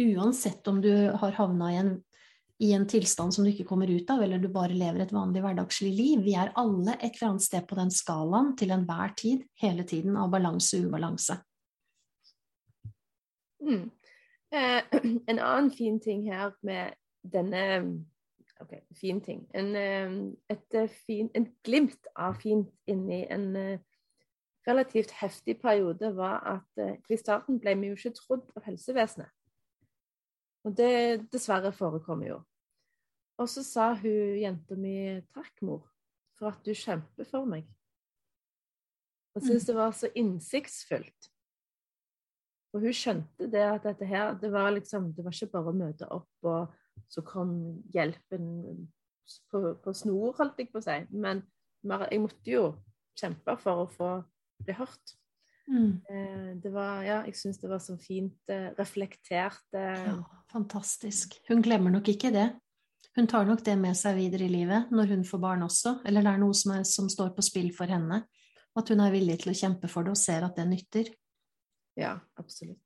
uansett 0.02 0.68
om 0.68 0.82
du 0.82 0.92
har 1.22 1.38
havna 1.38 1.70
i 1.70 1.78
en 1.78 1.94
i 2.64 2.72
en 2.74 2.86
tilstand 2.88 3.34
som 3.34 3.44
du 3.44 3.52
ikke 3.52 3.66
kommer 3.68 3.90
ut 3.92 4.10
av, 4.14 4.22
eller 4.24 4.40
du 4.40 4.48
bare 4.54 4.76
lever 4.78 5.04
et 5.04 5.14
vanlig 5.14 5.42
hverdagslig 5.44 5.90
liv. 5.92 6.22
Vi 6.24 6.36
er 6.40 6.54
alle 6.60 6.96
et 7.00 7.18
eller 7.18 7.34
annet 7.34 7.46
sted 7.46 7.66
på 7.68 7.76
den 7.76 7.92
skalaen 7.92 8.54
til 8.60 8.72
enhver 8.72 9.16
tid, 9.20 9.44
hele 9.60 9.84
tiden, 9.90 10.16
av 10.20 10.32
balanse 10.32 10.80
og 10.80 10.88
ubalanse. 10.88 11.40
Mm. 13.64 13.92
Eh, 14.52 14.82
en 15.30 15.40
annen 15.40 15.72
fin 15.72 16.00
ting 16.00 16.34
her 16.34 16.52
med 16.62 16.94
denne 17.24 18.06
OK, 18.62 18.74
fin 18.96 19.22
ting. 19.22 19.48
En, 19.56 19.76
eh, 19.76 20.34
et, 20.50 20.74
eh, 20.74 20.90
fin, 21.08 21.30
en 21.36 21.48
glimt 21.64 22.08
av 22.16 22.36
fint 22.42 22.70
inni 22.88 23.24
en 23.32 23.80
relativt 24.68 25.12
heftig 25.12 25.62
periode 25.62 26.16
var 26.16 26.40
at 26.48 27.02
i 27.10 27.18
starten 27.20 27.60
ble 27.60 27.74
vi 27.76 27.90
jo 27.90 27.98
ikke 27.98 28.14
trodd 28.16 28.46
av 28.56 28.64
helsevesenet. 28.64 29.32
Og 30.64 30.78
det 30.78 31.26
dessverre 31.34 31.74
forekommer 31.76 32.30
jo. 32.30 32.38
Og 33.38 33.50
så 33.50 33.64
sa 33.66 33.90
hun 34.00 34.40
jenta 34.40 34.76
mi 34.76 35.20
'takk, 35.34 35.62
mor, 35.62 35.90
for 36.38 36.48
at 36.48 36.64
du 36.66 36.72
kjemper 36.72 37.26
for 37.28 37.46
meg'. 37.46 37.68
Og 39.36 39.42
syntes 39.42 39.64
mm. 39.64 39.68
det 39.68 39.76
var 39.76 39.92
så 39.92 40.10
innsiktsfullt. 40.16 41.33
For 42.74 42.82
hun 42.82 42.96
skjønte 42.98 43.48
det 43.54 43.62
at 43.62 43.84
dette 43.86 44.06
her, 44.10 44.34
det 44.42 44.50
var 44.50 44.72
liksom 44.74 45.12
Det 45.14 45.22
var 45.22 45.36
ikke 45.36 45.52
bare 45.54 45.70
å 45.70 45.78
møte 45.78 46.10
opp, 46.10 46.48
og 46.50 46.74
så 47.10 47.22
kom 47.26 47.52
hjelpen 47.94 48.48
på, 49.54 49.60
på 49.82 49.94
snor, 49.94 50.34
holdt 50.40 50.62
jeg 50.62 50.72
på 50.74 50.82
å 50.82 50.86
si. 50.86 50.96
Men 51.14 51.44
jeg 51.86 52.22
måtte 52.24 52.50
jo 52.50 52.64
kjempe 53.20 53.56
for 53.62 53.84
å 53.84 53.92
få 53.94 54.10
bli 54.66 54.76
hørt. 54.78 55.14
Mm. 55.70 56.02
Eh, 56.10 56.50
det 56.64 56.74
var, 56.74 57.04
ja, 57.06 57.22
jeg 57.28 57.38
syns 57.40 57.62
det 57.62 57.70
var 57.72 57.82
så 57.84 57.96
fint 58.02 58.52
eh, 58.52 58.72
reflektert. 58.78 59.64
Ja, 59.72 60.18
fantastisk. 60.52 61.38
Hun 61.48 61.64
glemmer 61.64 61.94
nok 61.94 62.10
ikke 62.12 62.34
det. 62.34 62.50
Hun 63.14 63.30
tar 63.30 63.46
nok 63.46 63.62
det 63.66 63.76
med 63.78 63.98
seg 63.98 64.18
videre 64.18 64.48
i 64.48 64.52
livet 64.52 64.90
når 64.94 65.14
hun 65.14 65.26
får 65.28 65.42
barn 65.42 65.66
også, 65.68 66.00
eller 66.10 66.26
det 66.26 66.32
er 66.34 66.42
noe 66.42 66.56
som, 66.58 66.74
er, 66.80 66.88
som 66.90 67.10
står 67.12 67.36
på 67.38 67.46
spill 67.46 67.70
for 67.76 67.90
henne. 67.90 68.24
At 68.74 68.90
hun 68.90 69.04
er 69.06 69.14
villig 69.14 69.44
til 69.44 69.54
å 69.54 69.58
kjempe 69.58 69.90
for 69.92 70.06
det 70.06 70.16
og 70.16 70.20
ser 70.20 70.48
at 70.48 70.58
det 70.58 70.66
nytter. 70.66 71.12
Ja, 72.00 72.18
absolutt. 72.40 72.82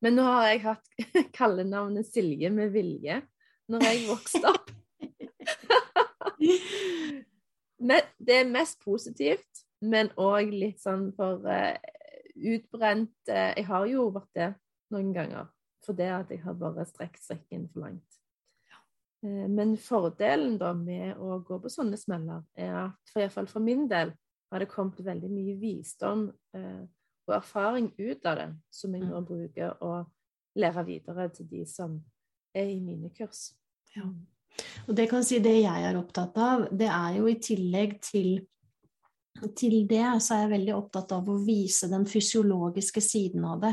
Men 0.00 0.16
nå 0.16 0.24
har 0.24 0.46
jeg 0.48 0.62
hatt 0.64 0.86
kallenavnet 1.38 2.08
Silje 2.08 2.50
med 2.54 2.72
vilje 2.74 3.20
når 3.68 3.84
jeg 3.84 4.06
vokste 4.08 4.48
opp. 4.48 4.70
men 7.88 8.00
det 8.16 8.40
er 8.40 8.52
mest 8.52 8.80
positivt, 8.84 9.64
men 9.84 10.10
òg 10.18 10.52
litt 10.54 10.80
sånn 10.82 11.10
for 11.16 11.44
uh, 11.44 11.76
utbrent 12.38 13.30
uh, 13.30 13.52
Jeg 13.58 13.66
har 13.68 13.86
jo 13.90 14.08
vært 14.14 14.32
det 14.38 14.52
noen 14.94 15.12
ganger, 15.14 15.50
for 15.84 15.98
det 15.98 16.08
at 16.14 16.30
jeg 16.32 16.42
har 16.46 16.56
bare 16.58 16.86
strekt 16.88 17.22
strikken 17.22 17.68
for 17.72 17.84
langt. 17.84 18.20
Uh, 19.26 19.46
men 19.50 19.76
fordelen 19.82 20.56
da 20.62 20.72
med 20.78 21.20
å 21.20 21.42
gå 21.44 21.60
på 21.60 21.72
sånne 21.72 21.98
smeller, 22.00 22.46
er 22.56 22.72
at 22.86 23.12
for 23.12 23.26
iallfall 23.26 23.50
for 23.50 23.66
min 23.66 23.84
del 23.90 24.14
har 24.48 24.62
det 24.62 24.72
kommet 24.72 25.04
veldig 25.04 25.28
mye 25.28 25.58
visdom 25.60 26.22
eh, 26.56 26.84
og 27.28 27.36
erfaring 27.38 27.90
ut 27.98 28.26
av 28.26 28.40
det, 28.40 28.48
som 28.72 28.94
jeg 28.94 29.04
nå 29.04 29.20
mm. 29.20 29.28
bruker 29.28 29.84
å 29.84 29.92
lære 30.58 30.84
videre 30.88 31.28
til 31.34 31.48
de 31.50 31.64
som 31.68 31.98
er 32.56 32.72
i 32.72 32.78
mine 32.82 33.10
kurs. 33.14 33.52
Ja. 33.94 34.08
Og 34.88 34.96
det 34.96 35.06
kan 35.10 35.24
si 35.26 35.38
det 35.44 35.58
jeg 35.60 35.88
er 35.88 35.98
opptatt 35.98 36.38
av, 36.42 36.66
det 36.74 36.88
er 36.90 37.18
jo 37.20 37.28
i 37.30 37.38
tillegg 37.42 37.98
til 38.04 38.38
til 39.54 39.84
det 39.86 40.02
så 40.18 40.34
er 40.34 40.40
jeg 40.42 40.50
veldig 40.50 40.72
opptatt 40.74 41.12
av 41.14 41.28
å 41.30 41.36
vise 41.46 41.86
den 41.86 42.08
fysiologiske 42.10 42.98
siden 43.04 43.44
av 43.46 43.60
det 43.62 43.70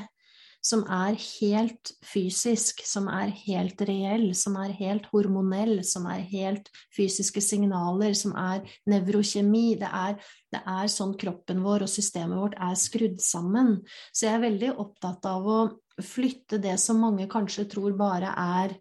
som 0.66 0.82
er 0.90 1.18
helt 1.22 1.92
fysisk, 2.02 2.82
som 2.88 3.06
er 3.12 3.30
helt 3.46 3.82
reell, 3.86 4.32
som 4.38 4.58
er 4.58 4.74
helt 4.80 5.06
hormonell, 5.12 5.78
som 5.86 6.08
er 6.10 6.24
helt 6.32 6.72
fysiske 6.96 7.44
signaler, 7.44 8.16
som 8.18 8.34
er 8.40 8.66
nevrokjemi. 8.90 9.76
Det 9.82 9.92
det 10.56 10.62
er 10.72 10.90
sånn 10.90 11.14
kroppen 11.20 11.62
vår 11.66 11.86
og 11.86 11.92
systemet 11.92 12.40
vårt 12.40 12.58
er 12.58 12.78
skrudd 12.80 13.22
sammen. 13.22 13.82
Så 14.14 14.30
jeg 14.30 14.38
er 14.38 14.46
veldig 14.48 14.74
opptatt 14.82 15.26
av 15.30 15.46
å 15.46 15.60
flytte 16.02 16.60
det 16.64 16.78
som 16.82 17.02
mange 17.04 17.28
kanskje 17.32 17.68
tror 17.72 17.96
bare 18.00 18.32
er 18.34 18.78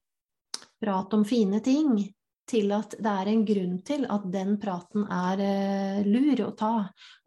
prat 0.81 1.15
om 1.17 1.25
fine 1.27 1.61
ting, 1.65 1.99
til 2.45 2.75
at 2.77 2.93
det 3.01 3.09
er 3.11 3.31
en 3.31 3.45
grunn 3.49 3.77
til 3.89 4.05
at 4.13 4.25
den 4.33 4.59
praten 4.61 5.07
er 5.09 5.41
uh, 5.41 6.05
lur 6.05 6.43
å 6.45 6.51
ta, 6.59 6.75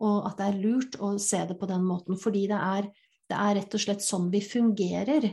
og 0.05 0.27
at 0.29 0.37
det 0.37 0.49
er 0.51 0.59
lurt 0.61 0.97
å 1.01 1.15
se 1.21 1.41
det 1.49 1.57
på 1.57 1.69
den 1.69 1.85
måten, 1.87 2.19
fordi 2.21 2.45
det 2.51 2.59
er 2.61 2.89
det 3.27 3.35
er 3.35 3.55
rett 3.57 3.73
og 3.75 3.81
slett 3.83 4.03
sånn 4.03 4.29
vi 4.31 4.39
fungerer. 4.43 5.29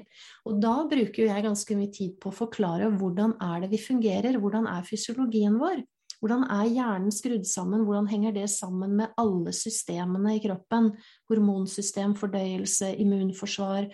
Og 0.48 0.59
da 0.62 0.74
bruker 0.90 1.28
jeg 1.28 1.44
ganske 1.46 1.76
mye 1.78 1.92
tid 1.94 2.16
på 2.22 2.33
å 2.33 2.38
forklare 2.42 2.90
hvordan 2.98 3.37
er 3.42 3.64
det 3.64 3.74
vi 3.76 3.83
fungerer, 3.83 4.38
hvordan 4.42 4.66
er 4.70 4.87
fysiologien 4.88 5.61
vår? 5.61 5.85
Hvordan 6.24 6.46
er 6.48 6.70
hjernen 6.72 7.12
skrudd 7.12 7.44
sammen, 7.44 7.85
hvordan 7.85 8.09
henger 8.09 8.33
det 8.33 8.48
sammen 8.48 8.94
med 8.96 9.12
alle 9.20 9.52
systemene 9.52 10.38
i 10.38 10.42
kroppen? 10.42 10.94
Hormonsystem, 11.28 12.14
fordøyelse, 12.16 12.94
immunforsvar. 13.02 13.90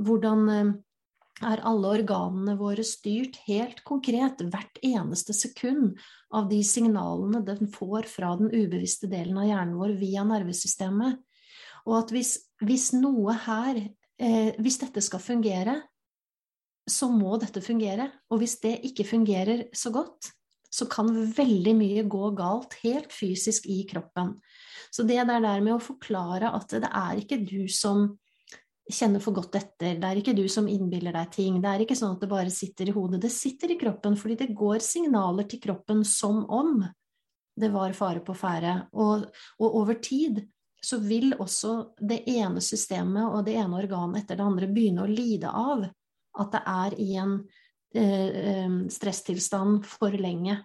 Hvordan 0.00 0.44
eh, 0.52 0.72
er 1.48 1.62
alle 1.64 1.94
organene 1.96 2.56
våre 2.60 2.84
styrt 2.84 3.38
helt 3.46 3.80
konkret, 3.88 4.44
hvert 4.52 4.76
eneste 4.84 5.34
sekund, 5.36 5.96
av 6.36 6.50
de 6.52 6.60
signalene 6.62 7.40
den 7.46 7.70
får 7.72 8.06
fra 8.12 8.34
den 8.38 8.52
ubevisste 8.52 9.08
delen 9.10 9.40
av 9.40 9.48
hjernen 9.48 9.80
vår 9.80 9.96
via 9.98 10.26
nervesystemet? 10.28 11.18
Og 11.88 11.96
at 12.02 12.12
hvis, 12.14 12.36
hvis 12.64 12.90
noe 12.96 13.34
her 13.46 13.78
eh, 14.20 14.52
Hvis 14.60 14.80
dette 14.82 15.00
skal 15.00 15.22
fungere, 15.22 15.78
så 16.90 17.08
må 17.12 17.36
dette 17.40 17.62
fungere. 17.64 18.10
Og 18.30 18.42
hvis 18.42 18.58
det 18.60 18.80
ikke 18.90 19.06
fungerer 19.08 19.68
så 19.76 19.92
godt, 19.94 20.32
så 20.70 20.86
kan 20.90 21.08
veldig 21.34 21.74
mye 21.76 22.06
gå 22.08 22.30
galt 22.38 22.76
helt 22.84 23.12
fysisk 23.12 23.66
i 23.66 23.82
kroppen. 23.90 24.36
Så 24.90 25.06
det 25.06 25.18
der 25.26 25.42
med 25.42 25.74
å 25.74 25.82
forklare 25.82 26.52
at 26.54 26.70
det 26.70 26.90
er 26.90 27.22
ikke 27.22 27.40
du 27.42 27.66
som 27.70 28.10
kjenner 28.90 29.22
for 29.22 29.36
godt 29.36 29.54
etter, 29.58 29.98
det 30.00 30.06
er 30.06 30.18
ikke 30.18 30.34
du 30.34 30.46
som 30.50 30.68
innbiller 30.70 31.14
deg 31.14 31.30
ting, 31.34 31.58
det 31.62 31.70
er 31.70 31.84
ikke 31.84 31.98
sånn 31.98 32.16
at 32.16 32.24
det 32.24 32.30
bare 32.30 32.54
sitter 32.54 32.90
i 32.90 32.94
hodet, 32.94 33.20
det 33.22 33.30
sitter 33.30 33.70
i 33.70 33.78
kroppen 33.78 34.16
fordi 34.18 34.38
det 34.40 34.54
går 34.58 34.82
signaler 34.82 35.46
til 35.50 35.62
kroppen 35.62 36.02
som 36.06 36.42
om 36.50 36.80
det 37.60 37.70
var 37.74 37.94
fare 37.94 38.22
på 38.24 38.34
ferde. 38.34 38.76
Og, 38.98 39.26
og 39.60 39.78
over 39.82 39.98
tid 40.02 40.40
så 40.80 40.98
vil 41.04 41.34
også 41.36 41.74
det 42.00 42.22
ene 42.30 42.62
systemet 42.64 43.28
og 43.28 43.44
det 43.46 43.58
ene 43.60 43.78
organet 43.82 44.22
etter 44.22 44.38
det 44.40 44.46
andre 44.46 44.68
begynne 44.70 45.04
å 45.04 45.10
lide 45.10 45.50
av 45.52 45.84
at 46.40 46.54
det 46.54 46.62
er 46.72 46.96
i 47.02 47.08
en 47.20 47.36
eh, 47.94 48.28
eh, 48.54 48.74
stresstilstand 48.92 49.84
for 49.88 50.14
lenge. 50.16 50.60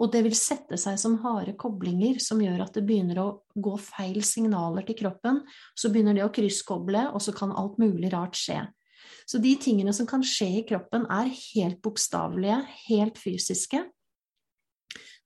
Og 0.00 0.10
det 0.12 0.22
vil 0.26 0.36
sette 0.36 0.76
seg 0.80 0.98
som 1.00 1.18
harde 1.24 1.54
koblinger 1.60 2.18
som 2.22 2.40
gjør 2.42 2.64
at 2.64 2.76
det 2.76 2.84
begynner 2.88 3.20
å 3.22 3.28
gå 3.54 3.74
feil 3.80 4.22
signaler 4.24 4.86
til 4.88 4.98
kroppen. 4.98 5.42
Så 5.76 5.92
begynner 5.92 6.16
det 6.16 6.24
å 6.26 6.32
krysskoble, 6.32 7.08
og 7.12 7.22
så 7.24 7.34
kan 7.36 7.52
alt 7.56 7.78
mulig 7.80 8.12
rart 8.12 8.38
skje. 8.38 8.62
Så 9.28 9.40
de 9.42 9.52
tingene 9.60 9.92
som 9.96 10.08
kan 10.08 10.24
skje 10.26 10.48
i 10.60 10.64
kroppen, 10.68 11.04
er 11.12 11.30
helt 11.54 11.80
bokstavelige, 11.84 12.58
helt 12.88 13.20
fysiske. 13.20 13.84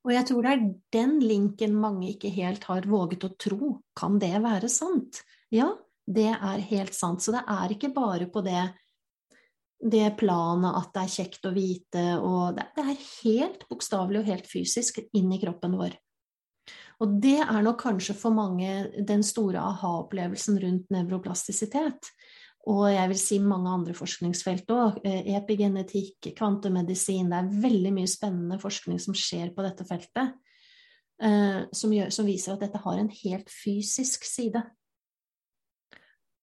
Og 0.07 0.12
jeg 0.14 0.29
tror 0.29 0.45
det 0.47 0.53
er 0.55 0.66
den 0.95 1.16
linken 1.19 1.75
mange 1.75 2.12
ikke 2.12 2.31
helt 2.31 2.64
har 2.69 2.87
våget 2.87 3.27
å 3.27 3.33
tro. 3.42 3.73
Kan 3.99 4.20
det 4.22 4.37
være 4.45 4.70
sant? 4.70 5.24
Ja, 5.51 5.72
det 6.07 6.30
er 6.30 6.62
helt 6.70 6.95
sant. 6.95 7.24
Så 7.24 7.35
det 7.35 7.43
er 7.43 7.74
ikke 7.74 7.91
bare 7.95 8.28
på 8.30 8.45
det, 8.47 8.62
det 9.83 10.12
planet 10.20 10.78
at 10.78 10.93
det 10.95 11.03
er 11.03 11.14
kjekt 11.16 11.51
å 11.51 11.55
vite, 11.57 12.05
og 12.22 12.55
det, 12.55 12.68
det 12.78 12.85
er 12.87 13.07
helt 13.24 13.66
bokstavelig 13.66 14.22
og 14.22 14.30
helt 14.30 14.47
fysisk 14.51 15.03
inn 15.11 15.35
i 15.35 15.41
kroppen 15.43 15.74
vår. 15.80 15.99
Og 17.03 17.18
det 17.20 17.41
er 17.43 17.64
nok 17.66 17.83
kanskje 17.83 18.14
for 18.16 18.33
mange 18.33 18.70
den 19.11 19.26
store 19.26 19.61
aha-opplevelsen 19.61 20.62
rundt 20.62 20.95
nevroplastisitet 20.95 22.09
og 22.67 22.87
jeg 22.91 23.11
vil 23.12 23.19
si 23.21 23.37
mange 23.43 23.71
andre 23.71 23.95
forskningsfelt 23.95 24.71
òg. 24.75 24.99
Eh, 25.07 25.29
epigenetikk, 25.39 26.33
kvantemedisin. 26.35 27.31
Det 27.31 27.39
er 27.39 27.61
veldig 27.62 27.93
mye 27.95 28.11
spennende 28.11 28.59
forskning 28.59 28.99
som 29.03 29.14
skjer 29.14 29.53
på 29.55 29.62
dette 29.62 29.87
feltet. 29.87 30.35
Eh, 31.23 31.61
som, 31.73 31.93
gjør, 31.95 32.11
som 32.11 32.27
viser 32.27 32.57
at 32.57 32.64
dette 32.67 32.81
har 32.83 32.99
en 32.99 33.12
helt 33.23 33.53
fysisk 33.53 34.27
side. 34.27 34.64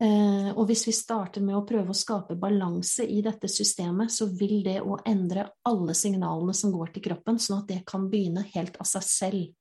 Eh, 0.03 0.47
og 0.55 0.63
hvis 0.69 0.85
vi 0.87 0.95
starter 0.95 1.43
med 1.43 1.57
å 1.59 1.65
prøve 1.67 1.91
å 1.91 1.97
skape 1.97 2.39
balanse 2.39 3.03
i 3.03 3.19
dette 3.25 3.51
systemet, 3.51 4.11
så 4.11 4.29
vil 4.31 4.61
det 4.63 4.79
å 4.79 5.01
endre 5.05 5.49
alle 5.67 5.95
signalene 5.97 6.55
som 6.55 6.71
går 6.71 6.95
til 6.95 7.05
kroppen, 7.09 7.35
sånn 7.35 7.61
at 7.61 7.69
det 7.69 7.81
kan 7.87 8.07
begynne 8.11 8.45
helt 8.55 8.79
av 8.79 8.87
seg 8.89 9.05
selv 9.07 9.51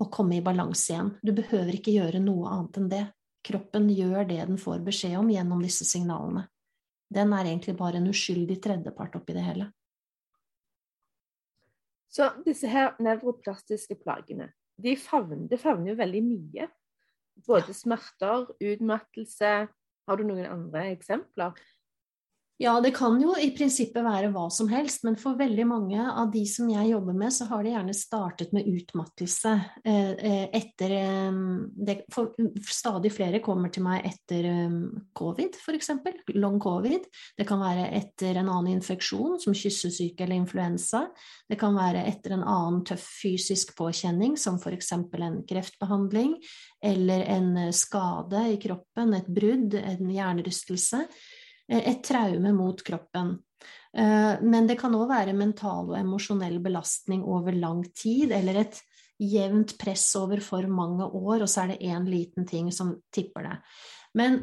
å 0.00 0.08
komme 0.08 0.38
i 0.38 0.44
balanse 0.44 0.94
igjen. 0.94 1.12
Du 1.20 1.34
behøver 1.36 1.76
ikke 1.76 1.94
gjøre 1.94 2.24
noe 2.24 2.50
annet 2.56 2.80
enn 2.80 2.90
det. 2.92 3.04
Kroppen 3.48 3.88
gjør 3.88 4.26
det 4.28 4.42
den 4.50 4.60
får 4.60 4.82
beskjed 4.84 5.16
om 5.22 5.30
gjennom 5.32 5.62
disse 5.64 5.86
signalene. 5.88 6.44
Den 7.08 7.32
er 7.32 7.48
egentlig 7.48 7.76
bare 7.78 7.96
en 8.00 8.10
uskyldig 8.10 8.58
tredjepart 8.64 9.16
oppi 9.16 9.36
det 9.36 9.44
hele. 9.46 9.70
Så 12.12 12.28
disse 12.44 12.68
her 12.68 12.96
nevroplastiske 13.04 13.96
plagene, 14.02 14.50
de 14.76 14.94
favner, 15.00 15.48
det 15.48 15.60
favner 15.60 15.92
jo 15.92 15.96
veldig 15.98 16.22
mye. 16.24 16.68
Både 17.46 17.74
smerter, 17.76 18.48
utmattelse 18.58 19.68
Har 20.08 20.16
du 20.16 20.24
noen 20.24 20.46
andre 20.48 20.86
eksempler? 20.94 21.52
Ja, 22.58 22.80
det 22.82 22.90
kan 22.90 23.20
jo 23.22 23.36
i 23.38 23.52
prinsippet 23.54 24.02
være 24.02 24.32
hva 24.34 24.48
som 24.50 24.66
helst, 24.72 25.04
men 25.06 25.14
for 25.20 25.38
veldig 25.38 25.64
mange 25.70 26.02
av 26.02 26.32
de 26.32 26.40
som 26.50 26.66
jeg 26.72 26.90
jobber 26.90 27.14
med, 27.14 27.30
så 27.30 27.46
har 27.52 27.62
de 27.62 27.70
gjerne 27.70 27.94
startet 27.94 28.50
med 28.56 28.66
utmattelse 28.66 29.52
eh, 29.86 30.10
eh, 30.18 30.48
etter 30.58 30.94
eh, 30.96 31.38
det, 31.86 31.96
for 32.10 32.34
Stadig 32.66 33.14
flere 33.14 33.38
kommer 33.44 33.70
til 33.70 33.86
meg 33.86 34.10
etter 34.10 34.50
covid, 35.14 35.54
f.eks. 35.54 35.92
Long 36.34 36.58
covid. 36.58 37.06
Det 37.38 37.46
kan 37.46 37.62
være 37.62 37.86
etter 37.94 38.42
en 38.42 38.50
annen 38.50 38.74
infeksjon, 38.74 39.38
som 39.38 39.54
kyssesyke 39.54 40.26
eller 40.26 40.42
influensa. 40.42 41.06
Det 41.46 41.60
kan 41.62 41.78
være 41.78 42.08
etter 42.10 42.34
en 42.34 42.42
annen 42.42 42.82
tøff 42.90 43.06
fysisk 43.22 43.76
påkjenning, 43.78 44.34
som 44.34 44.58
f.eks. 44.58 44.96
en 44.98 45.42
kreftbehandling, 45.46 46.40
eller 46.82 47.26
en 47.38 47.52
skade 47.70 48.48
i 48.50 48.62
kroppen, 48.66 49.14
et 49.14 49.30
brudd, 49.30 49.78
en 49.78 50.16
hjernerystelse. 50.18 51.06
Eh, 51.68 51.90
et 51.90 52.02
traume 52.04 52.52
mot 52.52 52.84
kroppen. 52.84 53.36
Eh, 53.96 54.34
men 54.42 54.66
det 54.66 54.78
kan 54.80 54.94
òg 54.96 55.08
være 55.10 55.36
mental 55.36 55.92
og 55.92 55.98
emosjonell 55.98 56.58
belastning 56.64 57.24
over 57.24 57.56
lang 57.56 57.84
tid, 57.92 58.32
eller 58.32 58.62
et 58.64 58.80
jevnt 59.18 59.74
press 59.80 60.12
over 60.18 60.40
for 60.44 60.66
mange 60.70 61.04
år, 61.04 61.42
og 61.42 61.48
så 61.50 61.64
er 61.64 61.74
det 61.74 61.90
én 61.90 62.06
liten 62.06 62.46
ting 62.46 62.70
som 62.72 62.94
tipper 63.14 63.48
det. 63.48 63.56
Men, 64.18 64.38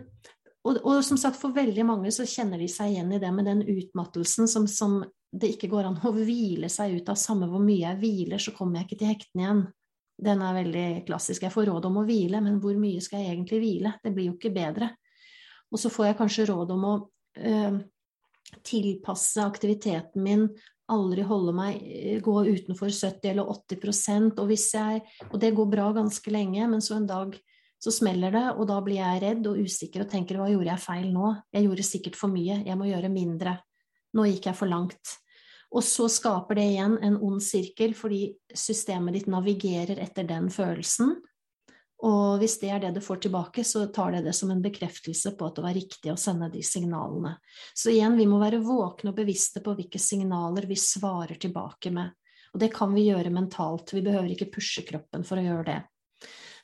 og, 0.66 0.82
og, 0.84 1.00
som 1.06 1.18
sagt, 1.18 1.40
for 1.40 1.56
veldig 1.56 1.86
mange 1.88 2.12
så 2.12 2.28
kjenner 2.28 2.60
de 2.60 2.68
seg 2.72 2.92
igjen 2.92 3.14
i 3.16 3.22
det 3.22 3.32
med 3.34 3.48
den 3.48 3.64
utmattelsen 3.64 4.50
som, 4.52 4.68
som 4.68 5.00
det 5.36 5.56
ikke 5.56 5.72
går 5.72 5.90
an 5.90 5.98
å 6.04 6.12
hvile 6.16 6.70
seg 6.72 7.00
ut 7.00 7.10
av. 7.12 7.20
Samme 7.20 7.48
hvor 7.52 7.64
mye 7.64 7.86
jeg 7.86 8.02
hviler, 8.04 8.42
så 8.42 8.54
kommer 8.56 8.82
jeg 8.82 8.90
ikke 8.90 9.00
til 9.02 9.12
hektene 9.14 9.46
igjen. 9.46 9.66
Den 10.26 10.44
er 10.48 10.56
veldig 10.56 10.88
klassisk. 11.08 11.44
Jeg 11.44 11.52
får 11.52 11.70
råd 11.72 11.90
om 11.90 12.00
å 12.00 12.06
hvile, 12.08 12.40
men 12.44 12.62
hvor 12.64 12.78
mye 12.80 13.04
skal 13.04 13.24
jeg 13.24 13.34
egentlig 13.34 13.60
hvile? 13.64 13.98
Det 14.04 14.14
blir 14.16 14.30
jo 14.30 14.38
ikke 14.38 14.54
bedre. 14.56 14.94
Og 15.72 15.82
så 15.82 15.92
får 15.92 16.10
jeg 16.10 16.18
kanskje 16.22 16.48
råd 16.52 16.72
om 16.76 16.86
å 16.88 16.96
eh, 17.40 17.78
tilpasse 18.66 19.44
aktiviteten 19.44 20.24
min, 20.24 20.48
aldri 20.92 21.26
holde 21.26 21.54
meg, 21.56 21.82
eh, 21.82 22.22
gå 22.22 22.36
utenfor 22.46 22.92
70 22.94 23.32
eller 23.32 23.50
80% 23.50 24.40
og, 24.40 24.48
hvis 24.52 24.70
jeg, 24.76 25.04
og 25.32 25.40
det 25.42 25.56
går 25.58 25.70
bra 25.72 25.90
ganske 25.96 26.34
lenge, 26.34 26.68
men 26.70 26.82
så 26.82 27.00
en 27.00 27.10
dag 27.10 27.36
så 27.82 27.92
smeller 27.92 28.34
det, 28.34 28.46
og 28.56 28.66
da 28.70 28.80
blir 28.82 29.02
jeg 29.02 29.22
redd 29.22 29.48
og 29.50 29.60
usikker 29.62 30.06
og 30.06 30.10
tenker 30.10 30.40
hva 30.40 30.50
gjorde 30.50 30.72
jeg 30.72 30.84
feil 30.86 31.12
nå? 31.14 31.36
Jeg 31.54 31.68
gjorde 31.68 31.86
sikkert 31.86 32.18
for 32.18 32.34
mye, 32.34 32.62
jeg 32.66 32.80
må 32.80 32.88
gjøre 32.90 33.12
mindre. 33.14 33.60
Nå 34.16 34.26
gikk 34.30 34.48
jeg 34.50 34.58
for 34.58 34.72
langt. 34.72 35.18
Og 35.76 35.84
så 35.84 36.08
skaper 36.10 36.58
det 36.58 36.66
igjen 36.72 36.96
en 37.04 37.18
ond 37.20 37.44
sirkel, 37.44 37.94
fordi 37.98 38.30
systemet 38.56 39.18
ditt 39.18 39.30
navigerer 39.30 40.00
etter 40.02 40.28
den 40.30 40.48
følelsen, 40.54 41.18
og 42.04 42.42
hvis 42.42 42.58
det 42.60 42.70
er 42.76 42.82
det 42.84 42.92
du 42.98 43.02
får 43.04 43.22
tilbake, 43.24 43.64
så 43.64 43.86
tar 43.94 44.12
det 44.18 44.26
det 44.26 44.34
som 44.36 44.52
en 44.52 44.62
bekreftelse 44.64 45.32
på 45.40 45.48
at 45.48 45.56
det 45.56 45.64
var 45.64 45.78
riktig 45.78 46.12
å 46.12 46.20
sende 46.20 46.50
de 46.52 46.62
signalene. 46.66 47.38
Så 47.74 47.94
igjen, 47.94 48.18
vi 48.20 48.28
må 48.28 48.40
være 48.42 48.60
våkne 48.66 49.14
og 49.14 49.20
bevisste 49.22 49.64
på 49.64 49.78
hvilke 49.78 50.02
signaler 50.02 50.68
vi 50.68 50.78
svarer 50.80 51.40
tilbake 51.40 51.94
med. 51.96 52.12
Og 52.54 52.62
det 52.62 52.72
kan 52.76 52.92
vi 52.96 53.08
gjøre 53.08 53.32
mentalt, 53.36 53.96
vi 53.96 54.04
behøver 54.04 54.34
ikke 54.36 54.52
pushe 54.58 54.84
kroppen 54.88 55.24
for 55.28 55.40
å 55.40 55.46
gjøre 55.46 55.68
det. 55.72 55.82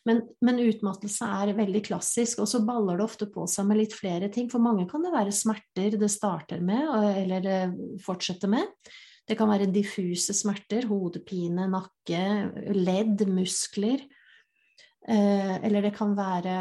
Men, 0.08 0.24
men, 0.42 0.58
utmattelse 0.66 1.28
er 1.30 1.54
veldig 1.54 1.84
klassisk, 1.86 2.40
og 2.42 2.50
så 2.50 2.64
baller 2.66 2.98
det 2.98 3.06
ofte 3.06 3.28
på 3.30 3.46
seg 3.50 3.68
med 3.70 3.82
litt 3.84 3.94
flere 3.94 4.32
ting. 4.34 4.48
For 4.50 4.64
mange 4.64 4.88
kan 4.90 5.04
det 5.06 5.14
være 5.14 5.36
smerter 5.36 5.98
det 6.02 6.10
starter 6.10 6.64
med, 6.66 6.88
eller 7.22 7.46
det 7.46 7.60
fortsetter 8.04 8.50
med. 8.50 8.72
Det 9.30 9.38
kan 9.38 9.52
være 9.52 9.70
diffuse 9.72 10.34
smerter, 10.36 10.90
hodepine, 10.90 11.68
nakke, 11.70 12.24
ledd, 12.74 13.22
muskler. 13.30 14.02
Eh, 15.08 15.56
eller 15.66 15.82
det 15.88 15.94
kan 15.96 16.14
være 16.18 16.56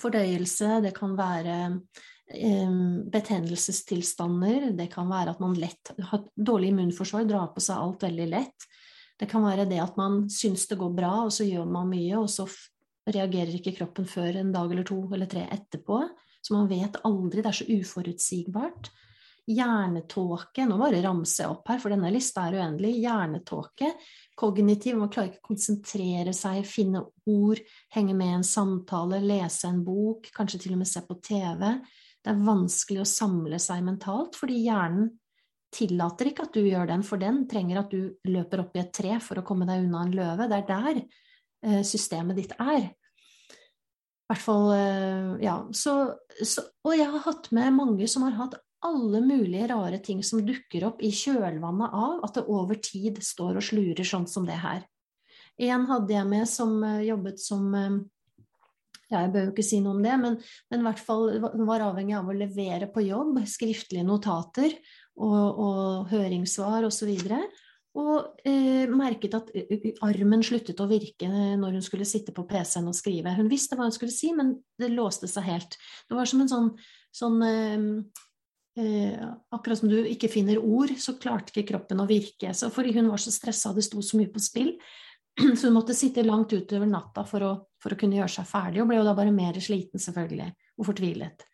fordøyelse, 0.00 0.80
det 0.82 0.92
kan 0.96 1.14
være 1.18 1.58
eh, 2.34 2.78
betennelsestilstander, 3.14 4.72
det 4.74 4.88
kan 4.92 5.10
være 5.10 5.36
at 5.36 5.42
man 5.42 5.54
lett 5.58 5.94
har 6.10 6.26
dårlig 6.34 6.72
immunforsvar, 6.72 7.28
drar 7.28 7.52
på 7.54 7.62
seg 7.62 7.78
alt 7.78 8.06
veldig 8.08 8.28
lett. 8.32 8.68
Det 9.20 9.28
kan 9.30 9.44
være 9.46 9.68
det 9.70 9.78
at 9.78 9.98
man 9.98 10.24
syns 10.32 10.66
det 10.70 10.80
går 10.80 10.94
bra, 10.96 11.14
og 11.26 11.32
så 11.34 11.46
gjør 11.46 11.68
man 11.70 11.92
mye, 11.92 12.18
og 12.18 12.30
så 12.32 12.48
reagerer 13.04 13.54
ikke 13.58 13.76
kroppen 13.76 14.08
før 14.08 14.40
en 14.40 14.52
dag 14.54 14.72
eller 14.72 14.86
to 14.88 14.98
eller 15.12 15.30
tre 15.30 15.44
etterpå. 15.54 16.00
Så 16.44 16.56
man 16.56 16.68
vet 16.68 16.98
aldri, 17.06 17.40
det 17.44 17.50
er 17.52 17.58
så 17.60 17.68
uforutsigbart. 17.70 18.90
Hjernetåke, 19.50 20.64
nå 20.64 20.78
bare 20.80 21.02
ramser 21.04 21.44
jeg 21.44 21.52
opp 21.52 21.68
her, 21.68 21.80
for 21.82 21.92
denne 21.92 22.12
lista 22.14 22.46
er 22.46 22.56
uendelig. 22.62 22.94
Hjernetåke 23.02 23.90
kognitiv, 24.38 24.96
man 24.98 25.10
klarer 25.12 25.30
ikke 25.30 25.42
å 25.42 25.48
konsentrere 25.50 26.32
seg, 26.36 26.62
finne 26.66 27.04
ord, 27.30 27.60
henge 27.94 28.16
med 28.16 28.30
i 28.30 28.38
en 28.38 28.46
samtale, 28.46 29.20
lese 29.22 29.68
en 29.68 29.82
bok, 29.84 30.30
kanskje 30.34 30.64
til 30.64 30.74
og 30.76 30.80
med 30.80 30.90
se 30.90 31.04
på 31.04 31.18
TV. 31.22 31.68
Det 32.24 32.32
er 32.32 32.46
vanskelig 32.46 33.02
å 33.02 33.10
samle 33.10 33.60
seg 33.60 33.84
mentalt, 33.84 34.38
fordi 34.40 34.62
hjernen 34.64 35.12
tillater 35.74 36.30
ikke 36.30 36.46
at 36.46 36.56
du 36.56 36.62
gjør 36.64 36.88
den, 36.88 37.04
for 37.06 37.20
den 37.20 37.44
trenger 37.50 37.82
at 37.82 37.92
du 37.92 38.14
løper 38.30 38.64
opp 38.64 38.76
i 38.78 38.82
et 38.84 38.92
tre 38.94 39.18
for 39.22 39.40
å 39.40 39.46
komme 39.46 39.66
deg 39.68 39.84
unna 39.84 40.04
en 40.06 40.14
løve. 40.14 40.48
Det 40.48 40.60
er 40.60 40.68
der 40.70 41.00
eh, 41.02 41.82
systemet 41.86 42.38
ditt 42.38 42.54
er. 42.56 42.92
I 44.24 44.30
hvert 44.30 44.40
fall, 44.40 44.70
eh, 44.72 45.32
ja. 45.44 45.58
Så, 45.76 45.96
så, 46.40 46.64
og 46.86 46.94
jeg 46.96 47.10
har 47.10 47.26
hatt 47.26 47.50
med 47.52 47.74
mange 47.76 48.08
som 48.08 48.24
har 48.24 48.38
hatt 48.38 48.56
alle 48.84 49.20
mulige 49.24 49.68
rare 49.70 49.98
ting 50.04 50.22
som 50.26 50.42
dukker 50.44 50.88
opp 50.90 51.02
i 51.04 51.10
kjølvannet 51.14 51.94
av 51.94 52.24
at 52.26 52.38
det 52.38 52.48
over 52.52 52.80
tid 52.82 53.20
står 53.24 53.58
og 53.58 53.64
slurer 53.64 54.06
sånn 54.06 54.26
som 54.30 54.46
det 54.48 54.58
her. 54.60 54.84
En 55.62 55.86
hadde 55.88 56.12
jeg 56.16 56.26
med 56.28 56.48
som 56.50 56.76
uh, 56.82 57.00
jobbet 57.04 57.40
som 57.40 57.68
uh, 57.70 57.98
ja, 59.10 59.20
Jeg 59.22 59.32
bør 59.34 59.44
jo 59.46 59.52
ikke 59.52 59.66
si 59.66 59.80
noe 59.82 59.94
om 59.94 60.02
det, 60.02 60.14
men, 60.20 60.38
men 60.70 60.82
i 60.82 60.86
hvert 60.88 61.02
fall 61.02 61.28
var 61.68 61.84
avhengig 61.86 62.16
av 62.18 62.30
å 62.30 62.36
levere 62.36 62.88
på 62.90 63.04
jobb 63.06 63.42
skriftlige 63.48 64.06
notater 64.06 64.74
og, 65.14 65.60
og 65.60 66.08
høringssvar 66.10 66.88
osv. 66.88 67.12
Og, 67.14 67.44
og 68.00 68.48
eh, 68.48 68.90
merket 68.90 69.36
at 69.38 69.52
armen 70.02 70.42
sluttet 70.42 70.80
å 70.82 70.88
virke 70.90 71.28
når 71.30 71.78
hun 71.78 71.84
skulle 71.84 72.08
sitte 72.08 72.34
på 72.34 72.46
PC-en 72.48 72.90
og 72.90 72.96
skrive. 72.98 73.36
Hun 73.36 73.52
visste 73.52 73.78
hva 73.78 73.86
hun 73.86 73.94
skulle 73.94 74.14
si, 74.14 74.32
men 74.34 74.56
det 74.80 74.90
låste 74.90 75.30
seg 75.30 75.46
helt. 75.46 75.78
Det 76.08 76.18
var 76.18 76.30
som 76.30 76.42
en 76.42 76.50
sånn, 76.50 76.72
sånn 77.14 77.38
eh, 77.46 77.88
Eh, 78.76 79.26
akkurat 79.54 79.78
som 79.78 79.88
du 79.88 80.00
ikke 80.10 80.28
finner 80.28 80.58
ord, 80.58 80.90
så 80.98 81.14
klarte 81.22 81.52
ikke 81.52 81.68
kroppen 81.68 82.02
å 82.02 82.08
virke. 82.10 82.50
Så 82.58 82.72
fordi 82.74 82.96
hun 82.96 83.10
var 83.12 83.22
så 83.22 83.30
stressa, 83.30 83.70
det 83.74 83.84
sto 83.86 84.02
så 84.02 84.18
mye 84.18 84.32
på 84.34 84.42
spill, 84.42 84.72
så 85.58 85.68
hun 85.68 85.76
måtte 85.76 85.94
sitte 85.94 86.24
langt 86.26 86.52
utover 86.52 86.88
natta 86.90 87.22
for 87.28 87.46
å, 87.46 87.52
for 87.82 87.94
å 87.94 87.98
kunne 88.00 88.18
gjøre 88.18 88.34
seg 88.34 88.48
ferdig, 88.50 88.82
og 88.82 88.90
ble 88.90 88.98
jo 88.98 89.06
da 89.06 89.14
bare 89.14 89.34
mer 89.34 89.60
sliten, 89.62 90.02
selvfølgelig, 90.02 90.48
og 90.80 90.88
fortvilet. 90.90 91.46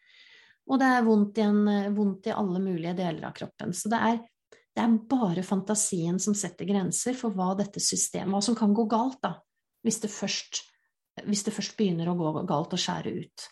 Og 0.71 0.81
det 0.81 0.89
er 0.89 1.05
vondt 1.05 1.41
i, 1.43 1.45
en, 1.45 1.63
vondt 1.97 2.31
i 2.31 2.35
alle 2.37 2.63
mulige 2.63 2.97
deler 2.97 3.29
av 3.29 3.37
kroppen. 3.37 3.75
Så 3.77 3.93
det 3.93 4.01
er, 4.07 4.19
det 4.49 4.85
er, 4.85 4.97
bare 5.11 5.45
fantasien 5.45 6.21
som 6.23 6.37
setter 6.39 6.69
grenser 6.69 7.17
for 7.19 7.35
hva 7.37 7.53
dette 7.59 7.83
systemet 7.83 8.33
Hva 8.33 8.43
som 8.45 8.57
kan 8.57 8.73
gå 8.77 8.87
galt, 8.89 9.19
da, 9.25 9.35
hvis 9.85 10.01
det 10.05 10.13
først, 10.15 10.63
hvis 11.27 11.45
det 11.45 11.53
først 11.53 11.77
begynner 11.77 12.09
å 12.09 12.17
gå 12.17 12.33
galt 12.49 12.77
og 12.77 12.81
skjære 12.81 13.13
ut. 13.13 13.49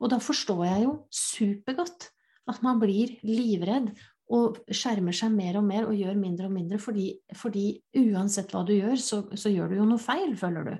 Og 0.00 0.10
da 0.10 0.18
forstår 0.20 0.64
jeg 0.66 0.86
jo 0.88 0.94
supergodt 1.12 2.10
at 2.50 2.62
man 2.64 2.78
blir 2.82 3.16
livredd 3.26 3.90
og 4.34 4.58
skjermer 4.74 5.14
seg 5.14 5.34
mer 5.34 5.58
og 5.60 5.66
mer 5.66 5.86
og 5.86 5.94
gjør 5.94 6.16
mindre 6.18 6.48
og 6.48 6.54
mindre, 6.54 6.78
fordi, 6.82 7.12
fordi 7.38 7.66
uansett 8.00 8.50
hva 8.54 8.64
du 8.66 8.74
gjør, 8.74 8.96
så, 8.98 9.20
så, 9.38 9.52
gjør 9.52 9.70
du 9.70 9.76
jo 9.80 9.86
noe 9.86 10.02
feil, 10.02 10.34
føler 10.38 10.66
du. 10.66 10.72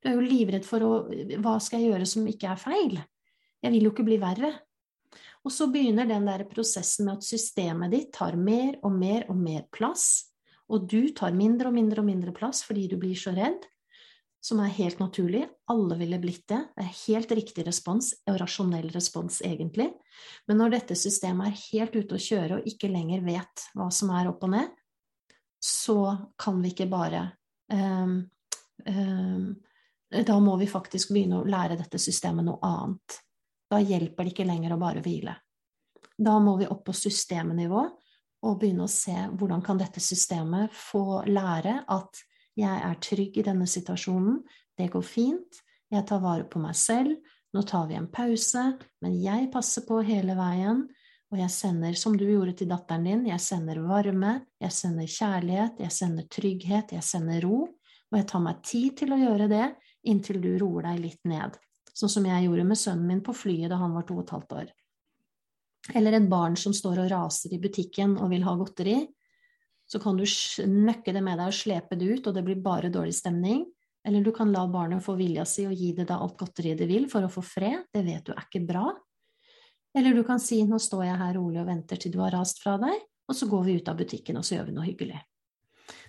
Du 0.00 0.08
er 0.10 0.16
jo 0.16 0.24
livredd 0.24 0.64
for 0.64 0.84
å 0.84 0.92
Hva 1.42 1.56
skal 1.62 1.82
jeg 1.82 1.92
gjøre 1.92 2.08
som 2.08 2.28
ikke 2.30 2.52
er 2.52 2.60
feil? 2.60 2.96
Jeg 3.64 3.74
vil 3.74 3.88
jo 3.88 3.92
ikke 3.92 4.06
bli 4.06 4.18
verre. 4.22 4.52
Og 5.44 5.52
så 5.52 5.68
begynner 5.70 6.08
den 6.08 6.26
der 6.28 6.44
prosessen 6.48 7.08
med 7.08 7.20
at 7.20 7.26
systemet 7.26 7.92
ditt 7.92 8.10
tar 8.16 8.36
mer 8.40 8.78
og 8.84 8.96
mer 8.96 9.28
og 9.30 9.38
mer 9.38 9.66
plass, 9.72 10.32
og 10.72 10.88
du 10.90 11.12
tar 11.16 11.36
mindre 11.36 11.70
og 11.70 11.76
mindre 11.76 12.02
og 12.02 12.08
mindre 12.08 12.32
plass 12.34 12.64
fordi 12.66 12.88
du 12.90 12.96
blir 12.98 13.14
så 13.18 13.30
redd 13.36 13.68
som 14.46 14.60
er 14.62 14.74
helt 14.76 15.00
naturlig. 15.02 15.42
Alle 15.72 15.96
ville 15.98 16.18
blitt 16.22 16.44
det. 16.48 16.60
Det 16.76 16.84
er 16.84 16.98
helt 17.08 17.32
riktig 17.34 17.64
respons, 17.66 18.12
og 18.30 18.38
rasjonell 18.38 18.88
respons, 18.94 19.40
egentlig. 19.42 19.88
Men 20.46 20.60
når 20.60 20.76
dette 20.76 20.96
systemet 20.98 21.50
er 21.50 21.62
helt 21.72 21.96
ute 21.96 22.14
å 22.14 22.22
kjøre 22.28 22.60
og 22.60 22.68
ikke 22.70 22.90
lenger 22.92 23.24
vet 23.26 23.64
hva 23.74 23.88
som 23.90 24.12
er 24.14 24.30
opp 24.30 24.46
og 24.46 24.52
ned, 24.54 24.68
så 25.58 25.98
kan 26.38 26.60
vi 26.62 26.70
ikke 26.70 26.86
bare 26.86 27.24
um, 27.72 28.20
um, 28.86 29.48
Da 30.14 30.36
må 30.38 30.54
vi 30.60 30.68
faktisk 30.70 31.10
begynne 31.10 31.40
å 31.40 31.48
lære 31.48 31.80
dette 31.80 31.98
systemet 31.98 32.46
noe 32.46 32.62
annet. 32.62 33.18
Da 33.66 33.82
hjelper 33.82 34.28
det 34.28 34.36
ikke 34.36 34.46
lenger 34.46 34.76
å 34.76 34.78
bare 34.78 35.02
hvile. 35.02 35.34
Da 36.16 36.36
må 36.38 36.54
vi 36.60 36.70
opp 36.70 36.84
på 36.86 36.94
systemnivå 36.94 37.82
og 38.46 38.60
begynne 38.60 38.86
å 38.86 38.92
se 38.92 39.16
hvordan 39.32 39.64
kan 39.64 39.80
dette 39.80 39.98
systemet 40.00 40.70
få 40.70 41.24
lære 41.26 41.80
at 41.90 42.22
jeg 42.56 42.82
er 42.88 43.00
trygg 43.04 43.38
i 43.38 43.44
denne 43.46 43.66
situasjonen, 43.68 44.40
det 44.76 44.90
går 44.92 45.04
fint, 45.04 45.62
jeg 45.92 46.06
tar 46.08 46.22
vare 46.22 46.46
på 46.48 46.60
meg 46.60 46.76
selv, 46.78 47.16
nå 47.54 47.62
tar 47.68 47.86
vi 47.88 47.96
en 47.96 48.08
pause, 48.12 48.62
men 49.04 49.18
jeg 49.22 49.50
passer 49.52 49.86
på 49.86 50.00
hele 50.04 50.34
veien, 50.36 50.84
og 51.32 51.40
jeg 51.40 51.50
sender, 51.50 51.96
som 51.98 52.14
du 52.18 52.24
gjorde 52.28 52.54
til 52.60 52.70
datteren 52.70 53.06
din, 53.06 53.24
jeg 53.30 53.42
sender 53.42 53.80
varme, 53.82 54.38
jeg 54.62 54.74
sender 54.74 55.08
kjærlighet, 55.10 55.80
jeg 55.82 55.94
sender 55.94 56.28
trygghet, 56.30 56.94
jeg 56.94 57.04
sender 57.04 57.42
ro, 57.44 57.60
og 58.12 58.18
jeg 58.20 58.28
tar 58.30 58.42
meg 58.44 58.60
tid 58.66 58.98
til 59.00 59.14
å 59.14 59.20
gjøre 59.20 59.48
det 59.50 59.66
inntil 60.06 60.38
du 60.42 60.52
roer 60.60 60.90
deg 60.90 61.02
litt 61.02 61.22
ned, 61.26 61.56
sånn 61.96 62.12
som 62.12 62.28
jeg 62.28 62.46
gjorde 62.46 62.66
med 62.68 62.78
sønnen 62.78 63.10
min 63.10 63.24
på 63.26 63.34
flyet 63.34 63.72
da 63.72 63.80
han 63.80 63.96
var 63.96 64.06
to 64.06 64.20
og 64.20 64.26
et 64.26 64.34
halvt 64.36 64.56
år. 64.60 64.68
Eller 65.98 66.18
et 66.18 66.30
barn 66.30 66.56
som 66.58 66.74
står 66.74 67.02
og 67.04 67.10
raser 67.10 67.54
i 67.54 67.60
butikken 67.62 68.16
og 68.20 68.30
vil 68.32 68.46
ha 68.46 68.54
godteri, 68.58 69.00
så 69.86 70.00
kan 70.02 70.18
du 70.18 70.24
nøkke 70.66 71.14
det 71.14 71.22
med 71.22 71.38
deg 71.38 71.50
og 71.50 71.56
slepe 71.56 71.98
det 71.98 72.08
ut, 72.10 72.26
og 72.26 72.34
det 72.34 72.44
blir 72.46 72.62
bare 72.62 72.90
dårlig 72.92 73.14
stemning. 73.14 73.64
Eller 74.06 74.22
du 74.22 74.32
kan 74.34 74.52
la 74.54 74.64
barnet 74.70 75.02
få 75.02 75.16
vilja 75.18 75.44
si 75.46 75.66
og 75.66 75.74
gi 75.74 75.92
det 75.94 76.08
da 76.10 76.18
alt 76.22 76.36
godteriet 76.38 76.78
det 76.78 76.88
vil 76.90 77.08
for 77.10 77.26
å 77.26 77.30
få 77.30 77.42
fred, 77.42 77.86
det 77.94 78.04
vet 78.06 78.26
du 78.26 78.34
er 78.34 78.44
ikke 78.44 78.64
bra. 78.66 78.90
Eller 79.96 80.14
du 80.14 80.22
kan 80.26 80.42
si 80.42 80.60
nå 80.66 80.78
står 80.82 81.06
jeg 81.08 81.20
her 81.22 81.38
rolig 81.38 81.62
og 81.62 81.70
venter 81.70 81.98
til 82.02 82.14
du 82.14 82.20
har 82.22 82.34
rast 82.34 82.60
fra 82.62 82.76
deg, 82.82 82.98
og 83.26 83.34
så 83.34 83.48
går 83.50 83.64
vi 83.66 83.78
ut 83.80 83.88
av 83.90 83.98
butikken 83.98 84.38
og 84.38 84.46
så 84.46 84.58
gjør 84.58 84.68
vi 84.68 84.76
noe 84.76 84.86
hyggelig. 84.86 85.22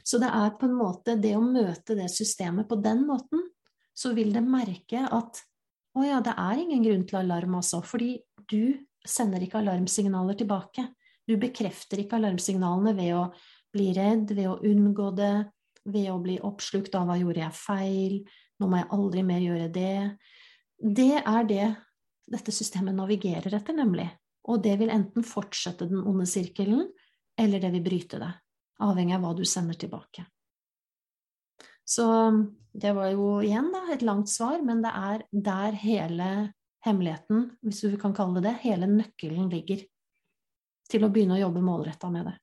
Så 0.06 0.20
det 0.22 0.30
er 0.34 0.54
på 0.60 0.68
en 0.68 0.78
måte 0.78 1.18
det 1.20 1.34
å 1.38 1.44
møte 1.44 1.96
det 1.98 2.10
systemet 2.14 2.68
på 2.70 2.78
den 2.82 3.06
måten, 3.08 3.46
så 3.98 4.14
vil 4.18 4.34
det 4.36 4.44
merke 4.46 5.06
at 5.06 5.42
å 5.98 6.06
ja, 6.06 6.20
det 6.22 6.36
er 6.38 6.62
ingen 6.62 6.84
grunn 6.86 7.06
til 7.10 7.18
alarm, 7.24 7.58
altså, 7.58 7.82
fordi 7.82 8.20
du 8.50 8.78
sender 9.08 9.42
ikke 9.42 9.64
alarmsignaler 9.64 10.38
tilbake. 10.38 10.86
Du 11.28 11.36
bekrefter 11.42 12.04
ikke 12.04 12.20
alarmsignalene 12.20 12.94
ved 12.96 13.16
å 13.18 13.24
bli 13.78 13.92
redd, 13.96 14.34
ved 14.34 14.50
å 14.50 14.60
unngå 14.66 15.12
det, 15.18 15.36
ved 15.88 16.10
å 16.12 16.20
bli 16.20 16.38
oppslukt 16.44 16.98
av 16.98 17.08
hva 17.08 17.18
gjorde 17.20 17.46
jeg 17.46 17.56
feil, 17.56 18.16
nå 18.58 18.70
må 18.70 18.82
jeg 18.82 18.92
aldri 18.98 19.24
mer 19.26 19.44
gjøre 19.44 19.68
det. 19.74 20.00
Det 20.78 21.14
er 21.22 21.48
det 21.48 21.68
dette 22.28 22.52
systemet 22.52 22.98
navigerer 22.98 23.54
etter, 23.56 23.76
nemlig. 23.78 24.08
Og 24.48 24.62
det 24.64 24.76
vil 24.80 24.92
enten 24.92 25.26
fortsette 25.28 25.88
den 25.90 26.04
onde 26.08 26.28
sirkelen, 26.30 26.88
eller 27.38 27.62
det 27.62 27.72
vil 27.76 27.86
bryte 27.86 28.20
det. 28.22 28.32
Avhengig 28.84 29.16
av 29.18 29.24
hva 29.24 29.34
du 29.38 29.44
sender 29.48 29.78
tilbake. 29.80 30.26
Så 31.88 32.06
det 32.76 32.92
var 32.98 33.14
jo 33.14 33.38
igjen 33.46 33.70
da, 33.74 33.86
et 33.94 34.04
langt 34.06 34.30
svar, 34.30 34.60
men 34.66 34.84
det 34.84 34.92
er 34.92 35.24
der 35.32 35.78
hele 35.82 36.32
hemmeligheten, 36.86 37.46
hvis 37.64 37.86
du 37.86 37.96
kan 38.00 38.16
kalle 38.16 38.42
det 38.42 38.50
det, 38.50 38.58
hele 38.66 38.90
nøkkelen 38.92 39.48
ligger 39.52 39.86
til 40.92 41.04
å 41.04 41.12
begynne 41.12 41.38
å 41.38 41.46
jobbe 41.46 41.64
målretta 41.64 42.12
med 42.12 42.28
det. 42.30 42.36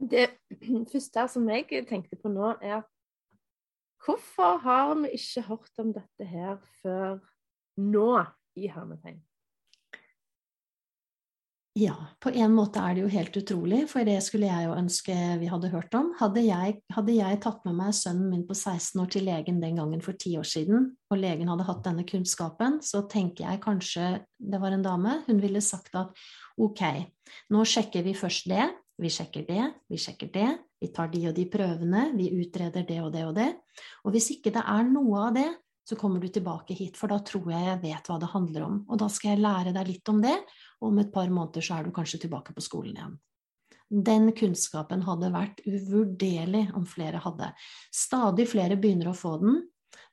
Det 0.00 0.28
første 0.92 1.26
som 1.28 1.48
jeg 1.52 1.84
tenkte 1.88 2.18
på 2.20 2.32
nå, 2.32 2.54
er 2.64 2.82
hvorfor 4.00 4.60
har 4.64 4.94
vi 5.02 5.16
ikke 5.18 5.48
hørt 5.50 5.82
om 5.82 5.92
dette 5.96 6.28
her 6.28 6.56
før 6.80 7.18
nå, 7.80 8.12
i 8.58 8.66
hermetegn? 8.66 9.20
Ja, 11.78 11.94
på 12.18 12.32
en 12.34 12.50
måte 12.50 12.80
er 12.82 12.96
det 12.96 13.04
jo 13.04 13.10
helt 13.12 13.36
utrolig, 13.38 13.84
for 13.88 14.02
det 14.04 14.16
skulle 14.26 14.48
jeg 14.48 14.66
jo 14.66 14.72
ønske 14.74 15.14
vi 15.38 15.46
hadde 15.48 15.70
hørt 15.70 15.94
om. 15.94 16.08
Hadde 16.18 16.42
jeg, 16.42 16.80
hadde 16.90 17.14
jeg, 17.14 17.38
tatt 17.44 17.62
med 17.64 17.76
meg 17.78 17.94
sønnen 17.94 18.26
min 18.32 18.42
på 18.48 18.56
16 18.58 18.98
år 18.98 19.12
til 19.14 19.24
legen 19.28 19.60
den 19.62 19.78
gangen 19.78 20.02
for 20.02 20.18
ti 20.18 20.34
år 20.40 20.48
siden, 20.50 20.90
og 21.08 21.22
legen 21.22 21.48
hadde 21.52 21.68
hatt 21.68 21.84
denne 21.86 22.04
kunnskapen, 22.08 22.80
så 22.82 23.04
tenker 23.08 23.46
jeg 23.46 23.62
kanskje 23.62 24.10
det 24.42 24.60
var 24.60 24.74
en 24.74 24.84
dame, 24.84 25.20
hun 25.28 25.40
ville 25.40 25.62
sagt 25.62 25.94
at 26.00 26.10
ok, 26.60 26.82
nå 27.54 27.62
sjekker 27.62 28.02
vi 28.02 28.18
først 28.18 28.50
det, 28.50 28.66
vi 29.00 29.10
sjekker 29.12 29.46
det, 29.48 29.64
vi 29.90 29.98
sjekker 30.00 30.30
det, 30.34 30.50
vi 30.80 30.90
tar 30.94 31.10
de 31.12 31.24
og 31.30 31.34
de 31.36 31.46
prøvene, 31.50 32.10
vi 32.16 32.30
utreder 32.40 32.86
det 32.88 33.00
og 33.02 33.10
det 33.14 33.24
og 33.28 33.34
det, 33.36 33.50
og 34.04 34.14
hvis 34.14 34.30
ikke 34.36 34.52
det 34.54 34.62
er 34.62 34.86
noe 34.88 35.26
av 35.26 35.34
det, 35.36 35.48
så 35.90 35.96
kommer 35.98 36.22
du 36.22 36.28
tilbake 36.30 36.76
hit, 36.76 36.98
for 37.00 37.10
da 37.10 37.18
tror 37.26 37.48
jeg 37.50 37.66
jeg 37.66 37.80
vet 37.82 38.06
hva 38.06 38.18
det 38.20 38.28
handler 38.30 38.66
om. 38.66 38.76
Og 38.92 39.00
da 39.00 39.08
skal 39.10 39.32
jeg 39.32 39.42
lære 39.42 39.72
deg 39.74 39.88
litt 39.88 40.12
om 40.12 40.20
det, 40.22 40.36
og 40.78 40.92
om 40.92 41.00
et 41.02 41.10
par 41.10 41.32
måneder 41.32 41.64
så 41.66 41.78
er 41.78 41.88
du 41.88 41.94
kanskje 41.96 42.20
tilbake 42.26 42.54
på 42.54 42.62
skolen 42.62 42.94
igjen. 42.94 43.16
Den 43.90 44.30
kunnskapen 44.38 45.02
hadde 45.02 45.32
vært 45.34 45.64
uvurderlig 45.66 46.68
om 46.78 46.84
flere 46.86 47.18
hadde. 47.24 47.50
Stadig 47.90 48.46
flere 48.52 48.78
begynner 48.78 49.10
å 49.10 49.16
få 49.18 49.34
den, 49.42 49.64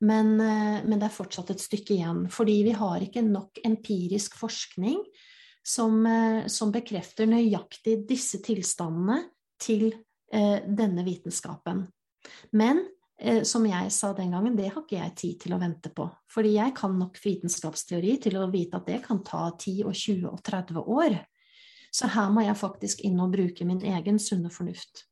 men, 0.01 0.33
eh, 0.41 0.81
men, 0.81 0.97
det 0.97 1.09
er 1.09 1.13
fortsatt 1.13 1.51
et 1.53 1.61
stykke 1.61 1.93
igjen. 1.93 2.25
Fordi 2.33 2.57
vi 2.65 2.73
har 2.77 3.01
ikke 3.01 3.21
nok 3.25 3.61
empirisk 3.65 4.37
forskning 4.37 4.97
som, 5.67 5.99
eh, 6.07 6.45
som 6.47 6.71
bekrefter 6.71 7.27
nøyaktig 7.29 7.99
disse 8.07 8.39
tilstandene 8.45 9.25
til 9.59 9.89
eh, 10.31 10.63
denne 10.63 11.03
vitenskapen. 11.07 11.83
Men 12.55 12.85
Eh, 13.17 13.43
som 13.43 13.65
jeg 13.65 13.91
sa 13.91 14.11
den 14.13 14.31
gangen, 14.31 14.55
det 14.57 14.69
har 14.69 14.83
ikke 14.83 14.99
jeg 14.99 15.15
tid 15.17 15.39
til 15.41 15.55
å 15.55 15.61
vente 15.61 15.89
på. 15.89 16.05
Fordi 16.29 16.53
jeg 16.59 16.75
kan 16.77 16.93
nok 16.99 17.17
vitenskapsteori 17.23 18.17
til 18.21 18.37
å 18.37 18.49
vite 18.53 18.77
at 18.77 18.89
det 18.89 19.01
kan 19.07 19.23
ta 19.25 19.47
10 19.49 19.87
og 19.89 19.95
20 19.97 20.27
og 20.29 20.41
30 20.45 20.83
år. 20.83 21.17
Så 21.89 22.09
her 22.13 22.29
må 22.29 22.43
jeg 22.45 22.59
faktisk 22.59 23.01
inn 23.07 23.17
og 23.23 23.33
bruke 23.33 23.65
min 23.65 23.81
egen 23.81 24.21
sunne 24.21 24.51
fornuft. 24.53 25.07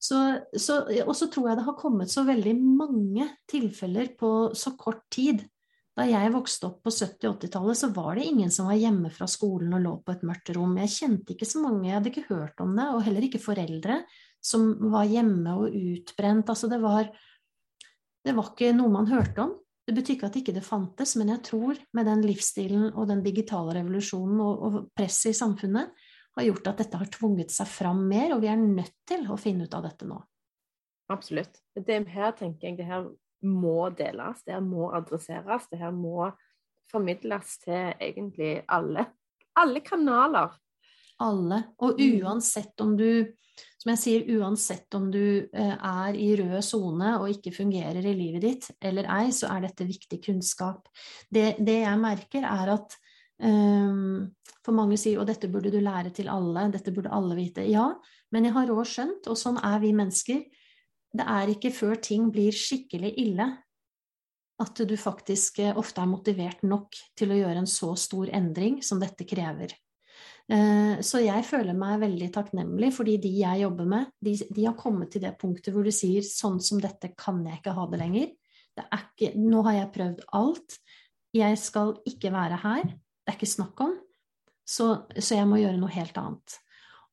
Så, 0.00 0.16
så, 0.56 0.84
og 1.04 1.12
så 1.18 1.28
tror 1.32 1.50
jeg 1.50 1.58
det 1.58 1.66
har 1.66 1.76
kommet 1.76 2.12
så 2.12 2.22
veldig 2.24 2.54
mange 2.62 3.26
tilfeller 3.50 4.12
på 4.16 4.30
så 4.56 4.72
kort 4.78 5.02
tid. 5.12 5.42
Da 5.96 6.04
jeg 6.04 6.32
vokste 6.34 6.68
opp 6.68 6.82
på 6.84 6.92
70- 6.92 7.30
80-tallet, 7.30 7.78
så 7.80 7.88
var 7.96 8.18
det 8.18 8.26
ingen 8.28 8.50
som 8.52 8.68
var 8.68 8.76
hjemme 8.76 9.08
fra 9.12 9.28
skolen 9.30 9.72
og 9.78 9.84
lå 9.84 9.92
på 10.04 10.12
et 10.12 10.24
mørkt 10.28 10.50
rom. 10.52 10.74
Jeg 10.82 10.92
kjente 10.92 11.32
ikke 11.32 11.48
så 11.48 11.62
mange, 11.62 11.86
jeg 11.88 11.96
hadde 11.96 12.10
ikke 12.12 12.26
hørt 12.28 12.60
om 12.60 12.74
det, 12.76 12.88
og 12.92 13.04
heller 13.06 13.24
ikke 13.24 13.40
foreldre 13.40 14.02
som 14.44 14.66
var 14.92 15.08
hjemme 15.08 15.54
og 15.56 15.72
utbrent. 15.72 16.52
Altså 16.52 16.68
det 16.72 16.82
var 16.84 17.08
Det 18.26 18.34
var 18.34 18.48
ikke 18.50 18.72
noe 18.74 18.90
man 18.90 19.06
hørte 19.06 19.38
om. 19.38 19.52
Det 19.86 19.94
betyr 19.94 20.16
ikke 20.16 20.26
at 20.26 20.36
ikke 20.40 20.52
det 20.56 20.64
fantes, 20.66 21.12
men 21.14 21.28
jeg 21.30 21.44
tror 21.46 21.78
med 21.94 22.08
den 22.10 22.24
livsstilen 22.26 22.88
og 22.90 23.06
den 23.06 23.22
digitale 23.22 23.76
revolusjonen 23.76 24.40
og, 24.42 24.64
og 24.66 24.78
presset 24.98 25.30
i 25.30 25.38
samfunnet 25.38 25.92
har 26.36 26.46
gjort 26.48 26.72
at 26.72 26.80
dette 26.82 26.98
har 26.98 27.12
tvunget 27.14 27.54
seg 27.54 27.70
fram 27.70 28.02
mer, 28.10 28.34
og 28.34 28.42
vi 28.42 28.50
er 28.50 28.58
nødt 28.58 28.96
til 29.08 29.28
å 29.30 29.38
finne 29.38 29.68
ut 29.68 29.76
av 29.78 29.86
dette 29.86 30.08
nå. 30.10 30.18
Absolutt. 31.14 31.62
Det 31.78 32.00
her 32.10 32.34
tenker 32.34 32.72
jeg 32.72 32.80
det 32.80 32.88
her 32.90 33.06
må 33.46 33.88
deles, 33.96 34.42
det 34.44 34.56
her 34.56 34.64
må 34.64 34.90
adresseres, 34.96 35.68
det 35.70 35.80
her 35.80 35.94
må 35.94 36.30
formidles 36.92 37.56
til 37.64 37.96
egentlig 38.02 38.60
alle. 38.68 39.08
Alle 39.56 39.82
kanaler. 39.84 40.54
Alle. 41.24 41.62
Og 41.82 41.98
mm. 41.98 42.22
uansett 42.22 42.84
om 42.84 42.94
du 42.98 43.08
som 43.86 43.92
jeg 43.92 44.00
sier, 44.02 44.24
uansett 44.36 44.94
om 44.98 45.06
du 45.14 45.46
eh, 45.46 45.74
er 45.74 46.16
i 46.18 46.32
rød 46.40 46.58
sone 46.64 47.14
og 47.20 47.30
ikke 47.32 47.54
fungerer 47.54 48.04
i 48.04 48.14
livet 48.18 48.42
ditt 48.42 48.66
eller 48.84 49.08
ei, 49.14 49.30
så 49.32 49.48
er 49.54 49.62
dette 49.64 49.86
viktig 49.86 50.18
kunnskap. 50.24 50.90
Det, 51.30 51.54
det 51.62 51.78
jeg 51.84 52.00
merker, 52.02 52.44
er 52.44 52.74
at 52.74 52.96
um, 53.40 54.26
For 54.66 54.74
mange 54.74 54.98
sier 54.98 55.22
og 55.22 55.28
dette 55.30 55.48
burde 55.52 55.70
du 55.70 55.78
lære 55.78 56.10
til 56.10 56.28
alle, 56.32 56.66
dette 56.74 56.90
burde 56.90 57.12
alle 57.14 57.38
vite. 57.38 57.62
Ja, 57.70 57.92
men 58.34 58.48
jeg 58.48 58.56
har 58.56 58.72
òg 58.74 58.82
skjønt, 58.90 59.28
og 59.30 59.38
sånn 59.38 59.60
er 59.62 59.78
vi 59.84 59.92
mennesker, 59.94 60.42
det 61.16 61.26
er 61.32 61.52
ikke 61.52 61.72
før 61.74 61.96
ting 62.02 62.28
blir 62.34 62.54
skikkelig 62.54 63.14
ille 63.22 63.48
at 64.62 64.80
du 64.88 64.94
faktisk 64.96 65.60
eh, 65.60 65.76
ofte 65.76 66.00
er 66.00 66.10
motivert 66.10 66.62
nok 66.64 66.96
til 67.18 67.32
å 67.32 67.40
gjøre 67.40 67.60
en 67.62 67.68
så 67.68 67.92
stor 68.00 68.30
endring 68.34 68.80
som 68.84 69.00
dette 69.02 69.26
krever. 69.28 69.74
Eh, 70.46 71.02
så 71.04 71.20
jeg 71.24 71.44
føler 71.44 71.76
meg 71.76 72.00
veldig 72.04 72.30
takknemlig, 72.34 72.92
fordi 72.96 73.16
de 73.22 73.32
jeg 73.40 73.64
jobber 73.64 73.90
med, 73.90 74.12
de, 74.22 74.36
de, 74.48 74.64
har 74.64 74.76
kommet 74.78 75.12
til 75.12 75.24
det 75.26 75.34
punktet 75.40 75.74
hvor 75.74 75.86
du 75.86 75.92
sier 75.94 76.24
sånn 76.24 76.60
som 76.62 76.80
dette 76.82 77.12
kan 77.18 77.42
jeg 77.44 77.60
ikke 77.60 77.76
ha 77.76 77.86
det 77.90 78.00
lenger. 78.00 78.32
Det 78.76 78.86
ikke, 78.96 79.32
nå 79.40 79.62
har 79.66 79.80
jeg 79.80 79.92
prøvd 79.94 80.24
alt. 80.36 80.78
Jeg 81.36 81.60
skal 81.60 81.96
ikke 82.08 82.32
være 82.32 82.60
her. 82.62 82.84
Det 82.86 83.32
er 83.32 83.38
ikke 83.38 83.48
snakk 83.48 83.80
om. 83.84 83.96
Så, 84.66 84.88
så 85.16 85.36
jeg 85.38 85.48
må 85.48 85.60
gjøre 85.60 85.78
noe 85.80 85.92
helt 85.94 86.16
annet. 86.20 86.56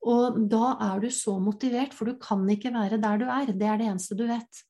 Og 0.04 0.38
da 0.52 0.74
er 0.84 1.02
du 1.04 1.10
så 1.14 1.38
motivert, 1.40 1.94
for 1.96 2.10
du 2.10 2.20
kan 2.20 2.44
ikke 2.52 2.74
være 2.76 3.00
der 3.02 3.22
du 3.22 3.26
er. 3.30 3.52
Det 3.54 3.68
er 3.68 3.80
det 3.80 3.88
eneste 3.88 4.18
du 4.20 4.26
vet. 4.28 4.64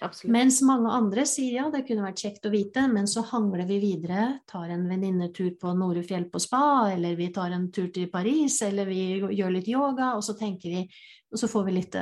Absolutt. 0.00 0.30
Mens 0.32 0.60
mange 0.62 0.90
andre 0.94 1.24
sier 1.26 1.56
ja, 1.56 1.66
det 1.72 1.82
kunne 1.88 2.04
vært 2.06 2.22
kjekt 2.22 2.46
å 2.46 2.52
vite, 2.52 2.84
men 2.90 3.08
så 3.10 3.24
hangler 3.32 3.66
vi 3.66 3.80
videre, 3.82 4.40
tar 4.46 4.70
en 4.70 4.86
venninnetur 4.90 5.56
på 5.58 5.72
Norefjell 5.74 6.28
på 6.30 6.40
spa, 6.42 6.90
eller 6.92 7.16
vi 7.18 7.28
tar 7.34 7.54
en 7.54 7.66
tur 7.74 7.88
til 7.94 8.06
Paris, 8.12 8.60
eller 8.66 8.86
vi 8.86 9.00
gjør 9.18 9.54
litt 9.56 9.70
yoga, 9.70 10.12
og 10.16 10.24
så 10.26 10.36
tenker 10.38 10.74
vi 10.74 10.88
Og 11.28 11.36
så 11.36 11.44
får 11.44 11.64
vi 11.66 11.72
litt 11.76 11.96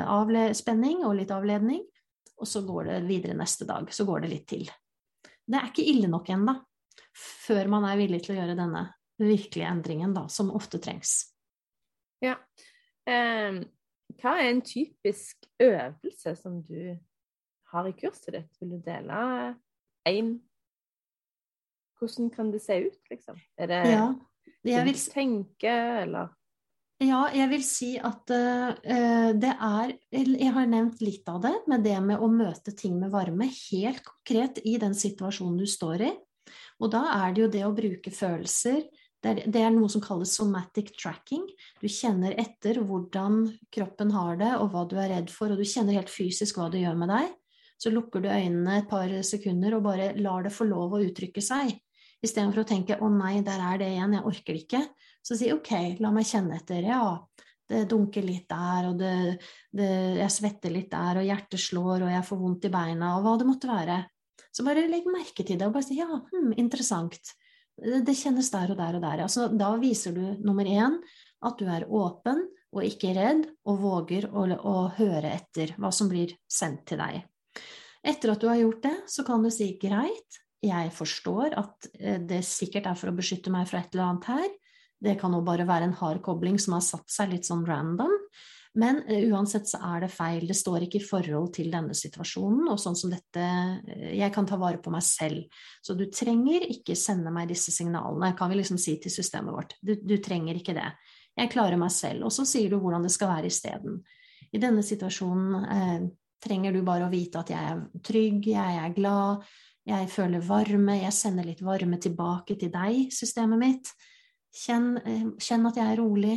spenning 0.55 1.01
og 1.03 1.17
litt 1.19 1.33
avledning, 1.35 1.81
og 2.39 2.47
så 2.47 2.61
går 2.63 2.85
det 2.85 2.99
videre 3.09 3.35
neste 3.35 3.67
dag. 3.67 3.89
Så 3.91 4.05
går 4.07 4.21
det 4.23 4.29
litt 4.31 4.47
til. 4.47 4.69
Det 5.43 5.59
er 5.59 5.73
ikke 5.73 5.83
ille 5.83 6.07
nok 6.07 6.31
ennå, 6.31 6.55
før 7.11 7.67
man 7.73 7.89
er 7.91 7.99
villig 7.99 8.21
til 8.23 8.37
å 8.37 8.39
gjøre 8.39 8.55
denne 8.55 8.85
virkelige 9.19 9.67
endringen, 9.67 10.15
da, 10.15 10.29
som 10.31 10.53
ofte 10.55 10.79
trengs. 10.79 11.36
Ja. 12.25 12.39
Um, 13.07 13.61
hva 14.17 14.39
er 14.41 14.51
en 14.51 14.65
typisk 14.65 15.47
øvelse 15.63 16.35
som 16.39 16.63
du 16.65 16.97
har 17.73 17.89
i 17.89 17.95
kurset 17.99 18.33
ditt? 18.35 18.61
Vil 18.61 18.77
du 18.77 18.83
dele 18.87 19.23
én? 20.09 20.37
hvordan 22.01 22.31
kan 22.33 22.51
det 22.53 22.63
se 22.65 22.79
ut, 22.87 22.99
liksom? 23.11 23.39
Er 23.59 23.71
det 23.71 23.83
Ja, 23.91 24.09
jeg 24.65 24.85
vil, 24.89 24.99
du 24.99 25.13
tenker, 25.13 26.03
eller 26.03 26.35
ja, 26.97 27.27
jeg 27.29 27.51
vil 27.51 27.65
si 27.65 27.91
at 28.01 28.31
uh, 28.33 29.33
det 29.37 29.53
er 29.53 29.91
Jeg 30.11 30.53
har 30.57 30.69
nevnt 30.71 31.03
litt 31.05 31.29
av 31.29 31.43
det, 31.45 31.55
med 31.69 31.85
det 31.85 31.99
med 32.01 32.23
å 32.23 32.29
møte 32.33 32.73
ting 32.73 32.97
med 33.01 33.13
varme 33.13 33.51
helt 33.53 34.05
konkret 34.05 34.63
i 34.65 34.79
den 34.81 34.97
situasjonen 34.97 35.59
du 35.61 35.67
står 35.69 36.07
i. 36.09 36.13
Og 36.81 36.93
da 36.93 37.03
er 37.19 37.35
det 37.35 37.43
jo 37.43 37.51
det 37.53 37.65
å 37.67 37.75
bruke 37.77 38.13
følelser. 38.13 38.87
Det 39.25 39.59
er, 39.59 39.73
noe 39.75 39.89
som 39.91 40.03
kalles 40.05 40.35
somatic 40.37 40.93
tracking. 41.01 41.47
Du 41.81 41.89
kjenner 41.91 42.37
etter 42.39 42.79
hvordan 42.85 43.47
kroppen 43.75 44.13
har 44.15 44.37
det, 44.39 44.53
og 44.61 44.71
hva 44.71 44.85
du 44.87 44.95
er 45.01 45.11
redd 45.15 45.33
for, 45.33 45.51
og 45.51 45.59
du 45.59 45.67
kjenner 45.67 45.97
helt 45.99 46.13
fysisk 46.13 46.61
hva 46.61 46.69
det 46.71 46.85
gjør 46.85 47.01
med 47.01 47.11
deg. 47.11 47.33
Så 47.81 47.91
lukker 47.93 48.23
du 48.23 48.29
øynene 48.31 48.79
et 48.81 48.89
par 48.89 49.11
sekunder 49.27 49.77
og 49.77 49.85
bare 49.89 50.13
lar 50.21 50.47
det 50.47 50.55
få 50.55 50.69
lov 50.69 50.95
å 50.97 51.03
uttrykke 51.05 51.43
seg. 51.45 51.75
Istedenfor 52.25 52.63
å 52.63 52.69
tenke 52.69 52.97
'å 52.97 53.09
nei, 53.13 53.41
der 53.45 53.61
er 53.61 53.79
det 53.79 53.91
igjen, 53.93 54.15
jeg 54.17 54.25
orker 54.25 54.53
det 54.55 54.63
ikke'. 54.65 54.87
Så 55.23 55.37
si 55.37 55.51
'ok, 55.53 56.01
la 56.01 56.11
meg 56.11 56.25
kjenne 56.25 56.57
etter'. 56.57 56.87
Ja, 56.87 57.19
det 57.69 57.89
dunker 57.91 58.23
litt 58.23 58.49
der, 58.49 58.89
og 58.89 58.99
det, 58.99 59.39
det, 59.75 59.91
jeg 60.23 60.31
svetter 60.31 60.71
litt 60.71 60.91
der, 60.91 61.19
og 61.19 61.27
hjertet 61.27 61.61
slår, 61.61 62.07
og 62.07 62.13
jeg 62.15 62.25
får 62.29 62.39
vondt 62.39 62.65
i 62.65 62.73
beina, 62.73 63.17
og 63.17 63.25
hva 63.27 63.39
det 63.39 63.49
måtte 63.49 63.69
være. 63.69 63.99
Så 64.55 64.65
bare 64.65 64.87
legg 64.89 65.05
merke 65.11 65.45
til 65.45 65.59
det, 65.59 65.67
og 65.67 65.75
bare 65.75 65.85
si 65.85 65.99
'ja, 65.99 66.07
hm, 66.07 66.55
interessant'. 66.57 67.35
Det, 67.77 68.15
kjennes 68.17 68.49
der 68.53 68.73
og 68.73 68.79
der 68.79 68.97
og 68.97 69.03
der. 69.05 69.23
Altså, 69.27 69.49
da 69.53 69.75
viser 69.81 70.15
du 70.17 70.23
nummer 70.41 70.65
én 70.65 70.97
at 71.45 71.59
du 71.61 71.67
er 71.69 71.85
åpen 71.93 72.47
og 72.77 72.85
ikke 72.85 73.13
redd, 73.17 73.47
og 73.69 73.81
våger 73.81 74.27
å, 74.29 74.45
å 74.45 74.75
høre 74.99 75.31
etter 75.33 75.73
hva 75.81 75.93
som 75.95 76.11
blir 76.11 76.35
sendt 76.51 76.85
til 76.91 77.01
deg. 77.01 77.23
Etter 78.07 78.33
at 78.33 78.43
du 78.43 78.49
har 78.51 78.59
gjort 78.61 78.83
det, 78.85 78.97
så 79.11 79.25
kan 79.27 79.45
du 79.45 79.51
si 79.55 79.71
greit, 79.81 80.41
jeg 80.65 80.91
forstår 80.95 81.57
at 81.57 81.89
eh, 82.01 82.19
det 82.21 82.43
sikkert 82.47 82.89
er 82.91 82.99
for 82.99 83.13
å 83.13 83.17
beskytte 83.17 83.53
meg 83.55 83.69
fra 83.71 83.83
et 83.83 83.95
eller 83.95 84.09
annet 84.09 84.29
her. 84.33 84.47
Det 85.07 85.17
kan 85.21 85.35
jo 85.37 85.45
bare 85.47 85.67
være 85.69 85.91
en 85.91 85.97
hard 85.99 86.23
kobling 86.25 86.59
som 86.61 86.77
har 86.77 86.85
satt 86.85 87.09
seg 87.13 87.35
litt 87.35 87.49
sånn 87.49 87.67
random. 87.69 88.13
Men 88.77 89.01
eh, 89.09 89.25
uansett 89.33 89.69
så 89.71 89.81
er 89.95 90.05
det 90.05 90.13
feil. 90.13 90.45
Det 90.49 90.57
står 90.57 90.85
ikke 90.85 91.01
i 91.01 91.07
forhold 91.07 91.53
til 91.57 91.71
denne 91.73 91.97
situasjonen. 91.97 92.67
Og 92.73 92.81
sånn 92.81 92.99
som 92.99 93.13
dette 93.13 93.45
eh, 93.45 94.13
Jeg 94.19 94.33
kan 94.35 94.49
ta 94.49 94.59
vare 94.61 94.81
på 94.83 94.93
meg 94.93 95.05
selv. 95.07 95.47
Så 95.85 95.97
du 95.97 96.07
trenger 96.13 96.67
ikke 96.69 96.99
sende 96.99 97.33
meg 97.35 97.51
disse 97.53 97.75
signalene, 97.75 98.35
kan 98.37 98.53
vi 98.53 98.61
liksom 98.61 98.81
si 98.81 98.99
til 99.01 99.15
systemet 99.15 99.57
vårt. 99.57 99.77
Du, 99.81 99.97
du 99.97 100.19
trenger 100.23 100.59
ikke 100.61 100.77
det. 100.77 100.91
Jeg 101.37 101.53
klarer 101.53 101.81
meg 101.81 101.93
selv. 101.95 102.29
Og 102.29 102.35
så 102.37 102.47
sier 102.49 102.73
du 102.73 102.79
hvordan 102.83 103.07
det 103.07 103.15
skal 103.15 103.33
være 103.33 103.53
isteden. 103.53 104.01
I 104.53 104.61
denne 104.63 104.85
situasjonen 104.87 105.71
eh, 105.77 106.09
trenger 106.45 106.77
du 106.77 106.83
bare 106.87 107.07
å 107.09 107.13
vite 107.13 107.41
at 107.41 107.53
jeg 107.53 107.71
er 107.73 107.81
trygg, 108.05 108.51
jeg 108.53 108.83
er 108.83 108.93
glad, 108.97 109.47
jeg 109.87 110.11
føler 110.11 110.43
varme, 110.43 110.99
jeg 110.99 111.15
sender 111.15 111.47
litt 111.47 111.63
varme 111.65 111.99
tilbake 112.03 112.57
til 112.59 112.73
deg, 112.75 113.07
systemet 113.15 113.61
mitt. 113.61 113.91
Kjenn, 114.57 114.97
eh, 114.99 115.27
kjenn, 115.43 115.67
at 115.69 115.79
jeg 115.79 115.93
er 115.93 116.01
rolig. 116.01 116.37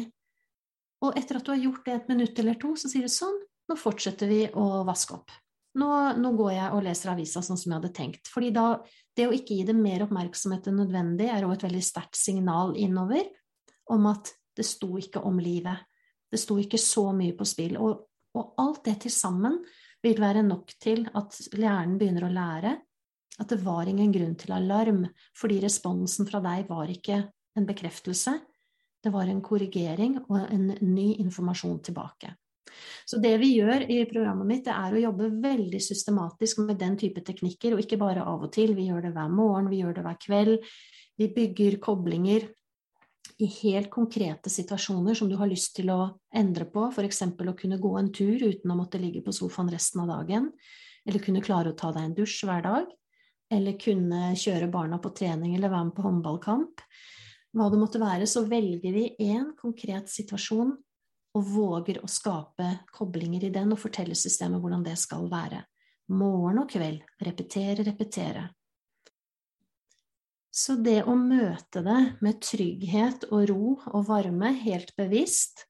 Og 1.05 1.15
etter 1.17 1.39
at 1.39 1.45
du 1.45 1.53
har 1.53 1.61
gjort 1.61 1.85
det 1.85 1.95
et 1.95 2.09
minutt 2.11 2.41
eller 2.41 2.57
to, 2.59 2.73
så 2.75 2.91
sier 2.91 3.05
du 3.07 3.11
sånn, 3.13 3.37
nå 3.69 3.77
fortsetter 3.79 4.29
vi 4.29 4.41
å 4.57 4.83
vaske 4.87 5.15
opp. 5.15 5.31
Nå, 5.79 5.89
nå 6.17 6.31
går 6.35 6.51
jeg 6.55 6.71
og 6.73 6.83
leser 6.83 7.11
avisa 7.13 7.43
sånn 7.45 7.59
som 7.59 7.71
jeg 7.71 7.77
hadde 7.77 7.93
tenkt. 7.95 8.31
Fordi 8.33 8.49
da, 8.55 8.65
det 9.15 9.27
å 9.29 9.35
ikke 9.35 9.59
gi 9.59 9.67
det 9.69 9.77
mer 9.77 10.03
oppmerksomhet 10.07 10.67
enn 10.67 10.81
nødvendig, 10.81 11.29
er 11.29 11.45
òg 11.45 11.55
et 11.55 11.67
veldig 11.69 11.83
sterkt 11.85 12.19
signal 12.19 12.73
innover 12.79 13.29
om 13.93 14.09
at 14.09 14.33
det 14.57 14.65
sto 14.67 14.97
ikke 14.99 15.21
om 15.25 15.39
livet. 15.39 15.85
Det 16.29 16.41
sto 16.41 16.57
ikke 16.59 16.81
så 16.81 17.09
mye 17.15 17.37
på 17.37 17.47
spill. 17.47 17.77
Og, 17.79 18.03
og 18.35 18.61
alt 18.61 18.83
det 18.89 18.97
til 19.05 19.13
sammen 19.13 19.59
vil 20.03 20.19
være 20.19 20.43
nok 20.47 20.73
til 20.81 21.05
at 21.15 21.37
hjernen 21.53 21.97
begynner 22.01 22.27
å 22.27 22.33
lære 22.33 22.75
at 23.39 23.51
det 23.53 23.61
var 23.63 23.87
ingen 23.87 24.11
grunn 24.11 24.35
til 24.39 24.51
alarm, 24.51 25.05
fordi 25.37 25.61
responsen 25.63 26.27
fra 26.27 26.41
deg 26.43 26.67
var 26.67 26.91
ikke 26.91 27.21
en 27.57 27.67
bekreftelse, 27.67 28.33
det 29.03 29.11
var 29.13 29.29
en 29.29 29.41
korrigering 29.41 30.17
og 30.27 30.37
en 30.41 30.69
ny 30.81 31.13
informasjon 31.23 31.79
tilbake. 31.87 32.33
Så 33.09 33.17
det 33.23 33.33
vi 33.41 33.53
gjør 33.57 33.87
i 33.89 34.03
programmet 34.09 34.47
mitt, 34.47 34.65
det 34.67 34.75
er 34.75 34.93
å 34.93 35.01
jobbe 35.01 35.31
veldig 35.41 35.81
systematisk 35.81 36.61
med 36.63 36.77
den 36.79 36.97
type 36.99 37.23
teknikker, 37.25 37.73
og 37.73 37.83
ikke 37.83 37.99
bare 37.99 38.25
av 38.27 38.45
og 38.45 38.53
til. 38.53 38.75
Vi 38.77 38.89
gjør 38.89 39.07
det 39.07 39.13
hver 39.15 39.31
morgen, 39.33 39.71
vi 39.71 39.81
gjør 39.81 39.97
det 39.97 40.05
hver 40.05 40.19
kveld. 40.21 40.69
Vi 41.19 41.29
bygger 41.35 41.79
koblinger 41.83 42.45
i 43.39 43.47
helt 43.61 43.89
konkrete 43.91 44.51
situasjoner 44.51 45.17
som 45.17 45.31
du 45.31 45.37
har 45.39 45.49
lyst 45.49 45.73
til 45.79 45.89
å 45.93 45.99
endre 46.35 46.67
på, 46.69 46.85
f.eks. 46.91 47.23
å 47.23 47.57
kunne 47.57 47.81
gå 47.81 47.95
en 47.97 48.11
tur 48.13 48.45
uten 48.45 48.71
å 48.71 48.77
måtte 48.77 49.01
ligge 49.01 49.23
på 49.25 49.33
sofaen 49.35 49.71
resten 49.71 50.03
av 50.03 50.11
dagen, 50.11 50.51
eller 51.07 51.23
kunne 51.23 51.43
klare 51.43 51.71
å 51.71 51.79
ta 51.79 51.93
deg 51.95 52.05
en 52.05 52.17
dusj 52.19 52.43
hver 52.45 52.65
dag 52.67 52.89
eller 53.49 53.79
kunne 53.81 54.33
kjøre 54.37 54.69
barna 54.71 54.99
på 55.01 55.11
trening 55.17 55.55
eller 55.55 55.71
være 55.73 55.89
med 55.89 55.95
på 55.97 56.05
håndballkamp, 56.05 56.83
hva 57.55 57.69
det 57.71 57.79
måtte 57.81 58.01
være, 58.01 58.27
så 58.29 58.45
velger 58.49 58.93
vi 58.93 59.07
én 59.25 59.51
konkret 59.57 60.11
situasjon 60.11 60.75
og 61.37 61.49
våger 61.53 61.99
å 62.01 62.09
skape 62.09 62.69
koblinger 62.93 63.47
i 63.47 63.53
den 63.53 63.73
og 63.73 63.81
fortelle 63.81 64.17
systemet 64.17 64.61
hvordan 64.61 64.85
det 64.85 64.95
skal 65.01 65.29
være. 65.31 65.63
Morgen 66.09 66.63
og 66.63 66.69
kveld. 66.71 67.03
Repetere, 67.21 67.85
repetere. 67.85 68.47
Så 70.49 70.75
det 70.81 71.03
å 71.05 71.13
møte 71.15 71.83
det 71.85 71.99
med 72.25 72.39
trygghet 72.41 73.27
og 73.29 73.45
ro 73.51 73.75
og 73.93 74.07
varme, 74.07 74.49
helt 74.65 74.95
bevisst, 74.97 75.67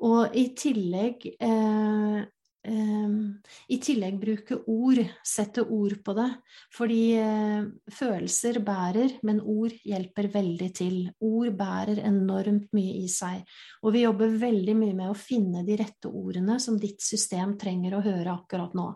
og 0.00 0.36
i 0.38 0.46
tillegg 0.56 1.26
eh, 1.34 2.20
I 2.60 3.76
tillegg 3.80 4.18
bruke 4.20 4.58
ord, 4.68 4.98
sette 5.24 5.62
ord 5.64 5.94
på 6.04 6.14
det. 6.18 6.28
Fordi 6.76 7.02
uh, 7.16 7.68
følelser 7.96 8.60
bærer, 8.64 9.14
men 9.24 9.40
ord 9.40 9.72
hjelper 9.86 10.28
veldig 10.34 10.70
til. 10.76 10.96
Ord 11.24 11.54
bærer 11.56 12.02
enormt 12.04 12.68
mye 12.76 12.98
i 13.00 13.08
seg. 13.08 13.46
Og 13.84 13.94
vi 13.96 14.04
jobber 14.04 14.36
veldig 14.42 14.76
mye 14.76 14.96
med 14.98 15.12
å 15.12 15.18
finne 15.18 15.64
de 15.64 15.78
rette 15.80 16.10
ordene 16.10 16.58
som 16.60 16.76
ditt 16.80 17.00
system 17.04 17.56
trenger 17.60 17.96
å 17.96 18.04
høre 18.04 18.34
akkurat 18.34 18.76
nå. 18.76 18.90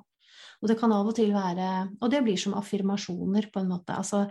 Og 0.60 0.70
det 0.70 0.78
kan 0.80 0.92
av 0.96 1.08
og 1.10 1.16
til 1.16 1.32
være 1.34 1.70
Og 2.00 2.10
det 2.12 2.22
blir 2.24 2.38
som 2.40 2.54
affirmasjoner, 2.56 3.50
på 3.52 3.60
en 3.60 3.72
måte. 3.72 3.96
Altså, 3.96 4.26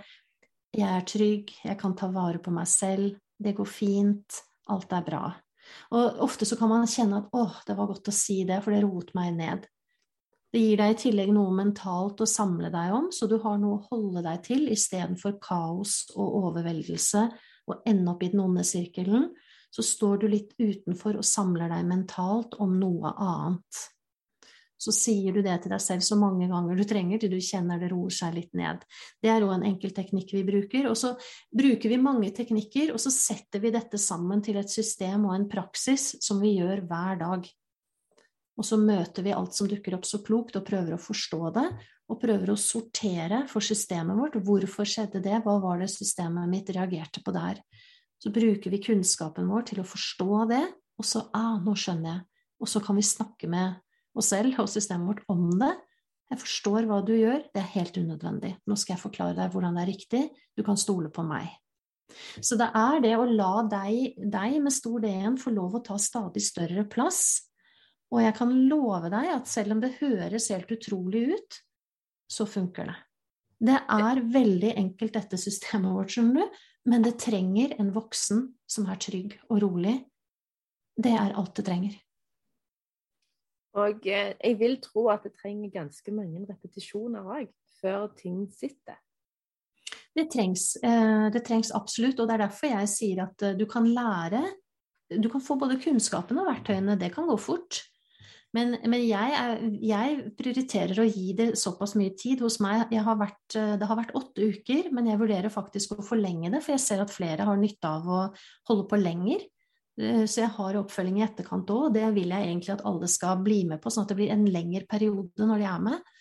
jeg 0.74 0.90
er 0.90 1.06
trygg, 1.06 1.52
jeg 1.66 1.78
kan 1.78 1.94
ta 1.98 2.10
vare 2.14 2.42
på 2.42 2.54
meg 2.54 2.70
selv, 2.70 3.18
det 3.38 3.54
går 3.58 3.70
fint, 3.70 4.40
alt 4.74 4.94
er 4.94 5.04
bra. 5.06 5.26
Og 5.94 6.20
ofte 6.26 6.48
så 6.48 6.58
kan 6.60 6.72
man 6.72 6.90
kjenne 6.90 7.22
at 7.22 7.30
'åh, 7.34 7.62
det 7.68 7.78
var 7.78 7.88
godt 7.88 8.10
å 8.10 8.16
si 8.16 8.44
det, 8.44 8.62
for 8.64 8.72
det 8.72 8.84
roet 8.84 9.14
meg 9.16 9.34
ned'. 9.38 9.66
Det 10.54 10.62
gir 10.62 10.78
deg 10.78 10.92
i 10.94 11.00
tillegg 11.02 11.32
noe 11.34 11.50
mentalt 11.50 12.22
å 12.22 12.30
samle 12.30 12.70
deg 12.70 12.94
om, 12.94 13.08
så 13.12 13.26
du 13.26 13.40
har 13.42 13.58
noe 13.58 13.80
å 13.80 13.88
holde 13.90 14.22
deg 14.22 14.44
til 14.46 14.68
istedenfor 14.70 15.40
kaos 15.42 16.12
og 16.14 16.36
overveldelse 16.44 17.24
og 17.68 17.82
ende 17.90 18.12
opp 18.12 18.22
i 18.22 18.30
den 18.30 18.44
onde 18.44 18.64
sirkelen. 18.64 19.32
Så 19.74 19.82
står 19.82 20.22
du 20.22 20.28
litt 20.30 20.54
utenfor 20.60 21.18
og 21.18 21.26
samler 21.26 21.74
deg 21.74 21.88
mentalt 21.90 22.54
om 22.62 22.78
noe 22.78 23.16
annet 23.18 23.82
så 24.84 24.92
sier 24.96 25.36
du 25.36 25.42
det 25.46 25.56
til 25.64 25.72
deg 25.72 25.82
selv 25.82 26.04
så 26.04 26.18
mange 26.20 26.50
ganger 26.52 26.76
du 26.76 26.84
trenger 26.88 27.22
til 27.22 27.32
du 27.32 27.40
kjenner 27.44 27.80
det 27.80 27.90
roer 27.94 28.12
seg 28.14 28.36
litt 28.36 28.52
ned. 28.58 28.84
Det 29.24 29.32
er 29.32 29.46
òg 29.46 29.56
en 29.56 29.66
enkel 29.70 29.94
teknikk 29.96 30.34
vi 30.36 30.44
bruker. 30.48 30.90
Og 30.92 30.98
så 31.00 31.14
bruker 31.56 31.94
vi 31.94 32.00
mange 32.02 32.34
teknikker, 32.36 32.92
og 32.92 33.02
så 33.02 33.14
setter 33.14 33.64
vi 33.64 33.72
dette 33.74 34.00
sammen 34.02 34.44
til 34.44 34.60
et 34.60 34.72
system 34.72 35.30
og 35.30 35.38
en 35.38 35.50
praksis 35.52 36.14
som 36.24 36.44
vi 36.44 36.58
gjør 36.58 36.84
hver 36.90 37.22
dag. 37.24 37.48
Og 38.54 38.68
så 38.68 38.78
møter 38.78 39.26
vi 39.26 39.34
alt 39.34 39.56
som 39.58 39.70
dukker 39.70 39.96
opp 39.98 40.06
så 40.06 40.22
klokt, 40.26 40.60
og 40.60 40.68
prøver 40.68 40.98
å 40.98 41.02
forstå 41.02 41.42
det. 41.56 41.68
Og 42.12 42.20
prøver 42.20 42.52
å 42.52 42.60
sortere 42.60 43.46
for 43.50 43.64
systemet 43.64 44.20
vårt. 44.20 44.36
Hvorfor 44.44 44.88
skjedde 44.88 45.24
det? 45.24 45.40
Hva 45.46 45.56
var 45.64 45.80
det 45.82 45.90
systemet 45.94 46.52
mitt 46.52 46.70
reagerte 46.76 47.24
på 47.24 47.34
der? 47.34 47.64
Så 48.22 48.32
bruker 48.32 48.72
vi 48.72 48.84
kunnskapen 48.84 49.48
vår 49.52 49.66
til 49.72 49.82
å 49.82 49.88
forstå 49.88 50.44
det, 50.52 50.64
og 51.00 51.08
så 51.08 51.26
ah, 51.36 51.58
nå 51.64 51.74
skjønner 51.76 52.10
jeg. 52.12 52.22
Og 52.64 52.70
så 52.72 52.80
kan 52.84 52.96
vi 52.96 53.04
snakke 53.04 53.50
med 53.52 53.80
oss 54.18 54.32
selv 54.34 54.59
og 54.61 54.70
systemet 54.72 55.09
vårt 55.09 55.26
om 55.32 55.49
det. 55.59 55.74
Jeg 56.32 56.41
forstår 56.41 56.88
hva 56.89 57.01
du 57.05 57.14
gjør, 57.16 57.43
det 57.53 57.61
er 57.61 57.74
helt 57.76 57.97
unødvendig. 57.99 58.55
Nå 58.66 58.78
skal 58.80 58.95
jeg 58.95 59.03
forklare 59.03 59.38
deg 59.38 59.53
hvordan 59.53 59.78
det 59.78 59.84
er 59.84 59.91
riktig, 59.91 60.24
du 60.57 60.64
kan 60.66 60.80
stole 60.80 61.11
på 61.14 61.26
meg. 61.28 61.51
Så 62.41 62.57
det 62.59 62.70
er 62.78 62.99
det 63.03 63.14
å 63.18 63.26
la 63.28 63.64
deg, 63.70 64.18
deg 64.18 64.59
med 64.64 64.74
stor 64.74 65.01
D-en 65.03 65.38
få 65.41 65.53
lov 65.53 65.78
å 65.78 65.84
ta 65.86 65.97
stadig 66.01 66.43
større 66.45 66.86
plass. 66.89 67.49
Og 68.14 68.22
jeg 68.22 68.36
kan 68.38 68.51
love 68.70 69.09
deg 69.09 69.32
at 69.34 69.49
selv 69.49 69.76
om 69.76 69.82
det 69.82 69.95
høres 69.99 70.51
helt 70.53 70.70
utrolig 70.74 71.26
ut, 71.34 71.59
så 72.30 72.45
funker 72.49 72.89
det. 72.89 72.97
Det 73.64 73.80
er 73.95 74.22
veldig 74.34 74.74
enkelt, 74.76 75.16
dette 75.16 75.39
systemet 75.39 75.95
vårt, 75.95 76.11
skjønner 76.14 76.41
du, 76.43 76.64
men 76.91 77.05
det 77.05 77.16
trenger 77.22 77.78
en 77.80 77.93
voksen 77.95 78.47
som 78.70 78.89
er 78.91 78.99
trygg 79.01 79.38
og 79.47 79.61
rolig. 79.64 79.95
Det 80.99 81.14
er 81.16 81.38
alt 81.39 81.55
det 81.57 81.66
trenger. 81.70 81.95
Og 83.80 84.06
eh, 84.10 84.34
jeg 84.38 84.60
vil 84.60 84.78
tro 84.84 85.08
at 85.14 85.26
det 85.26 85.34
trenger 85.40 85.74
ganske 85.74 86.14
mange 86.14 86.44
repetisjoner 86.50 87.26
òg, 87.26 87.48
før 87.82 88.12
ting 88.20 88.46
sitter. 88.54 89.00
Det 90.14 90.28
trengs, 90.30 90.76
eh, 90.86 91.30
det 91.34 91.42
trengs 91.48 91.74
absolutt, 91.74 92.20
og 92.22 92.30
det 92.30 92.36
er 92.36 92.44
derfor 92.46 92.70
jeg 92.70 92.92
sier 92.92 93.24
at 93.26 93.46
eh, 93.46 93.56
du 93.58 93.66
kan 93.70 93.88
lære 93.90 94.44
Du 95.14 95.28
kan 95.30 95.42
få 95.44 95.58
både 95.60 95.78
kunnskapen 95.78 96.40
og 96.42 96.48
verktøyene, 96.48 96.96
det 96.98 97.12
kan 97.14 97.28
gå 97.28 97.36
fort. 97.38 97.84
Men, 98.54 98.78
men 98.90 99.02
jeg, 99.04 99.34
er, 99.36 99.60
jeg, 99.84 100.32
prioriterer 100.38 101.02
å 101.02 101.06
gi 101.06 101.34
det 101.38 101.48
såpass 101.60 101.94
mye 102.00 102.14
tid. 102.18 102.42
Hos 102.42 102.60
meg 102.64 102.90
har 102.94 103.18
vært, 103.20 103.54
det 103.54 103.90
har 103.90 104.00
vært 104.00 104.14
åtte 104.18 104.48
uker, 104.56 104.90
men 104.94 105.10
jeg 105.10 105.20
vurderer 105.22 105.54
faktisk 105.54 105.94
å 105.94 106.06
forlenge 106.06 106.50
det, 106.54 106.64
for 106.64 106.74
jeg 106.74 106.82
ser 106.82 107.04
at 107.04 107.14
flere 107.14 107.46
har 107.46 107.60
nytte 107.62 107.92
av 107.92 108.10
å 108.10 108.22
holde 108.72 108.88
på 108.90 109.02
lenger. 109.04 109.44
Eh, 110.00 110.26
så 110.26 110.44
jeg 110.44 110.54
har 110.56 110.80
oppfølging 110.80 111.22
i 111.22 111.26
etterkant 111.28 111.70
òg, 111.70 111.89
og 111.89 111.96
det 111.96 112.08
vil 112.16 112.34
jeg 112.34 112.50
egentlig 112.50 112.74
at 112.76 112.86
alle 112.89 113.10
skal 113.12 113.41
bli 113.46 113.62
med 113.70 113.82
på, 113.84 113.94
sånn 113.94 114.08
at 114.08 114.14
det 114.14 114.20
blir 114.22 114.34
en 114.34 114.46
lengre 114.50 114.86
periode 114.89 115.48
når 115.50 115.64
de 115.64 115.70
er 115.70 115.88
med. 115.89 116.14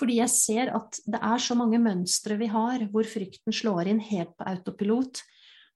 Fordi 0.00 0.16
jeg 0.16 0.32
ser 0.32 0.70
at 0.76 0.96
det 1.12 1.20
er 1.20 1.42
så 1.44 1.56
mange 1.58 1.80
mønstre 1.82 2.38
vi 2.40 2.48
har 2.48 2.86
hvor 2.92 3.04
frykten 3.04 3.52
slår 3.52 3.90
inn 3.92 4.00
helt 4.00 4.32
på 4.38 4.46
autopilot. 4.48 5.20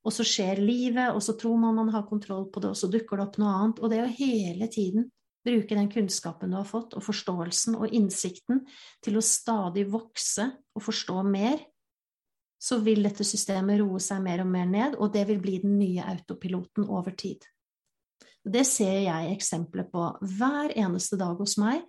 Og 0.04 0.12
så 0.12 0.24
skjer 0.28 0.60
livet, 0.60 1.12
og 1.12 1.20
så 1.24 1.34
tror 1.40 1.58
man 1.60 1.76
man 1.76 1.92
har 1.92 2.06
kontroll 2.08 2.46
på 2.52 2.60
det, 2.60 2.72
og 2.72 2.76
så 2.76 2.90
dukker 2.92 3.20
det 3.20 3.24
opp 3.24 3.36
noe 3.40 3.52
annet. 3.52 3.80
Og 3.80 3.92
det 3.92 4.00
å 4.04 4.14
hele 4.16 4.68
tiden 4.72 5.06
bruke 5.44 5.76
den 5.76 5.90
kunnskapen 5.92 6.52
du 6.52 6.58
har 6.58 6.68
fått, 6.68 6.96
og 6.96 7.04
forståelsen 7.04 7.76
og 7.76 7.92
innsikten 7.92 8.64
til 9.04 9.20
å 9.20 9.24
stadig 9.24 9.86
vokse 9.92 10.50
og 10.76 10.84
forstå 10.84 11.24
mer, 11.28 11.60
så 12.58 12.78
vil 12.84 13.02
dette 13.04 13.24
systemet 13.26 13.80
roe 13.82 14.00
seg 14.00 14.22
mer 14.24 14.44
og 14.44 14.48
mer 14.50 14.68
ned, 14.68 14.96
og 14.96 15.12
det 15.12 15.26
vil 15.28 15.40
bli 15.42 15.58
den 15.62 15.76
nye 15.78 16.04
autopiloten 16.14 16.86
over 16.88 17.14
tid. 17.18 17.44
Det 18.44 18.64
ser 18.68 19.00
jeg 19.06 19.32
eksempler 19.32 19.86
på 19.88 20.06
hver 20.36 20.72
eneste 20.76 21.16
dag 21.20 21.36
hos 21.40 21.56
meg, 21.60 21.84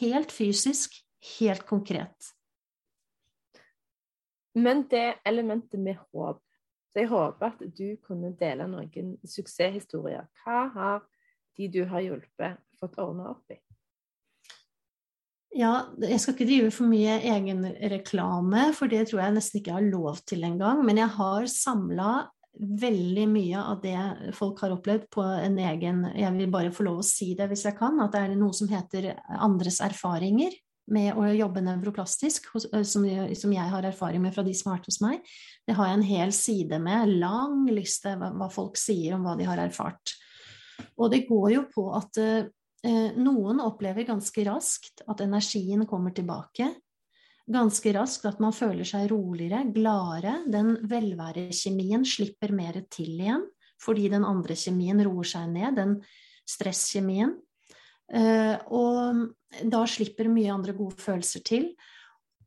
helt 0.00 0.32
fysisk, 0.32 0.94
helt 1.38 1.66
konkret. 1.68 2.30
Men 4.54 4.86
det 4.90 5.20
elementet 5.24 5.80
med 5.80 6.00
håp 6.10 6.42
Så 6.90 7.04
jeg 7.04 7.08
håper 7.08 7.52
at 7.52 7.60
du 7.78 7.94
kunne 8.02 8.32
dele 8.34 8.64
noen 8.66 9.12
suksesshistorier. 9.22 10.24
Hva 10.42 10.64
har 10.74 11.04
de 11.54 11.68
du 11.70 11.84
har 11.86 12.02
hjulpet, 12.02 12.58
fått 12.80 12.98
ordna 12.98 13.28
opp 13.30 13.52
i? 13.54 13.60
Ja, 15.50 15.72
jeg 15.98 16.20
skal 16.22 16.36
ikke 16.36 16.46
drive 16.46 16.70
for 16.74 16.86
mye 16.86 17.16
egenreklame, 17.26 18.68
for 18.76 18.90
det 18.90 19.08
tror 19.10 19.24
jeg 19.24 19.34
nesten 19.34 19.58
ikke 19.58 19.72
jeg 19.72 19.80
har 19.80 19.88
lov 19.90 20.20
til 20.28 20.44
engang. 20.46 20.84
Men 20.86 21.00
jeg 21.02 21.10
har 21.16 21.48
samla 21.50 22.12
veldig 22.60 23.26
mye 23.30 23.62
av 23.62 23.80
det 23.82 24.34
folk 24.36 24.60
har 24.62 24.74
opplevd 24.74 25.06
på 25.14 25.22
en 25.22 25.54
egen 25.62 26.02
Jeg 26.18 26.32
vil 26.34 26.50
bare 26.50 26.72
få 26.74 26.84
lov 26.84 27.00
å 27.00 27.06
si 27.06 27.32
det 27.38 27.46
hvis 27.50 27.64
jeg 27.68 27.76
kan, 27.78 27.98
at 28.02 28.12
det 28.14 28.24
er 28.24 28.34
noe 28.38 28.54
som 28.56 28.70
heter 28.70 29.12
andres 29.38 29.80
erfaringer 29.84 30.54
med 30.90 31.14
å 31.18 31.26
jobbe 31.30 31.62
nevroplastisk, 31.62 32.48
som, 32.82 33.04
jeg 33.06 33.66
har 33.74 33.86
erfaring 33.86 34.22
med 34.24 34.34
fra 34.34 34.42
de 34.46 34.54
som 34.56 34.70
har 34.70 34.80
vært 34.80 34.88
hos 34.90 35.00
meg. 35.04 35.28
Det 35.66 35.76
har 35.78 35.86
jeg 35.86 35.98
en 35.98 36.08
hel 36.08 36.32
side 36.34 36.80
med, 36.82 37.12
lang 37.22 37.62
liste 37.70 38.16
hva, 38.18 38.48
folk 38.50 38.78
sier 38.80 39.14
om 39.14 39.26
hva 39.26 39.36
de 39.38 39.46
har 39.46 39.62
erfart. 39.62 40.16
Og 40.98 41.12
det 41.12 41.26
går 41.28 41.52
jo 41.54 41.62
på 41.70 41.86
at 41.94 42.18
noen 42.82 43.60
opplever 43.60 44.06
ganske 44.08 44.44
raskt 44.46 45.02
at 45.10 45.20
energien 45.20 45.82
kommer 45.88 46.14
tilbake. 46.16 46.70
Ganske 47.50 47.92
raskt 47.96 48.24
at 48.30 48.40
man 48.40 48.54
føler 48.56 48.86
seg 48.88 49.10
roligere, 49.10 49.64
gladere. 49.74 50.38
Den 50.48 50.76
velværekjemien 50.88 52.06
slipper 52.08 52.54
mer 52.56 52.80
til 52.92 53.18
igjen 53.18 53.48
fordi 53.80 54.10
den 54.12 54.26
andre 54.28 54.52
kjemien 54.60 55.00
roer 55.06 55.24
seg 55.24 55.46
ned, 55.54 55.78
den 55.78 55.94
stresskjemien. 56.48 57.32
Eh, 58.12 58.56
og 58.68 59.30
da 59.72 59.80
slipper 59.88 60.28
mye 60.28 60.52
andre 60.52 60.74
gode 60.76 60.98
følelser 61.00 61.44
til. 61.46 61.70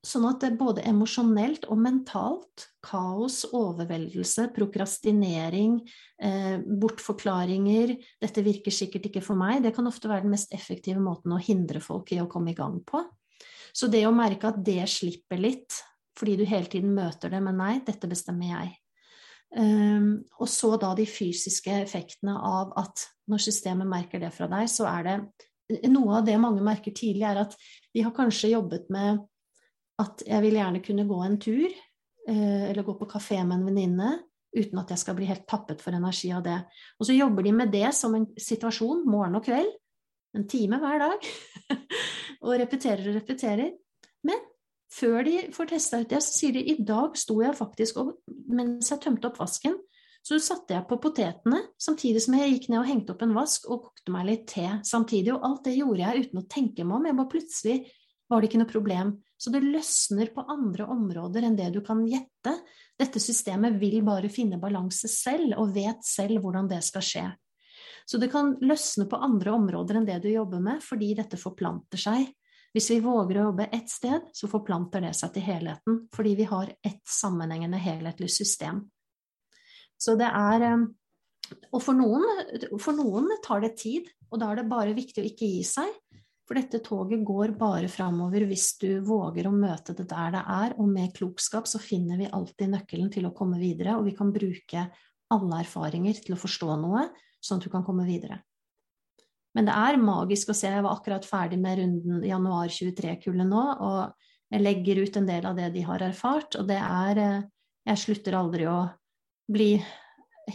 Sånn 0.04 0.26
at 0.28 0.42
det 0.44 0.58
både 0.60 0.84
emosjonelt 0.84 1.64
og 1.72 1.80
mentalt, 1.80 2.66
kaos, 2.84 3.46
overveldelse, 3.56 4.50
prokrastinering, 4.52 5.78
eh, 6.20 6.58
bortforklaringer 6.60 7.96
'Dette 8.20 8.44
virker 8.44 8.72
sikkert 8.72 9.08
ikke 9.08 9.24
for 9.24 9.40
meg', 9.40 9.64
det 9.64 9.74
kan 9.76 9.88
ofte 9.88 10.10
være 10.12 10.28
den 10.28 10.36
mest 10.36 10.52
effektive 10.54 11.00
måten 11.00 11.32
å 11.32 11.40
hindre 11.40 11.80
folk 11.80 12.12
i 12.12 12.20
å 12.20 12.28
komme 12.28 12.52
i 12.52 12.58
gang 12.60 12.82
på. 12.84 13.00
Så 13.74 13.90
det 13.90 14.04
å 14.06 14.12
merke 14.12 14.52
at 14.52 14.60
det 14.64 14.84
slipper 14.92 15.40
litt, 15.40 15.72
fordi 16.20 16.36
du 16.38 16.46
hele 16.46 16.68
tiden 16.68 16.94
møter 16.94 17.32
det 17.32 17.42
med 17.42 17.56
'nei, 17.56 17.80
dette 17.80 18.08
bestemmer 18.08 18.52
jeg'. 18.52 18.76
Um, 19.56 20.26
og 20.42 20.50
så 20.50 20.80
da 20.82 20.96
de 20.96 21.06
fysiske 21.06 21.70
effektene 21.70 22.34
av 22.36 22.74
at 22.76 23.08
når 23.30 23.38
systemet 23.38 23.88
merker 23.88 24.20
det 24.20 24.34
fra 24.34 24.48
deg, 24.50 24.66
så 24.68 24.88
er 24.90 25.04
det 25.04 25.90
noe 25.92 26.18
av 26.18 26.26
det 26.26 26.40
mange 26.42 26.62
merker 26.62 26.92
tidlig, 26.92 27.24
er 27.24 27.46
at 27.46 27.56
de 27.94 28.02
har 28.02 28.12
kanskje 28.12 28.50
jobbet 28.50 28.90
med 28.90 29.22
at 30.04 30.24
jeg 30.28 30.44
vil 30.46 30.60
gjerne 30.60 30.84
kunne 30.86 31.08
gå 31.10 31.20
en 31.26 31.40
tur, 31.42 31.68
eh, 32.30 32.64
eller 32.70 32.86
gå 32.86 32.96
på 33.00 33.10
kafé 33.10 33.40
med 33.42 33.60
en 33.60 33.68
venninne, 33.72 34.12
uten 34.54 34.82
at 34.82 34.92
jeg 34.94 35.02
skal 35.02 35.18
bli 35.18 35.28
helt 35.30 35.48
tappet 35.50 35.82
for 35.82 35.96
energi 35.98 36.30
av 36.36 36.44
det. 36.46 36.60
Og 37.00 37.10
så 37.10 37.16
jobber 37.18 37.46
de 37.46 37.54
med 37.56 37.72
det 37.74 37.90
som 37.98 38.14
en 38.16 38.28
situasjon 38.38 39.06
morgen 39.10 39.40
og 39.40 39.46
kveld, 39.48 39.72
en 40.38 40.48
time 40.50 40.80
hver 40.82 41.02
dag, 41.02 41.30
og 42.46 42.60
repeterer 42.62 43.10
og 43.10 43.18
repeterer. 43.18 43.74
Men 44.26 44.40
før 44.94 45.24
de 45.26 45.40
får 45.54 45.74
testa 45.74 46.02
ut 46.02 46.12
det, 46.12 46.22
så 46.26 46.38
sier 46.38 46.56
de 46.58 46.64
i 46.74 46.78
dag 46.86 47.18
sto 47.18 47.40
jeg 47.42 47.58
faktisk 47.58 48.00
og 48.02 48.14
mens 48.54 48.92
jeg 48.92 49.02
tømte 49.02 49.30
opp 49.30 49.42
vasken, 49.42 49.78
så 50.24 50.38
satte 50.40 50.72
jeg 50.72 50.88
på 50.88 50.98
potetene 51.04 51.60
samtidig 51.82 52.22
som 52.24 52.38
jeg 52.38 52.54
gikk 52.54 52.70
ned 52.72 52.80
og 52.80 52.88
hengte 52.88 53.12
opp 53.12 53.26
en 53.26 53.36
vask 53.36 53.66
og 53.68 53.90
kokte 53.90 54.14
meg 54.14 54.30
litt 54.30 54.46
te 54.54 54.70
samtidig. 54.88 55.34
Og 55.36 55.44
alt 55.44 55.66
det 55.68 55.76
gjorde 55.76 56.00
jeg 56.00 56.28
uten 56.28 56.40
å 56.40 56.48
tenke 56.48 56.86
meg 56.88 56.96
om. 56.96 57.08
Jeg 57.10 57.18
bare 57.18 57.32
plutselig 57.34 57.76
var 58.32 58.40
det 58.40 58.50
ikke 58.50 58.62
noe 58.62 58.72
problem. 58.72 59.12
Så 59.44 59.52
det 59.52 59.60
løsner 59.60 60.30
på 60.32 60.46
andre 60.48 60.86
områder 60.88 61.44
enn 61.44 61.56
det 61.58 61.66
du 61.76 61.82
kan 61.84 62.06
gjette. 62.08 62.54
Dette 62.96 63.20
systemet 63.20 63.76
vil 63.82 63.98
bare 64.08 64.30
finne 64.32 64.56
balanse 64.62 65.10
selv, 65.12 65.58
og 65.60 65.74
vet 65.76 66.06
selv 66.08 66.40
hvordan 66.40 66.70
det 66.72 66.80
skal 66.88 67.04
skje. 67.04 67.24
Så 68.08 68.22
det 68.24 68.30
kan 68.32 68.54
løsne 68.64 69.04
på 69.12 69.20
andre 69.20 69.52
områder 69.58 70.00
enn 70.00 70.08
det 70.08 70.22
du 70.24 70.30
jobber 70.32 70.64
med, 70.64 70.80
fordi 70.84 71.12
dette 71.18 71.40
forplanter 71.42 72.00
seg. 72.00 72.30
Hvis 72.72 72.88
vi 72.94 73.02
våger 73.04 73.42
å 73.42 73.50
jobbe 73.50 73.68
ett 73.76 73.92
sted, 73.92 74.32
så 74.32 74.48
forplanter 74.48 75.04
det 75.04 75.12
seg 75.20 75.36
til 75.36 75.46
helheten, 75.50 76.00
fordi 76.16 76.38
vi 76.40 76.48
har 76.48 76.72
ett 76.80 77.04
sammenhengende, 77.04 77.84
helhetlig 77.84 78.32
system. 78.32 78.80
Så 80.00 80.16
det 80.20 80.32
er 80.32 80.70
eh, 80.70 80.88
Og 81.76 81.84
for 81.84 82.00
noen, 82.00 82.24
for 82.80 82.96
noen 82.96 83.28
tar 83.44 83.60
det 83.62 83.76
tid, 83.84 84.08
og 84.32 84.40
da 84.40 84.54
er 84.54 84.62
det 84.62 84.70
bare 84.72 84.96
viktig 84.96 85.20
å 85.20 85.28
ikke 85.28 85.52
gi 85.52 85.68
seg. 85.68 85.92
For 86.44 86.60
dette 86.60 86.82
toget 86.84 87.24
går 87.24 87.54
bare 87.56 87.88
framover 87.88 88.44
hvis 88.50 88.74
du 88.82 88.98
våger 89.08 89.48
å 89.48 89.56
møte 89.56 89.96
det 89.96 90.10
der 90.12 90.34
det 90.36 90.42
er, 90.44 90.74
og 90.76 90.90
med 90.92 91.14
klokskap 91.16 91.70
så 91.70 91.80
finner 91.80 92.20
vi 92.20 92.28
alltid 92.28 92.74
nøkkelen 92.74 93.12
til 93.14 93.30
å 93.30 93.36
komme 93.36 93.62
videre, 93.62 93.96
og 93.96 94.10
vi 94.10 94.16
kan 94.18 94.34
bruke 94.36 94.88
alle 95.34 95.62
erfaringer 95.64 96.20
til 96.20 96.36
å 96.36 96.42
forstå 96.42 96.76
noe, 96.82 97.08
sånn 97.44 97.62
at 97.62 97.68
du 97.68 97.72
kan 97.72 97.86
komme 97.88 98.04
videre. 98.08 98.42
Men 99.54 99.70
det 99.70 99.76
er 99.78 100.02
magisk 100.02 100.50
å 100.50 100.56
se. 100.58 100.72
Jeg 100.72 100.84
var 100.84 100.98
akkurat 100.98 101.26
ferdig 101.28 101.60
med 101.62 101.80
runden 101.80 102.24
januar 102.26 102.72
23-kullet 102.74 103.48
nå, 103.48 103.64
og 103.86 104.54
jeg 104.54 104.64
legger 104.64 105.04
ut 105.06 105.20
en 105.20 105.30
del 105.30 105.48
av 105.50 105.58
det 105.58 105.70
de 105.76 105.84
har 105.86 106.04
erfart, 106.06 106.58
og 106.60 106.68
det 106.70 106.80
er 106.82 107.22
eh, 107.22 107.44
Jeg 107.84 108.00
slutter 108.00 108.36
aldri 108.40 108.64
å 108.72 108.78
bli 109.52 109.74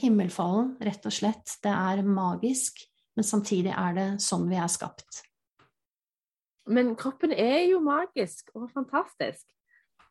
himmelfallen, 0.01 0.79
rett 0.81 1.05
og 1.05 1.13
slett. 1.13 1.59
Det 1.61 1.69
er 1.69 2.01
magisk, 2.07 2.81
men 3.17 3.27
samtidig 3.27 3.75
er 3.77 3.97
det 3.99 4.07
sånn 4.25 4.47
vi 4.49 4.57
er 4.57 4.71
skapt. 4.73 5.28
Men 6.69 6.95
kroppen 6.99 7.33
er 7.33 7.65
jo 7.71 7.81
magisk 7.85 8.53
og 8.55 8.69
fantastisk. 8.75 9.47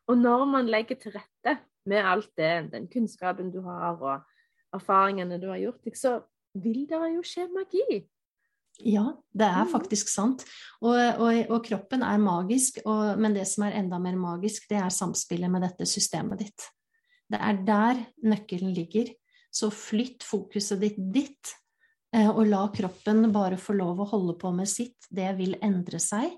Og 0.08 0.18
når 0.18 0.44
man 0.48 0.70
legger 0.70 0.98
til 1.00 1.14
rette 1.14 1.58
med 1.88 2.04
alt 2.04 2.30
det, 2.36 2.70
den 2.72 2.88
kunnskapen 2.92 3.52
du 3.52 3.60
har, 3.66 3.98
og 4.00 4.76
erfaringene 4.76 5.40
du 5.40 5.48
har 5.52 5.60
gjort 5.62 5.84
deg, 5.84 5.96
så 5.96 6.18
vil 6.58 6.86
det 6.88 7.00
jo 7.14 7.24
skje 7.26 7.48
magi. 7.52 8.00
Ja, 8.86 9.08
det 9.34 9.46
er 9.46 9.64
mm. 9.66 9.70
faktisk 9.72 10.10
sant. 10.10 10.44
Og, 10.80 10.94
og, 10.94 11.38
og 11.50 11.62
kroppen 11.66 12.04
er 12.06 12.20
magisk, 12.22 12.78
og, 12.86 13.18
men 13.18 13.34
det 13.34 13.46
som 13.50 13.66
er 13.66 13.78
enda 13.80 13.98
mer 14.02 14.18
magisk, 14.18 14.68
det 14.70 14.78
er 14.78 14.94
samspillet 14.94 15.50
med 15.50 15.66
dette 15.66 15.86
systemet 15.88 16.44
ditt. 16.44 16.68
Det 17.28 17.40
er 17.42 17.58
der 17.66 18.04
nøkkelen 18.24 18.72
ligger. 18.76 19.10
Så 19.52 19.70
flytt 19.74 20.22
fokuset 20.26 20.80
ditt 20.80 21.00
dit, 21.12 21.54
eh, 22.14 22.28
og 22.28 22.44
la 22.46 22.66
kroppen 22.72 23.26
bare 23.34 23.58
få 23.60 23.74
lov 23.76 24.04
å 24.04 24.10
holde 24.12 24.36
på 24.40 24.52
med 24.54 24.70
sitt. 24.70 25.08
Det 25.10 25.32
vil 25.40 25.56
endre 25.64 26.00
seg. 26.02 26.36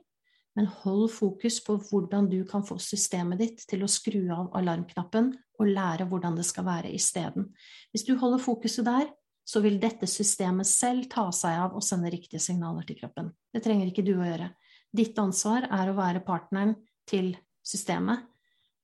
Men 0.60 0.66
hold 0.82 1.06
fokus 1.14 1.56
på 1.64 1.78
hvordan 1.80 2.26
du 2.28 2.42
kan 2.44 2.60
få 2.60 2.74
systemet 2.84 3.38
ditt 3.40 3.62
til 3.70 3.80
å 3.80 3.86
skru 3.88 4.26
av 4.34 4.50
alarmknappen 4.58 5.30
og 5.56 5.70
lære 5.70 6.04
hvordan 6.10 6.36
det 6.36 6.44
skal 6.44 6.66
være 6.66 6.90
isteden. 6.92 7.46
Hvis 7.88 8.04
du 8.04 8.10
holder 8.20 8.42
fokuset 8.44 8.84
der, 8.84 9.06
så 9.40 9.62
vil 9.64 9.78
dette 9.80 10.04
systemet 10.04 10.68
selv 10.68 11.08
ta 11.08 11.24
seg 11.32 11.62
av 11.62 11.78
og 11.78 11.86
sende 11.86 12.12
riktige 12.12 12.42
signaler 12.44 12.84
til 12.84 13.00
kroppen. 13.00 13.32
Det 13.48 13.64
trenger 13.64 13.88
ikke 13.88 14.04
du 14.04 14.12
å 14.18 14.28
gjøre. 14.28 14.50
Ditt 14.92 15.16
ansvar 15.22 15.64
er 15.64 15.88
å 15.88 15.96
være 15.96 16.20
partneren 16.28 16.76
til 17.08 17.32
systemet 17.64 18.28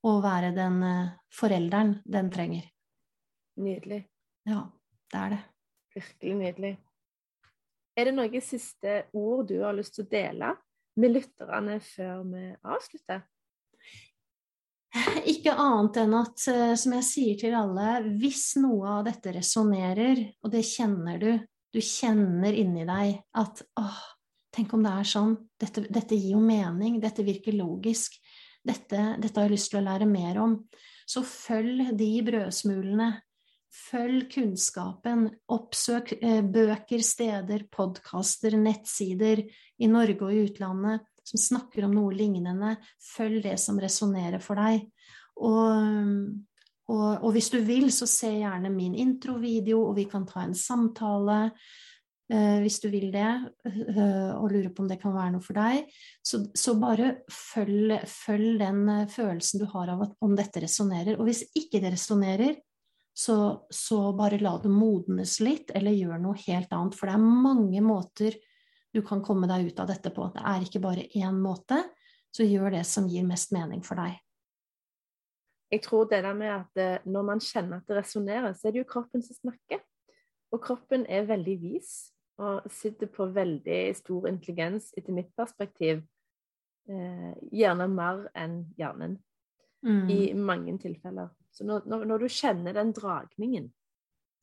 og 0.08 0.24
være 0.24 0.56
den 0.56 0.80
eh, 0.80 1.14
forelderen 1.28 1.98
den 2.08 2.32
trenger. 2.32 2.70
Nydelig. 3.60 4.06
Ja, 4.48 4.62
det 5.12 5.26
er 5.26 5.36
det. 5.36 5.46
Virkelig 6.00 6.38
nydelig. 6.40 6.76
Er 8.00 8.08
det 8.08 8.16
noen 8.16 8.44
siste 8.54 9.02
ord 9.12 9.50
du 9.52 9.58
har 9.60 9.76
lyst 9.76 10.00
til 10.00 10.08
å 10.08 10.14
dele 10.16 10.56
med 11.00 11.16
lytterne 11.16 11.78
før 11.84 12.22
vi 12.30 12.44
avslutter? 12.64 13.24
Ikke 15.28 15.52
annet 15.52 15.98
enn 16.00 16.14
at, 16.16 16.46
eh, 16.48 16.74
som 16.80 16.94
jeg 16.96 17.06
sier 17.06 17.40
til 17.40 17.56
alle, 17.58 18.00
hvis 18.20 18.54
noe 18.62 18.98
av 18.98 19.06
dette 19.08 19.34
resonnerer, 19.36 20.22
og 20.40 20.52
det 20.54 20.64
kjenner 20.64 21.20
du, 21.20 21.32
du 21.74 21.80
kjenner 21.84 22.56
inni 22.56 22.86
deg 22.88 23.18
at 23.36 23.64
åh, 23.80 24.04
Tenk 24.56 24.72
om 24.72 24.84
det 24.86 24.90
er 24.96 25.04
sånn. 25.04 25.34
Dette, 25.60 25.82
dette 25.92 26.16
gir 26.16 26.32
jo 26.32 26.38
mening. 26.40 26.94
Dette 27.02 27.20
virker 27.26 27.52
logisk. 27.52 28.14
Dette, 28.64 29.02
dette, 29.20 29.34
har 29.36 29.50
jeg 29.50 29.52
lyst 29.52 29.68
til 29.68 29.82
å 29.82 29.84
lære 29.84 30.06
mer 30.08 30.38
om. 30.40 30.54
Så 31.04 31.20
følg 31.28 31.90
de 31.98 32.08
brødsmulene. 32.24 33.10
Følg 33.76 34.30
kunnskapen. 34.32 35.28
Oppsøk 35.52 36.16
eh, 36.20 36.40
bøker, 36.42 37.02
steder, 37.04 37.66
podkaster, 37.72 38.56
nettsider 38.58 39.44
i 39.44 39.90
Norge 39.90 40.24
og 40.24 40.32
i 40.32 40.46
utlandet 40.46 41.04
som 41.26 41.42
snakker 41.42 41.86
om 41.86 41.94
noe 41.96 42.14
lignende. 42.14 42.76
Følg 43.02 43.42
det 43.46 43.56
som 43.62 43.80
resonnerer 43.82 44.42
for 44.42 44.58
deg. 44.60 44.86
Og, 45.42 46.20
og, 46.86 47.08
og, 47.16 47.28
hvis 47.34 47.50
du 47.52 47.58
vil, 47.66 47.90
så 47.94 48.08
se 48.10 48.30
gjerne 48.38 48.70
min 48.72 48.94
introvideo, 48.98 49.82
og 49.88 49.98
vi 49.98 50.06
kan 50.10 50.26
ta 50.28 50.46
en 50.46 50.56
samtale. 50.56 51.50
Uh, 52.26 52.58
hvis 52.58 52.80
du 52.82 52.88
vil 52.90 53.12
det, 53.14 53.28
uh, 53.68 54.32
og 54.34 54.48
lurer 54.50 54.72
på 54.74 54.82
om 54.82 54.88
det 54.90 54.96
kan 54.98 55.12
være 55.14 55.36
noe 55.36 55.44
for 55.44 55.54
deg. 55.54 55.92
Så, 56.26 56.40
så 56.58 56.74
bare 56.74 57.20
følg, 57.30 58.00
følg, 58.10 58.56
den 58.58 58.80
uh, 58.90 59.04
følelsen 59.10 59.62
du 59.62 59.68
har 59.70 59.92
av 59.92 60.02
at, 60.08 60.16
om 60.26 60.34
dette 60.34 60.62
resonnerer. 60.64 61.20
Og 61.20 61.28
hvis 61.28 61.44
ikke 61.54 61.78
det 61.84 61.92
resonnerer, 61.94 62.56
så, 63.16 63.66
så, 63.70 64.12
bare 64.12 64.38
la 64.42 64.58
det 64.60 64.68
modnes 64.68 65.38
litt, 65.40 65.70
eller 65.72 65.94
gjør 65.96 66.20
noe 66.20 66.36
helt 66.42 66.72
annet. 66.76 66.96
For 66.98 67.08
det 67.08 67.14
er 67.16 67.24
mange 67.46 67.80
måter 67.80 68.36
du 68.92 69.00
kan 69.04 69.22
komme 69.24 69.48
deg 69.48 69.70
ut 69.70 69.80
av 69.80 69.88
dette 69.88 70.12
på. 70.12 70.26
Det 70.34 70.42
er 70.44 70.66
ikke 70.66 70.82
bare 70.84 71.06
én 71.16 71.38
måte. 71.40 71.80
Så 72.36 72.44
gjør 72.44 72.74
det 72.74 72.82
som 72.84 73.08
gir 73.08 73.24
mest 73.24 73.54
mening 73.56 73.80
for 73.84 73.96
deg. 73.96 74.18
Jeg 75.72 75.82
tror 75.86 76.04
det 76.10 76.20
der 76.26 76.36
med 76.36 76.52
at 76.52 77.06
når 77.08 77.24
man 77.26 77.40
kjenner 77.40 77.80
at 77.80 77.88
det 77.88 77.96
resonnerer, 78.02 78.52
så 78.52 78.68
er 78.68 78.76
det 78.76 78.82
jo 78.82 78.90
kroppen 78.90 79.24
som 79.24 79.38
snakker. 79.40 79.80
Og 80.52 80.60
kroppen 80.62 81.08
er 81.08 81.24
veldig 81.26 81.56
vis 81.62 81.94
og 82.36 82.68
sitter 82.70 83.08
på 83.08 83.30
veldig 83.32 83.80
stor 83.96 84.28
intelligens, 84.28 84.92
etter 84.96 85.16
mitt 85.16 85.32
perspektiv. 85.36 86.04
Eh, 86.86 87.32
gjerne 87.48 87.88
mer 87.90 88.26
enn 88.36 88.60
hjernen. 88.78 89.16
Mm. 89.86 90.04
I 90.10 90.20
mange 90.36 90.76
tilfeller. 90.82 91.32
Så 91.56 91.64
når, 91.64 91.86
når, 91.88 92.04
når, 92.10 92.24
du 92.24 92.36
kjenner 92.36 92.76
den 92.76 92.92
dragningen 92.96 93.70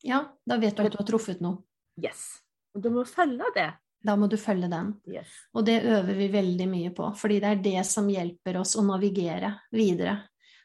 Ja, 0.04 0.24
da 0.44 0.58
vet 0.58 0.76
du 0.76 0.82
at 0.82 0.92
du 0.92 0.98
har 0.98 1.06
truffet 1.08 1.40
noe. 1.44 1.62
Yes. 2.02 2.42
Og 2.74 2.82
du 2.82 2.90
må 2.92 3.04
følge 3.06 3.48
det. 3.54 3.68
Da 4.04 4.16
må 4.20 4.26
du 4.28 4.36
følge 4.36 4.68
den. 4.68 4.90
Yes. 5.08 5.30
Og 5.54 5.64
det 5.64 5.78
øver 5.86 6.18
vi 6.18 6.26
veldig 6.32 6.66
mye 6.68 6.90
på, 6.96 7.06
fordi 7.16 7.38
det 7.40 7.52
er 7.52 7.62
det 7.64 7.84
som 7.88 8.10
hjelper 8.10 8.58
oss 8.60 8.74
å 8.76 8.84
navigere 8.84 9.54
videre. 9.72 10.18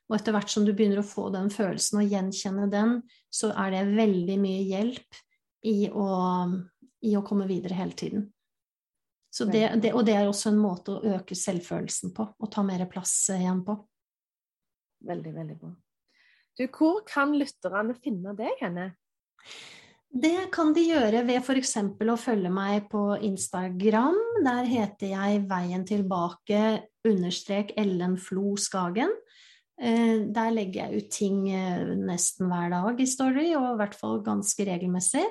Og 0.09 0.17
etter 0.17 0.33
hvert 0.33 0.51
som 0.51 0.65
du 0.65 0.73
begynner 0.73 1.03
å 1.03 1.05
få 1.07 1.29
den 1.31 1.47
følelsen 1.53 2.01
og 2.01 2.11
gjenkjenne 2.11 2.65
den, 2.73 2.97
så 3.29 3.53
er 3.53 3.77
det 3.77 3.85
veldig 3.93 4.39
mye 4.41 4.65
hjelp 4.65 5.21
i 5.69 5.77
å 5.93 6.09
i 7.01 7.15
å 7.15 7.23
komme 7.23 7.47
videre 7.47 7.77
hele 7.79 7.91
tiden. 7.91 8.27
Det, 9.39 9.75
det, 9.81 9.93
og 9.93 10.03
det 10.07 10.15
er 10.17 10.27
også 10.27 10.49
en 10.51 10.59
måte 10.59 10.95
å 10.95 11.13
øke 11.15 11.37
selvfølelsen 11.37 12.11
på, 12.17 12.25
og 12.33 12.51
ta 12.51 12.63
mer 12.65 12.83
plass 12.91 13.13
igjen 13.35 13.61
på. 13.65 13.75
Veldig, 15.07 15.33
veldig 15.35 15.57
bra. 15.61 15.69
Du, 16.59 16.65
hvor 16.67 17.05
kan 17.07 17.31
lytterne 17.39 17.93
finne 18.03 18.33
deg 18.35 18.57
henne? 18.59 18.89
Det 20.09 20.49
kan 20.51 20.73
de 20.75 20.83
gjøre 20.83 21.21
ved 21.23 21.37
f.eks. 21.39 21.75
å 21.79 22.15
følge 22.19 22.49
meg 22.51 22.89
på 22.91 23.13
Instagram. 23.23 24.17
Der 24.43 24.67
heter 24.67 25.13
jeg 25.13 25.45
Veien 25.47 25.85
tilbake 25.87 26.63
understrek 27.07 27.71
Ellen 27.79 28.17
Flo 28.19 28.57
Skagen. 28.59 29.13
Eh, 29.79 30.25
der 30.27 30.51
legger 30.51 30.89
jeg 30.89 30.99
ut 30.99 31.11
ting 31.15 31.45
eh, 31.53 31.93
nesten 31.95 32.51
hver 32.51 32.73
dag 32.73 32.99
i 32.99 33.07
Story, 33.07 33.53
og 33.55 33.69
i 33.69 33.77
hvert 33.79 33.95
fall 33.95 34.19
ganske 34.25 34.67
regelmessig. 34.67 35.23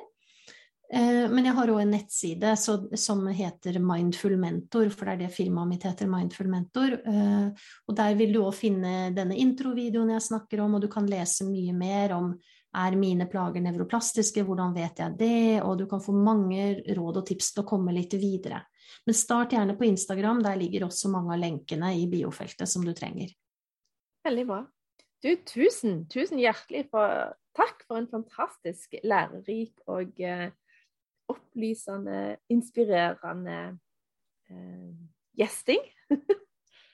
Eh, 0.88 1.24
men 1.28 1.44
jeg 1.44 1.52
har 1.52 1.68
òg 1.68 1.82
en 1.82 1.90
nettside 1.92 2.54
som 2.56 3.26
heter 3.36 3.76
Mindful 3.82 4.38
Mentor, 4.40 4.88
for 4.94 5.08
det 5.08 5.16
er 5.16 5.24
det 5.26 5.34
firmaet 5.36 5.68
mitt 5.68 5.84
heter, 5.84 6.08
Mindful 6.08 6.48
Mentor. 6.48 6.94
Eh, 6.96 7.66
og 7.86 7.98
der 7.98 8.14
vil 8.16 8.32
du 8.32 8.40
òg 8.44 8.54
finne 8.56 9.10
denne 9.16 9.36
introvideoen 9.36 10.14
jeg 10.14 10.28
snakker 10.30 10.62
om, 10.64 10.78
og 10.78 10.84
du 10.84 10.88
kan 10.92 11.08
lese 11.08 11.48
mye 11.48 11.74
mer 11.76 12.16
om 12.16 12.32
er 12.78 12.96
mine 13.00 13.24
plager 13.28 13.62
nevroplastiske, 13.64 14.44
hvordan 14.44 14.74
vet 14.76 15.00
jeg 15.00 15.16
det, 15.18 15.60
og 15.64 15.78
du 15.80 15.86
kan 15.88 16.02
få 16.04 16.12
mange 16.12 16.82
råd 16.96 17.20
og 17.22 17.26
tips 17.28 17.54
til 17.54 17.64
å 17.64 17.68
komme 17.68 17.94
litt 17.96 18.16
videre. 18.20 18.60
Men 19.08 19.16
start 19.16 19.54
gjerne 19.56 19.76
på 19.76 19.88
Instagram, 19.88 20.42
der 20.44 20.58
ligger 20.60 20.86
også 20.86 21.10
mange 21.12 21.34
av 21.34 21.40
lenkene 21.42 21.94
i 21.96 22.06
biofeltet 22.10 22.68
som 22.68 22.84
du 22.84 22.92
trenger. 22.96 23.32
Veldig 24.28 24.46
bra. 24.48 24.62
Du, 25.24 25.30
tusen, 25.48 26.04
tusen 26.12 26.38
hjertelig 26.40 26.86
for, 26.92 27.32
takk 27.56 27.82
for 27.88 27.98
en 27.98 28.08
fantastisk 28.10 28.94
lærerik 29.02 29.80
og 29.90 30.20
eh, 30.22 30.50
opplysende, 31.32 32.38
inspirerende 32.52 33.58
eh, 34.50 34.90
gjesting. 35.38 35.82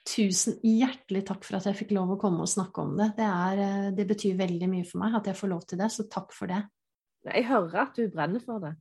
Tusen 0.05 0.59
hjertelig 0.61 1.23
takk 1.25 1.45
for 1.47 1.57
at 1.57 1.65
jeg 1.69 1.79
fikk 1.79 1.95
lov 1.97 2.13
å 2.13 2.19
komme 2.21 2.45
og 2.45 2.51
snakke 2.51 2.83
om 2.83 2.93
det. 2.99 3.11
Det, 3.17 3.25
er, 3.25 3.61
eh, 3.65 3.91
det, 3.97 4.07
betyr 4.11 4.37
veldig 4.39 4.69
mye 4.71 4.87
for 4.87 5.01
meg 5.01 5.17
at 5.17 5.31
jeg 5.31 5.39
får 5.39 5.53
lov 5.53 5.65
til 5.69 5.81
det, 5.81 5.89
så 5.93 6.07
takk 6.11 6.35
for 6.35 6.51
det. 6.51 6.61
Jeg 7.25 7.47
hører 7.49 7.81
at 7.87 7.97
du 7.97 8.05
brenner 8.13 8.43
for 8.43 8.61
det. 8.61 8.75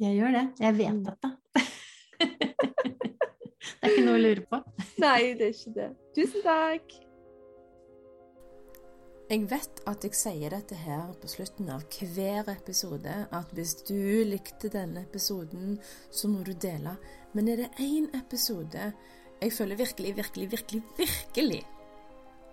Jeg 0.00 0.16
gjør 0.16 0.38
det. 0.38 0.46
Jeg 0.62 0.78
vet 0.78 0.96
mm. 0.96 1.04
dette. 1.10 1.34
det 2.24 3.84
er 3.84 3.92
ikke 3.92 4.06
noe 4.06 4.16
å 4.16 4.24
lure 4.24 4.48
på. 4.48 4.64
Nei, 5.04 5.20
det 5.36 5.50
er 5.50 5.54
ikke 5.56 5.76
det. 5.76 5.92
Tusen 6.16 6.46
takk. 6.46 7.00
Jeg 9.30 9.44
vet 9.46 9.76
at 9.86 10.02
jeg 10.02 10.16
sier 10.18 10.50
dette 10.50 10.74
her 10.74 11.12
på 11.22 11.28
slutten 11.30 11.68
av 11.70 11.84
hver 11.86 12.48
episode, 12.50 13.12
at 13.30 13.50
hvis 13.54 13.76
du 13.86 14.24
likte 14.26 14.66
denne 14.74 15.04
episoden, 15.06 15.76
så 16.10 16.26
må 16.26 16.40
du 16.42 16.50
dele. 16.50 16.96
Men 17.30 17.46
er 17.46 17.60
det 17.60 17.68
én 17.78 18.08
episode 18.18 18.88
jeg 19.38 19.52
føler 19.54 19.78
virkelig, 19.78 20.16
virkelig, 20.16 20.48
virkelig, 20.50 20.80
virkelig 20.98 21.60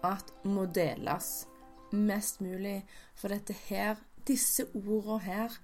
at 0.05 0.29
må 0.45 0.67
deles 0.69 1.47
mest 1.97 2.43
mulig, 2.45 2.83
for 3.17 3.33
dette 3.33 3.55
her, 3.71 3.95
disse 4.27 4.67
ordene 4.77 5.17
her, 5.25 5.55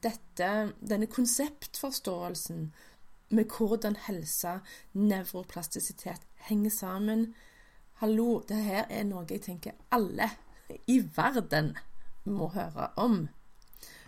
dette, 0.00 0.48
denne 0.80 1.06
konseptforståelsen 1.12 2.70
med 3.36 3.58
hvordan 3.58 3.98
helse, 4.06 4.54
nevroplastisitet 4.96 6.24
henger 6.48 6.72
sammen 6.72 7.34
Hallo, 8.00 8.40
det 8.48 8.56
her 8.56 8.88
er 8.88 9.04
noe 9.04 9.28
jeg 9.28 9.44
tenker 9.44 9.76
alle 9.92 10.30
i 10.86 11.00
verden 11.16 11.76
må 12.24 12.48
høre 12.54 12.88
om. 12.96 13.28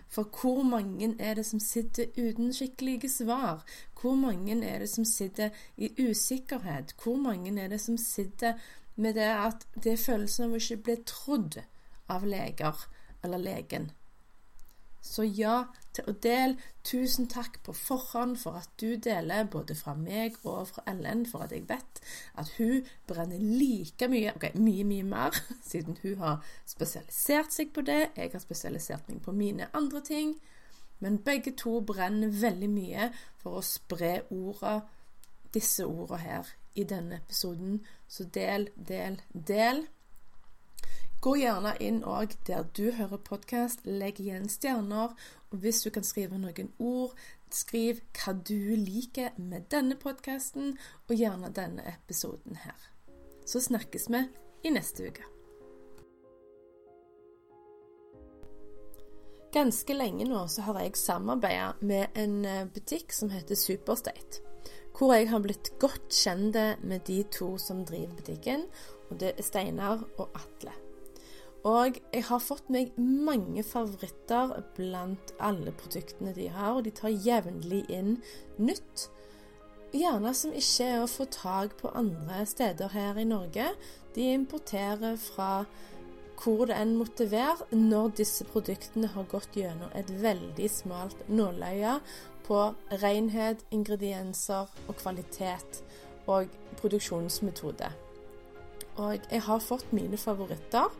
For 0.07 0.23
hvor 0.41 0.63
mange 0.63 1.15
er 1.19 1.33
det 1.33 1.45
som 1.45 1.59
sitter 1.59 2.05
uten 2.17 2.53
skikkelige 2.53 3.09
svar? 3.09 3.65
Hvor 4.01 4.15
mange 4.15 4.65
er 4.65 4.79
det 4.79 4.89
som 4.89 5.05
sitter 5.05 5.49
i 5.77 5.89
usikkerhet? 6.09 6.95
Hvor 7.03 7.15
mange 7.15 7.61
er 7.61 7.67
det 7.67 7.81
som 7.81 7.97
sitter 7.97 8.53
med 8.95 9.13
det 9.13 9.31
at 9.33 9.67
det 9.83 9.91
er 9.91 10.05
følelsen 10.05 10.45
av 10.45 10.55
å 10.55 10.61
ikke 10.61 10.83
bli 10.83 10.95
trodd 11.05 11.59
av 12.09 12.25
leger 12.25 12.87
eller 13.23 13.37
legen? 13.37 13.91
Så 15.05 15.23
ja 15.23 15.65
til 15.95 16.09
å 16.09 16.15
dele. 16.21 16.57
Tusen 16.85 17.27
takk 17.31 17.59
på 17.65 17.73
forhånd 17.77 18.37
for 18.41 18.59
at 18.59 18.69
du 18.81 18.95
deler, 19.01 19.47
både 19.49 19.77
fra 19.77 19.95
meg 19.97 20.35
og 20.43 20.67
fra 20.69 20.83
Ellen, 20.89 21.23
for 21.29 21.45
at 21.45 21.53
jeg 21.55 21.65
vet 21.69 22.01
at 22.41 22.51
hun 22.57 22.85
brenner 23.09 23.41
like 23.41 24.09
mye, 24.11 24.33
ok, 24.35 24.49
mye, 24.61 24.85
mye 24.87 25.05
mer, 25.07 25.37
siden 25.69 25.97
hun 26.03 26.19
har 26.21 26.43
spesialisert 26.69 27.55
seg 27.55 27.73
på 27.73 27.85
det. 27.85 28.01
Jeg 28.17 28.33
har 28.33 28.43
spesialisert 28.43 29.09
meg 29.09 29.23
på 29.25 29.33
mine 29.35 29.69
andre 29.73 30.03
ting. 30.05 30.35
Men 31.03 31.19
begge 31.23 31.55
to 31.59 31.79
brenner 31.85 32.31
veldig 32.31 32.69
mye 32.71 33.09
for 33.41 33.59
å 33.59 33.65
spre 33.65 34.21
orda, 34.31 34.79
disse 35.53 35.85
orda 35.87 36.21
her, 36.21 36.53
i 36.75 36.83
denne 36.87 37.19
episoden. 37.21 37.81
Så 38.07 38.27
del, 38.35 38.69
del, 38.75 39.21
del. 39.31 39.85
Gå 41.25 41.31
gjerne 41.41 41.71
inn 41.81 42.03
òg 42.05 42.35
der 42.45 42.67
du 42.77 42.91
hører 42.93 43.17
podkast. 43.17 43.79
Legg 43.89 44.19
igjen 44.21 44.43
stjerner. 44.45 45.15
Og 45.49 45.63
hvis 45.63 45.79
du 45.81 45.87
kan 45.89 46.05
skrive 46.05 46.37
noen 46.37 46.69
ord, 46.77 47.15
skriv 47.49 48.03
hva 48.13 48.35
du 48.45 48.75
liker 48.77 49.33
med 49.41 49.65
denne 49.73 49.97
podkasten, 49.97 50.75
og 51.09 51.15
gjerne 51.17 51.49
denne 51.49 51.87
episoden 51.95 52.61
her. 52.61 52.77
Så 53.41 53.63
snakkes 53.65 54.05
vi 54.13 54.21
i 54.69 54.75
neste 54.77 55.09
uke. 55.09 55.25
Ganske 59.57 59.97
lenge 59.97 60.29
nå 60.29 60.45
så 60.45 60.69
har 60.69 60.83
jeg 60.83 61.01
samarbeida 61.01 61.73
med 61.81 62.21
en 62.21 62.41
eh, 62.45 62.65
butikk 62.69 63.17
som 63.17 63.33
heter 63.33 63.57
Superstate. 63.57 64.45
Hvor 64.93 65.17
jeg 65.17 65.33
har 65.33 65.41
blitt 65.41 65.73
godt 65.81 66.13
kjent 66.13 66.85
med 66.85 67.01
de 67.09 67.23
to 67.33 67.55
som 67.57 67.81
driver 67.81 68.13
butikken. 68.13 68.69
Og 69.09 69.17
det 69.25 69.33
er 69.33 69.47
Steinar 69.53 70.05
og 70.19 70.29
Atle. 70.37 70.84
Og 71.65 71.97
jeg 72.13 72.23
har 72.27 72.43
fått 72.45 72.67
meg 72.69 72.93
mange 73.01 73.63
favoritter 73.65 74.53
blant 74.77 75.33
alle 75.41 75.73
produktene 75.73 76.35
de 76.35 76.45
har, 76.53 76.77
og 76.77 76.85
de 76.85 76.93
tar 76.93 77.13
jevnlig 77.13 77.81
inn 77.89 78.19
nytt. 78.61 79.07
Gjerne 79.95 80.33
som 80.37 80.53
ikke 80.53 80.85
er 80.91 81.01
å 81.01 81.09
få 81.09 81.25
tak 81.31 81.77
på 81.79 81.89
andre 81.97 82.43
steder 82.45 82.93
her 82.93 83.17
i 83.17 83.25
Norge. 83.25 83.71
De 84.13 84.29
importerer 84.35 85.17
fra 85.17 85.65
hvor 86.41 86.67
det 86.67 86.75
enn 86.77 86.97
måtte 86.99 87.29
være, 87.31 87.65
når 87.71 88.13
disse 88.19 88.45
produktene 88.51 89.09
har 89.13 89.27
gått 89.31 89.55
gjennom 89.57 89.93
et 89.95 90.09
veldig 90.21 90.69
smalt 90.69 91.21
nåløye 91.31 91.97
på 92.45 92.59
renhet, 93.01 93.63
ingredienser 93.73 94.69
og 94.85 94.97
kvalitet 94.99 95.81
og 96.27 96.51
produksjonsmetode. 96.81 97.89
Og 99.01 99.15
jeg 99.31 99.41
har 99.47 99.63
fått 99.63 99.91
mine 99.95 100.19
favoritter. 100.19 100.91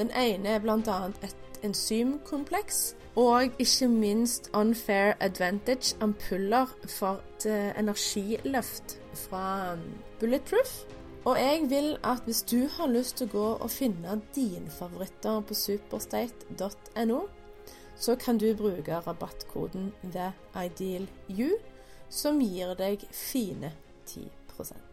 Den 0.00 0.10
ene 0.16 0.48
er 0.48 0.62
bl.a. 0.64 1.10
et 1.22 1.60
enzymkompleks. 1.62 2.96
Og 3.20 3.50
ikke 3.58 3.88
minst 3.88 4.50
Unfair 4.54 5.12
Advantage 5.20 5.96
ampuller 6.00 6.66
for 6.88 7.20
et 7.20 7.46
eh, 7.46 7.78
energiløft 7.78 8.96
fra 9.14 9.72
um, 9.72 9.80
Bulletproof. 10.20 10.84
Og 11.24 11.36
jeg 11.38 11.66
vil 11.68 11.96
at 12.04 12.22
hvis 12.24 12.42
du 12.42 12.64
har 12.78 12.88
lyst 12.88 13.16
til 13.16 13.28
å 13.28 13.32
gå 13.32 13.48
og 13.60 13.70
finne 13.70 14.16
dine 14.34 14.72
favoritter 14.72 15.42
på 15.44 15.54
superstate.no, 15.54 17.20
så 18.00 18.16
kan 18.16 18.38
du 18.40 18.54
bruke 18.56 19.02
rabattkoden 19.04 19.92
THEIDEALYOU, 20.14 21.50
som 22.08 22.40
gir 22.40 22.72
deg 22.78 23.04
fine 23.12 23.74
10 24.06 24.89